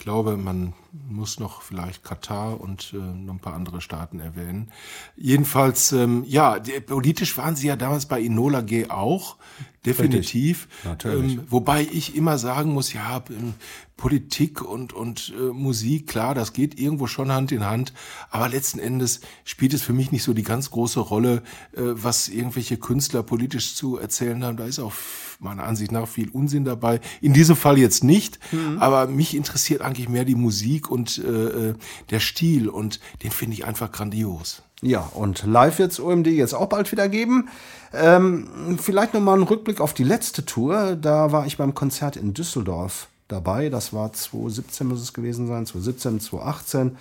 Ich 0.00 0.04
glaube, 0.04 0.38
man 0.38 0.72
muss 1.10 1.38
noch 1.40 1.60
vielleicht 1.60 2.04
Katar 2.04 2.58
und 2.58 2.94
äh, 2.94 2.96
noch 2.96 3.34
ein 3.34 3.38
paar 3.38 3.52
andere 3.52 3.82
Staaten 3.82 4.18
erwähnen. 4.18 4.70
Jedenfalls, 5.14 5.92
ähm, 5.92 6.24
ja, 6.26 6.58
die, 6.58 6.80
politisch 6.80 7.36
waren 7.36 7.54
sie 7.54 7.66
ja 7.66 7.76
damals 7.76 8.06
bei 8.06 8.22
Enola 8.22 8.62
G 8.62 8.88
auch, 8.88 9.36
definitiv. 9.84 10.68
Richtig, 10.68 10.84
natürlich. 10.86 11.32
Ähm, 11.34 11.44
wobei 11.50 11.82
ich 11.82 12.16
immer 12.16 12.38
sagen 12.38 12.72
muss, 12.72 12.94
ja, 12.94 13.22
ähm, 13.28 13.52
Politik 13.98 14.62
und, 14.62 14.94
und 14.94 15.34
äh, 15.38 15.52
Musik, 15.52 16.06
klar, 16.06 16.34
das 16.34 16.54
geht 16.54 16.80
irgendwo 16.80 17.06
schon 17.06 17.30
Hand 17.30 17.52
in 17.52 17.66
Hand, 17.66 17.92
aber 18.30 18.48
letzten 18.48 18.78
Endes 18.78 19.20
spielt 19.44 19.74
es 19.74 19.82
für 19.82 19.92
mich 19.92 20.12
nicht 20.12 20.22
so 20.22 20.32
die 20.32 20.44
ganz 20.44 20.70
große 20.70 21.00
Rolle, 21.00 21.42
äh, 21.72 21.82
was 21.82 22.28
irgendwelche 22.28 22.78
Künstler 22.78 23.22
politisch 23.22 23.74
zu 23.74 23.98
erzählen 23.98 24.42
haben. 24.44 24.56
Da 24.56 24.64
ist 24.64 24.78
auch 24.78 24.94
meiner 25.40 25.64
Ansicht 25.64 25.90
nach 25.90 26.06
viel 26.06 26.28
Unsinn 26.30 26.64
dabei. 26.64 27.00
In 27.20 27.32
diesem 27.32 27.56
Fall 27.56 27.78
jetzt 27.78 28.04
nicht, 28.04 28.38
Mhm. 28.52 28.78
aber 28.78 29.06
mich 29.06 29.34
interessiert 29.34 29.80
eigentlich 29.80 30.08
mehr 30.08 30.24
die 30.24 30.34
Musik 30.34 30.90
und 30.90 31.18
äh, 31.18 31.74
der 32.10 32.20
Stil 32.20 32.68
und 32.68 33.00
den 33.22 33.30
finde 33.30 33.54
ich 33.54 33.64
einfach 33.64 33.90
grandios. 33.90 34.62
Ja, 34.82 35.00
und 35.14 35.44
live 35.44 35.78
wird's 35.78 36.00
OMD 36.00 36.26
jetzt 36.28 36.54
auch 36.54 36.66
bald 36.68 36.90
wieder 36.92 37.08
geben. 37.08 37.48
Ähm, 37.92 38.78
vielleicht 38.80 39.12
nochmal 39.14 39.36
ein 39.38 39.42
Rückblick 39.42 39.80
auf 39.80 39.92
die 39.94 40.04
letzte 40.04 40.44
Tour. 40.46 40.96
Da 40.96 41.32
war 41.32 41.46
ich 41.46 41.56
beim 41.58 41.74
Konzert 41.74 42.16
in 42.16 42.32
Düsseldorf 42.34 43.08
dabei. 43.28 43.68
Das 43.68 43.92
war 43.92 44.12
2017 44.12 44.86
muss 44.86 45.00
es 45.02 45.12
gewesen 45.12 45.46
sein, 45.48 45.66
2017, 45.66 46.20
2018. 46.20 46.96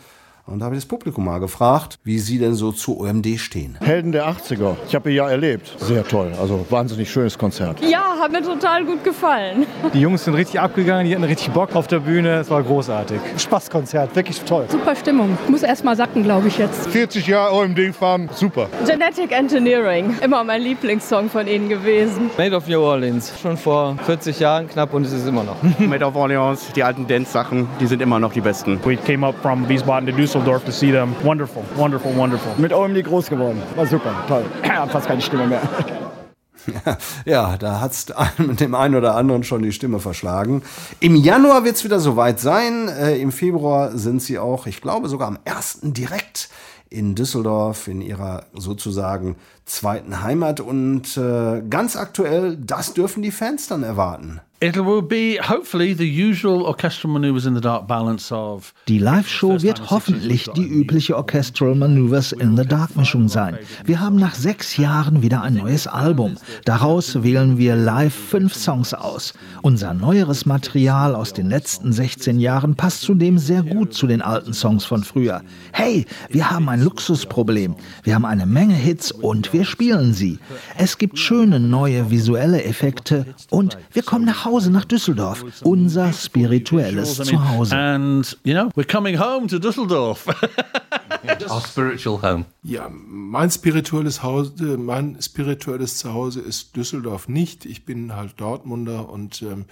Und 0.50 0.60
da 0.60 0.66
habe 0.66 0.76
ich 0.76 0.82
das 0.82 0.88
Publikum 0.88 1.26
mal 1.26 1.40
gefragt, 1.40 2.00
wie 2.04 2.18
sie 2.18 2.40
denn 2.40 2.56
so 2.56 2.72
zu 2.72 3.00
OMD 3.00 3.40
stehen. 3.40 3.78
Helden 3.82 4.12
der 4.12 4.28
80er. 4.28 4.76
Ich 4.88 4.96
habe 4.96 5.12
ihr 5.12 5.18
ja 5.18 5.30
erlebt. 5.30 5.76
Sehr 5.78 6.04
toll. 6.08 6.32
Also 6.42 6.66
wahnsinnig 6.72 7.12
schönes 7.12 7.38
Konzert. 7.38 7.80
Ja, 7.88 8.16
hat 8.20 8.32
mir 8.32 8.42
total 8.42 8.84
gut 8.84 9.04
gefallen. 9.04 9.68
Die 9.94 10.02
Jungs 10.02 10.24
sind 10.24 10.34
richtig 10.34 10.60
abgegangen, 10.60 11.06
die 11.06 11.14
hatten 11.14 11.24
richtig 11.24 11.52
Bock 11.52 11.76
auf 11.76 11.86
der 11.86 12.00
Bühne. 12.00 12.40
Es 12.40 12.50
war 12.50 12.64
großartig. 12.64 13.20
Spaßkonzert, 13.38 14.16
wirklich 14.16 14.42
toll. 14.42 14.66
Super 14.70 14.96
Stimmung. 14.96 15.38
Muss 15.50 15.62
erst 15.62 15.84
mal 15.86 15.96
sacken, 15.96 16.24
glaube 16.24 16.48
ich 16.48 16.58
jetzt. 16.58 16.88
40 16.88 17.28
Jahre 17.28 17.54
OMD 17.54 17.94
fahren, 17.94 18.28
super. 18.34 18.70
Genetic 18.88 19.32
Engineering. 19.32 20.16
Immer 20.24 20.44
mein 20.44 20.64
Lieblingssong 20.64 21.30
von 21.30 21.48
ihnen 21.48 21.70
gewesen. 21.70 22.32
Made 22.40 22.56
of 22.56 22.68
New 22.68 22.82
Orleans. 22.82 23.32
Schon 23.40 23.56
vor 23.56 23.98
40 24.08 24.40
Jahren 24.40 24.68
knapp 24.68 24.96
und 24.96 25.06
es 25.06 25.14
ist 25.14 25.28
immer 25.28 25.44
noch. 25.44 25.58
Made 25.80 26.04
of 26.04 26.16
Orleans, 26.16 26.72
die 26.76 26.82
alten 26.82 27.06
Dance-Sachen, 27.06 27.68
die 27.80 27.86
sind 27.86 28.02
immer 28.02 28.20
noch 28.20 28.34
die 28.34 28.42
besten. 28.42 28.80
We 28.84 28.98
came 28.98 29.28
up 29.28 29.36
from 29.44 29.70
Wiesbaden 29.70 30.10
to 30.10 30.16
Düsseldorf 30.16 30.39
to 30.44 30.72
see 30.72 30.92
them. 30.92 31.16
Wonderful, 31.24 31.64
wonderful, 31.76 32.16
wonderful. 32.16 32.54
Mit 32.58 32.74
OMD 32.74 33.04
groß 33.04 33.30
geworden. 33.30 33.62
War 33.76 33.86
super, 33.86 34.14
toll. 34.28 34.46
Hab 34.64 34.92
fast 34.92 35.08
keine 35.08 35.22
Stimme 35.22 35.48
mehr. 35.48 35.62
Ja, 37.26 37.58
da 37.58 37.82
hat's 37.82 38.08
dem 38.38 38.76
einen 38.76 38.96
oder 38.96 39.16
anderen 39.16 39.44
schon 39.44 39.64
die 39.64 39.72
Stimme 39.72 40.00
verschlagen. 40.00 40.62
Im 41.00 41.16
Januar 41.16 41.64
wird's 41.64 41.84
wieder 41.84 42.00
soweit 42.00 42.40
sein. 42.40 42.90
Äh, 42.90 43.18
Im 43.18 43.32
Februar 43.32 43.98
sind 43.98 44.22
sie 44.22 44.38
auch, 44.38 44.68
ich 44.68 44.82
glaube 44.82 45.10
sogar 45.10 45.28
am 45.30 45.40
1. 45.46 45.80
direkt 45.84 46.50
in 46.90 47.16
Düsseldorf, 47.16 47.88
in 47.88 48.02
ihrer 48.02 48.46
sozusagen 48.54 49.36
zweiten 49.66 50.22
Heimat. 50.24 50.60
Und 50.60 51.18
äh, 51.18 51.62
ganz 51.70 51.96
aktuell, 51.96 52.58
das 52.58 52.94
dürfen 52.94 53.24
die 53.24 53.32
Fans 53.32 53.68
dann 53.68 53.84
erwarten. 53.84 54.42
It 54.62 54.76
will 54.76 55.02
be 55.02 55.38
hopefully 55.42 55.94
the 55.94 56.04
usual 56.04 56.64
orchestral 56.64 57.14
maneuvers 57.14 57.46
in 57.46 57.56
the 57.56 57.62
dark 57.62 57.88
balance 57.88 58.30
of 58.30 58.74
Die 58.90 59.00
Live-Show 59.00 59.62
wird 59.62 59.90
hoffentlich 59.90 60.50
die 60.54 60.68
übliche 60.68 61.16
Orchestral 61.16 61.76
Maneuvers 61.76 62.34
in 62.34 62.58
the 62.58 62.66
Dark 62.66 62.94
Mischung 62.98 63.30
sein. 63.30 63.58
Wir 63.86 64.02
haben 64.02 64.18
nach 64.18 64.36
sechs 64.36 64.76
Jahren 64.76 65.22
wieder 65.22 65.44
ein 65.44 65.54
neues 65.54 65.88
Album. 65.88 66.36
Daraus 66.66 67.24
wählen 67.24 67.58
wir 67.58 67.78
live 67.78 68.14
fünf 68.14 68.54
Songs 68.54 68.94
aus. 68.94 69.34
Unser 69.62 69.94
neueres 69.94 70.46
Material 70.46 71.16
aus 71.16 71.32
den 71.32 71.48
letzten 71.48 71.94
16 71.94 72.42
Jahren 72.42 72.76
passt 72.76 73.04
zudem 73.04 73.38
sehr 73.38 73.64
gut 73.64 73.94
zu 73.94 74.08
den 74.08 74.22
alten 74.22 74.54
Songs 74.54 74.84
von 74.84 75.06
früher. 75.06 75.42
Hey, 75.72 76.06
wir 76.28 76.52
haben 76.52 76.68
ein 76.68 76.84
Luxusproblem. 76.84 77.78
Wir 78.04 78.14
haben 78.14 78.26
eine 78.26 78.46
Menge 78.46 78.76
Hits 78.76 79.14
und 79.14 79.54
wir 79.54 79.64
spielen 79.64 80.14
sie. 80.14 80.38
Es 80.78 80.98
gibt 80.98 81.18
schöne 81.18 81.62
neue 81.62 82.12
visuelle 82.12 82.62
Effekte 82.66 83.26
und 83.50 83.78
wir 83.94 84.04
kommen 84.04 84.26
nach 84.26 84.44
Hause 84.44 84.49
nach 84.72 84.86
Düsseldorf. 84.86 85.44
Unser 85.64 86.14
spirituelles 86.14 87.16
Zuhause. 87.16 87.76
And, 87.76 88.38
you 88.44 88.54
know, 88.54 88.70
we're 88.76 88.86
coming 88.86 89.20
home 89.20 89.48
to 89.48 89.60
Düsseldorf. 89.60 90.26
Our 91.50 91.62
spiritual 91.62 92.22
home. 92.22 92.46
Ja, 92.64 92.90
mein 92.90 93.50
spirituelles 93.52 94.24
Haus, 94.24 94.54
mein 94.60 95.18
spirituelles 95.22 95.98
Zuhause 95.98 96.42
ist 96.42 96.76
Düsseldorf 96.76 97.28
nicht. 97.28 97.66
Ich 97.66 97.86
bin 97.86 98.16
halt 98.16 98.40
Dortmunder 98.40 99.10
und 99.10 99.42
ähm, 99.42 99.66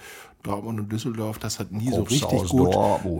Dortmund 0.48 0.80
und 0.80 0.90
Düsseldorf, 0.90 1.38
das 1.38 1.58
hat 1.60 1.72
nie 1.72 1.90
so 1.90 2.00
Obst 2.00 2.12
richtig 2.12 2.48
gut, 2.48 2.74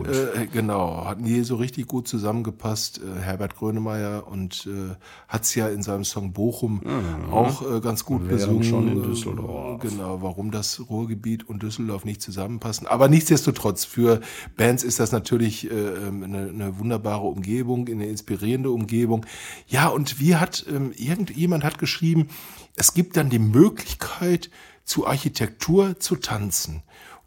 äh, 0.07 0.47
genau, 0.47 1.05
hat 1.05 1.21
nie 1.21 1.41
so 1.41 1.55
richtig 1.55 1.87
gut 1.87 2.07
zusammengepasst. 2.07 2.99
Äh, 2.99 3.21
Herbert 3.21 3.55
Grönemeyer 3.55 4.27
und 4.27 4.67
äh, 4.67 4.95
hat's 5.27 5.53
ja 5.55 5.69
in 5.69 5.83
seinem 5.83 6.03
Song 6.03 6.33
Bochum 6.33 6.81
Mhm. 6.83 7.31
auch 7.33 7.61
äh, 7.61 7.79
ganz 7.81 8.03
gut 8.03 8.27
besungen. 8.27 8.63
schon 8.63 8.87
in 8.87 9.03
Äh, 9.03 9.07
Düsseldorf. 9.07 9.81
Genau, 9.81 10.21
warum 10.21 10.51
das 10.51 10.81
Ruhrgebiet 10.89 11.47
und 11.47 11.61
Düsseldorf 11.61 12.03
nicht 12.03 12.21
zusammenpassen. 12.21 12.87
Aber 12.87 13.07
nichtsdestotrotz, 13.07 13.85
für 13.85 14.21
Bands 14.57 14.83
ist 14.83 14.99
das 14.99 15.11
natürlich 15.11 15.69
äh, 15.69 15.73
ähm, 15.73 16.23
eine, 16.23 16.49
eine 16.49 16.79
wunderbare 16.79 17.27
Umgebung, 17.27 17.87
eine 17.87 18.07
inspirierende 18.07 18.71
Umgebung. 18.71 19.25
Ja, 19.67 19.87
und 19.89 20.19
wie 20.19 20.35
hat, 20.35 20.65
ähm, 20.69 20.91
irgendjemand 20.97 21.63
hat 21.63 21.77
geschrieben, 21.77 22.27
es 22.75 22.93
gibt 22.93 23.17
dann 23.17 23.29
die 23.29 23.39
Möglichkeit, 23.39 24.49
zu 24.85 25.05
Architektur 25.05 25.99
zu 25.99 26.15
tanzen. 26.15 26.81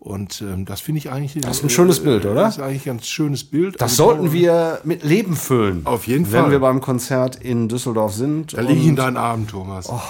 Und 0.05 0.41
ähm, 0.43 0.65
das 0.65 0.81
finde 0.81 0.99
ich 0.99 1.13
eigentlich. 1.13 1.41
Das 1.45 1.59
ist 1.59 1.63
ein 1.63 1.71
schönes 1.71 2.01
Bild, 2.03 2.27
oder? 2.27 2.35
Das 2.43 2.57
ist 2.57 2.61
eigentlich 2.63 2.83
ein 2.87 2.97
ganz 2.97 3.07
schönes 3.07 3.45
Bild. 3.45 3.77
Das 3.81 3.93
Also, 3.93 4.07
sollten 4.07 4.33
wir 4.33 4.81
mit 4.83 5.05
Leben 5.05 5.37
füllen. 5.37 5.83
Auf 5.85 6.09
jeden 6.09 6.25
Wenn 6.33 6.43
Fall. 6.43 6.51
wir 6.51 6.59
beim 6.59 6.81
Konzert 6.81 7.37
in 7.37 7.69
Düsseldorf 7.69 8.13
sind. 8.13 8.53
Da 8.57 8.63
liege 8.63 8.81
ich 8.81 8.87
in 8.89 8.97
deinen 8.97 9.17
Armen, 9.17 9.47
Thomas. 9.47 9.89
Oh, 9.89 10.01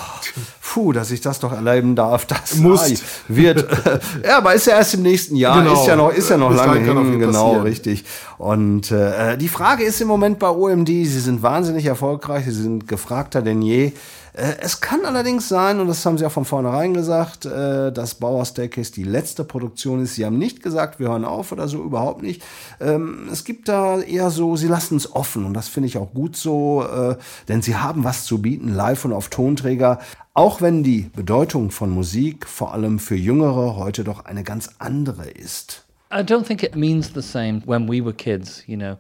puh, 0.62 0.92
dass 0.94 1.10
ich 1.10 1.20
das 1.20 1.40
doch 1.40 1.52
erleben 1.52 1.94
darf. 1.94 2.24
Das 2.24 2.54
Musst. 2.56 2.86
sei- 2.96 3.04
wird. 3.28 3.68
ja, 4.24 4.38
aber 4.38 4.54
ist 4.54 4.66
ja 4.66 4.76
erst 4.78 4.94
im 4.94 5.02
nächsten 5.02 5.36
Jahr. 5.36 5.62
Genau. 5.62 5.74
Ist 5.82 5.86
ja 5.86 5.94
noch, 5.96 6.10
ist 6.10 6.30
ja 6.30 6.38
noch 6.38 6.48
Bis 6.48 6.56
lange 6.56 6.80
hin. 6.80 7.18
Genau, 7.20 7.30
passieren. 7.48 7.62
richtig. 7.62 8.04
Und 8.38 8.90
äh, 8.92 9.36
die 9.36 9.48
Frage 9.48 9.84
ist 9.84 10.00
im 10.00 10.08
Moment 10.08 10.38
bei 10.38 10.48
OMD, 10.48 10.88
sie 10.88 11.04
sind 11.20 11.42
wahnsinnig 11.42 11.84
erfolgreich, 11.84 12.46
sie 12.46 12.50
sind 12.52 12.88
gefragter 12.88 13.42
denn 13.42 13.60
je. 13.60 13.92
Äh, 14.34 14.54
Es 14.60 14.80
kann 14.80 15.04
allerdings 15.04 15.48
sein, 15.48 15.80
und 15.80 15.88
das 15.88 16.04
haben 16.06 16.18
sie 16.18 16.26
auch 16.26 16.32
von 16.32 16.44
vornherein 16.44 16.94
gesagt, 16.94 17.44
äh, 17.46 17.92
dass 17.92 18.14
Bauer 18.14 18.44
Staircase 18.44 18.92
die 18.92 19.04
letzte 19.04 19.44
Produktion 19.44 20.02
ist. 20.02 20.14
Sie 20.14 20.24
haben 20.24 20.38
nicht 20.38 20.62
gesagt, 20.62 20.98
wir 21.00 21.08
hören 21.08 21.24
auf 21.24 21.52
oder 21.52 21.68
so, 21.68 21.82
überhaupt 21.82 22.22
nicht. 22.22 22.42
Ähm, 22.80 23.28
Es 23.30 23.44
gibt 23.44 23.68
da 23.68 24.00
eher 24.00 24.30
so, 24.30 24.56
sie 24.56 24.68
lassen 24.68 24.96
es 24.96 25.14
offen 25.14 25.44
und 25.44 25.54
das 25.54 25.68
finde 25.68 25.88
ich 25.88 25.98
auch 25.98 26.12
gut 26.12 26.36
so, 26.36 26.84
äh, 26.84 27.16
denn 27.48 27.62
sie 27.62 27.76
haben 27.76 28.04
was 28.04 28.24
zu 28.24 28.40
bieten, 28.40 28.68
live 28.74 29.04
und 29.04 29.12
auf 29.12 29.28
Tonträger. 29.28 29.98
Auch 30.34 30.62
wenn 30.62 30.82
die 30.82 31.10
Bedeutung 31.14 31.70
von 31.70 31.90
Musik 31.90 32.46
vor 32.46 32.72
allem 32.72 32.98
für 32.98 33.16
Jüngere 33.16 33.76
heute 33.76 34.02
doch 34.02 34.24
eine 34.24 34.44
ganz 34.44 34.70
andere 34.78 35.28
ist. 35.28 35.84
I 36.10 36.20
don't 36.22 36.44
think 36.44 36.62
it 36.62 36.76
means 36.76 37.10
the 37.14 37.22
same 37.22 37.62
when 37.64 37.88
we 37.88 38.02
were 38.04 38.12
kids, 38.12 38.62
you 38.66 38.76
know, 38.76 38.96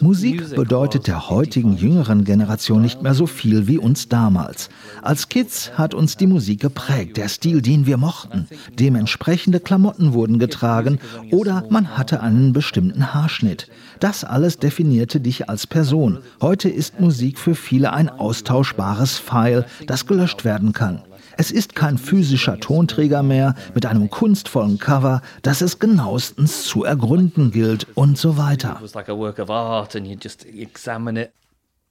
Musik 0.00 0.54
bedeutet 0.54 1.06
der 1.06 1.28
heutigen 1.28 1.76
jüngeren 1.76 2.24
Generation 2.24 2.80
nicht 2.80 3.02
mehr 3.02 3.14
so 3.14 3.26
viel 3.26 3.66
wie 3.66 3.76
uns 3.76 4.08
damals. 4.08 4.70
Als 5.02 5.28
Kids 5.28 5.72
hat 5.76 5.94
uns 5.94 6.16
die 6.16 6.26
Musik 6.26 6.60
geprägt, 6.60 7.16
der 7.16 7.28
Stil, 7.28 7.60
den 7.60 7.86
wir 7.86 7.98
mochten. 7.98 8.48
Dementsprechende 8.78 9.60
Klamotten 9.60 10.14
wurden 10.14 10.38
getragen 10.38 10.98
oder 11.30 11.64
man 11.70 11.98
hatte 11.98 12.20
einen 12.22 12.52
bestimmten 12.52 13.12
Haarschnitt. 13.12 13.68
Das 14.00 14.24
alles 14.24 14.58
definierte 14.58 15.20
dich 15.20 15.48
als 15.48 15.66
Person. 15.66 16.18
Heute 16.40 16.68
ist 16.68 17.00
Musik 17.00 17.38
für 17.38 17.54
viele 17.54 17.92
ein 17.92 18.08
austauschbares 18.08 19.18
File, 19.18 19.66
das 19.86 20.06
gelöscht 20.06 20.44
werden 20.44 20.72
kann. 20.72 21.02
Es 21.40 21.52
ist 21.52 21.76
kein 21.76 21.98
physischer 21.98 22.58
Tonträger 22.58 23.22
mehr 23.22 23.54
mit 23.72 23.86
einem 23.86 24.10
kunstvollen 24.10 24.80
Cover, 24.80 25.22
das 25.42 25.60
es 25.60 25.78
genauestens 25.78 26.64
zu 26.64 26.82
ergründen 26.82 27.52
gilt 27.52 27.86
und 27.94 28.18
so 28.18 28.36
weiter. 28.36 28.80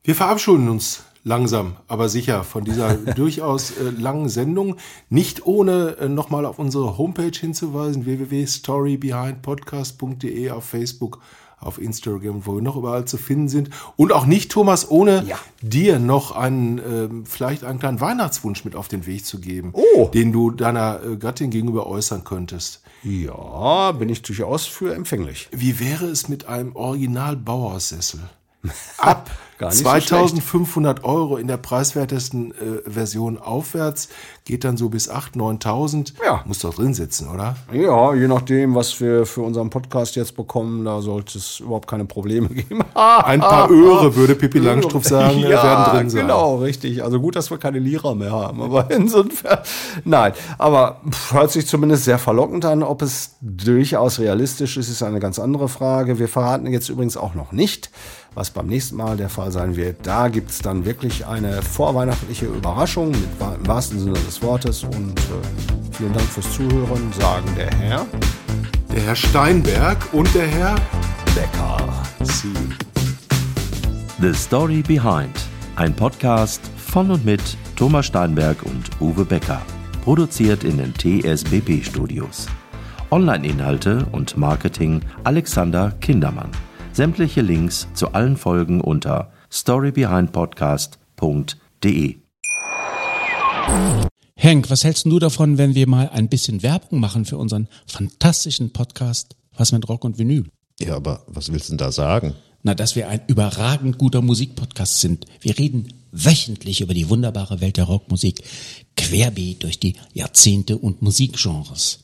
Wir 0.04 0.16
verabschieden 0.16 0.68
uns 0.68 1.04
langsam, 1.28 1.75
aber 1.88 2.09
sicher 2.09 2.43
von 2.43 2.63
dieser 2.63 2.95
durchaus 3.15 3.71
äh, 3.71 3.91
langen 3.97 4.30
Sendung. 4.30 4.78
Nicht 5.09 5.45
ohne 5.45 5.97
äh, 5.99 6.09
nochmal 6.09 6.45
auf 6.45 6.57
unsere 6.57 6.97
Homepage 6.97 7.38
hinzuweisen, 7.38 8.05
www.storybehindpodcast.de 8.05 10.49
auf 10.51 10.63
Facebook, 10.65 11.19
auf 11.59 11.82
Instagram, 11.82 12.45
wo 12.45 12.55
wir 12.55 12.61
noch 12.61 12.75
überall 12.75 13.05
zu 13.05 13.17
finden 13.17 13.49
sind. 13.49 13.69
Und 13.95 14.13
auch 14.13 14.25
nicht, 14.28 14.51
Thomas, 14.51 14.89
ohne 14.89 15.23
Ja. 15.28 15.38
dir 15.61 15.99
noch 15.99 16.32
einen, 16.36 16.78
ähm, 16.80 17.25
vielleicht 17.25 17.63
einen 17.63 17.80
kleinen 17.80 17.99
Weihnachtswunsch 17.99 18.63
mit 18.63 18.75
auf 18.75 18.88
den 18.88 19.05
Weg 19.07 19.25
zu 19.25 19.39
geben, 19.39 19.73
Oh. 19.73 20.09
den 20.13 20.32
du 20.32 20.51
deiner 20.51 20.99
äh, 21.03 21.17
Gattin 21.17 21.49
gegenüber 21.49 21.88
äußern 21.88 22.23
könntest. 22.23 22.82
Ja, 23.03 23.91
bin 23.91 24.09
ich 24.09 24.21
durchaus 24.21 24.65
für 24.65 24.93
empfänglich. 24.93 25.49
Wie 25.51 25.80
wäre 25.80 26.05
es 26.05 26.30
mit 26.30 26.47
einem 26.47 26.75
Original 26.75 27.36
Bauhaussessel? 27.36 28.19
Ab 28.97 29.30
Gar 29.58 29.70
nicht 29.70 29.80
so 29.80 29.86
2500 29.86 31.03
Euro 31.03 31.38
in 31.38 31.47
der 31.47 31.58
preiswertesten 31.58 32.51
äh, 32.51 32.89
Version 32.89 33.39
aufwärts, 33.39 34.10
geht 34.45 34.64
dann 34.64 34.78
so 34.78 34.89
bis 34.89 35.10
8.000, 35.10 35.64
9.000. 35.64 36.14
Ja. 36.24 36.43
Muss 36.45 36.60
doch 36.60 36.76
drin 36.76 36.93
sitzen, 36.93 37.28
oder? 37.28 37.55
Ja, 37.74 38.14
je 38.14 38.28
nachdem, 38.28 38.76
was 38.76 39.01
wir 39.01 39.26
für 39.26 39.41
unseren 39.41 39.72
Podcast 39.72 40.16
jetzt 40.16 40.36
bekommen, 40.36 40.86
da 40.86 41.01
sollte 41.01 41.39
es 41.39 41.60
überhaupt 41.60 41.89
keine 41.89 42.05
Probleme 42.05 42.49
geben. 42.49 42.84
Ein 42.93 43.39
paar 43.39 43.68
Öre, 43.72 44.16
würde 44.16 44.36
Pippi 44.36 44.60
Langstrumpf 44.60 45.08
sagen, 45.08 45.39
ja, 45.39 45.49
werden 45.49 45.86
drin 45.95 46.10
sein. 46.12 46.22
Genau, 46.22 46.58
richtig. 46.58 47.03
Also 47.03 47.20
gut, 47.20 47.36
dass 47.36 47.49
wir 47.49 47.58
keine 47.58 47.80
Lira 47.80 48.14
mehr 48.14 48.32
haben. 48.32 48.62
Aber 48.62 48.91
insofern, 48.91 49.60
nein. 50.05 50.34
Aber 50.60 51.01
pff, 51.10 51.34
hört 51.34 51.51
sich 51.51 51.66
zumindest 51.66 52.03
sehr 52.03 52.20
verlockend 52.20 52.64
an. 52.66 52.84
Ob 52.84 53.01
es 53.01 53.38
durchaus 53.41 54.20
realistisch 54.20 54.78
ist, 54.78 54.89
ist 54.89 55.01
eine 55.01 55.20
ganz 55.20 55.39
andere 55.39 55.68
Frage. 55.68 56.20
Wir 56.20 56.28
verraten 56.28 56.68
jetzt 56.68 56.89
übrigens 56.89 57.18
auch 57.18 57.34
noch 57.34 57.51
nicht, 57.51 57.89
was 58.38 58.52
beim 58.52 58.68
nächsten 58.68 58.98
Mal 58.98 59.18
der 59.18 59.30
Fall 59.30 59.52
sein 59.52 59.76
wird. 59.76 60.06
Da 60.06 60.28
gibt 60.28 60.52
es 60.52 60.60
dann 60.60 60.86
wirklich 60.86 61.26
eine 61.26 61.64
vorweihnachtliche 61.64 62.46
Überraschung 62.46 63.10
mit, 63.10 63.20
im 63.42 63.68
wahrsten 63.68 64.00
Sinne 64.00 64.14
des 64.14 64.42
Wortes. 64.44 64.84
Und 64.84 65.20
äh, 65.20 65.92
vielen 65.92 66.14
Dank 66.14 66.28
fürs 66.28 66.54
Zuhören, 66.54 67.12
sagen 67.20 67.48
der 67.58 67.72
Herr. 67.80 68.06
Der 68.94 69.02
Herr 69.02 69.16
Steinberg 69.16 69.98
und 70.14 70.34
der 70.36 70.46
Herr 70.46 70.76
Becker. 71.34 71.78
Sie. 72.22 72.54
The 74.22 74.34
Story 74.34 74.84
Behind. 74.84 75.36
Ein 75.76 75.96
Podcast 75.96 76.62
von 76.76 77.10
und 77.10 77.26
mit 77.26 77.42
Thomas 77.76 78.06
Steinberg 78.06 78.62
und 78.64 79.02
Uwe 79.02 79.26
Becker. 79.26 79.62
Produziert 80.04 80.64
in 80.64 80.78
den 80.78 80.94
TSBB 80.94 81.84
Studios. 81.84 82.46
Online-Inhalte 83.10 84.06
und 84.12 84.38
Marketing 84.38 85.02
Alexander 85.24 85.92
Kindermann. 86.02 86.52
Sämtliche 86.98 87.41
Links 87.41 87.88
zu 87.93 88.14
allen 88.14 88.36
Folgen 88.38 88.82
unter 88.82 89.32
storybehindpodcast.de. 89.52 92.16
Henk, 94.36 94.70
was 94.72 94.84
hältst 94.84 95.06
du 95.06 95.20
davon, 95.20 95.60
wenn 95.60 95.76
wir 95.76 95.88
mal 95.88 96.10
ein 96.10 96.28
bisschen 96.28 96.64
Werbung 96.64 97.00
machen 97.00 97.26
für 97.26 97.38
unseren 97.38 97.68
fantastischen 97.86 98.74
Podcast 98.74 99.36
Was 99.56 99.72
mit 99.72 99.88
Rock 99.88 100.06
und 100.06 100.18
Vinyl? 100.18 100.45
Ja, 100.80 100.95
aber 100.95 101.22
was 101.28 101.52
willst 101.52 101.68
du 101.68 101.74
denn 101.74 101.78
da 101.78 101.91
sagen? 101.91 102.34
Na, 102.64 102.74
dass 102.74 102.95
wir 102.95 103.10
ein 103.10 103.22
überragend 103.28 104.00
guter 104.00 104.24
Musikpodcast 104.24 105.00
sind. 105.00 105.28
Wir 105.39 105.60
reden 105.60 105.93
wöchentlich 106.12 106.82
über 106.82 106.95
die 106.95 107.10
wunderbare 107.10 107.62
Welt 107.62 107.78
der 107.78 107.84
Rockmusik, 107.84 108.41
querbeet 108.95 109.62
durch 109.62 109.80
die 109.80 109.98
Jahrzehnte 110.14 110.80
und 110.80 111.04
Musikgenres. 111.04 112.00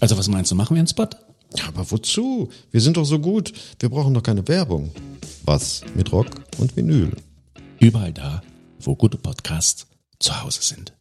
Also 0.00 0.16
was 0.16 0.28
meinst 0.28 0.50
du, 0.50 0.54
machen 0.54 0.76
wir 0.76 0.80
einen 0.80 0.88
Spot? 0.88 1.10
Ja, 1.56 1.68
aber 1.68 1.90
wozu? 1.90 2.48
Wir 2.70 2.80
sind 2.80 2.96
doch 2.96 3.04
so 3.04 3.18
gut. 3.18 3.52
Wir 3.78 3.88
brauchen 3.88 4.14
doch 4.14 4.22
keine 4.22 4.46
Werbung. 4.46 4.92
Was 5.44 5.82
mit 5.94 6.12
Rock 6.12 6.28
und 6.58 6.76
Vinyl? 6.76 7.12
Überall 7.78 8.12
da, 8.12 8.42
wo 8.80 8.94
gute 8.94 9.16
Podcasts 9.18 9.86
zu 10.18 10.42
Hause 10.42 10.62
sind. 10.62 10.92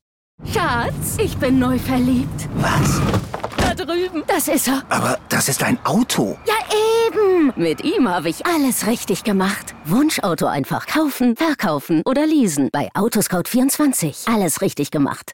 Schatz, 0.53 1.17
ich 1.21 1.35
bin 1.37 1.59
neu 1.59 1.77
verliebt. 1.77 2.47
Was? 2.55 3.01
Da 3.57 3.75
drüben. 3.75 4.23
Das 4.27 4.47
ist 4.47 4.67
er. 4.69 4.83
Aber 4.89 5.19
das 5.27 5.49
ist 5.49 5.61
ein 5.61 5.77
Auto. 5.85 6.37
Ja, 6.47 6.55
eben. 7.07 7.51
Mit 7.57 7.83
ihm 7.83 8.07
habe 8.07 8.29
ich 8.29 8.45
alles 8.45 8.87
richtig 8.87 9.23
gemacht. 9.23 9.75
Wunschauto 9.85 10.45
einfach 10.45 10.87
kaufen, 10.87 11.35
verkaufen 11.35 12.01
oder 12.05 12.25
leasen. 12.25 12.69
Bei 12.71 12.89
Autoscout24. 12.93 14.33
Alles 14.33 14.61
richtig 14.61 14.91
gemacht. 14.91 15.33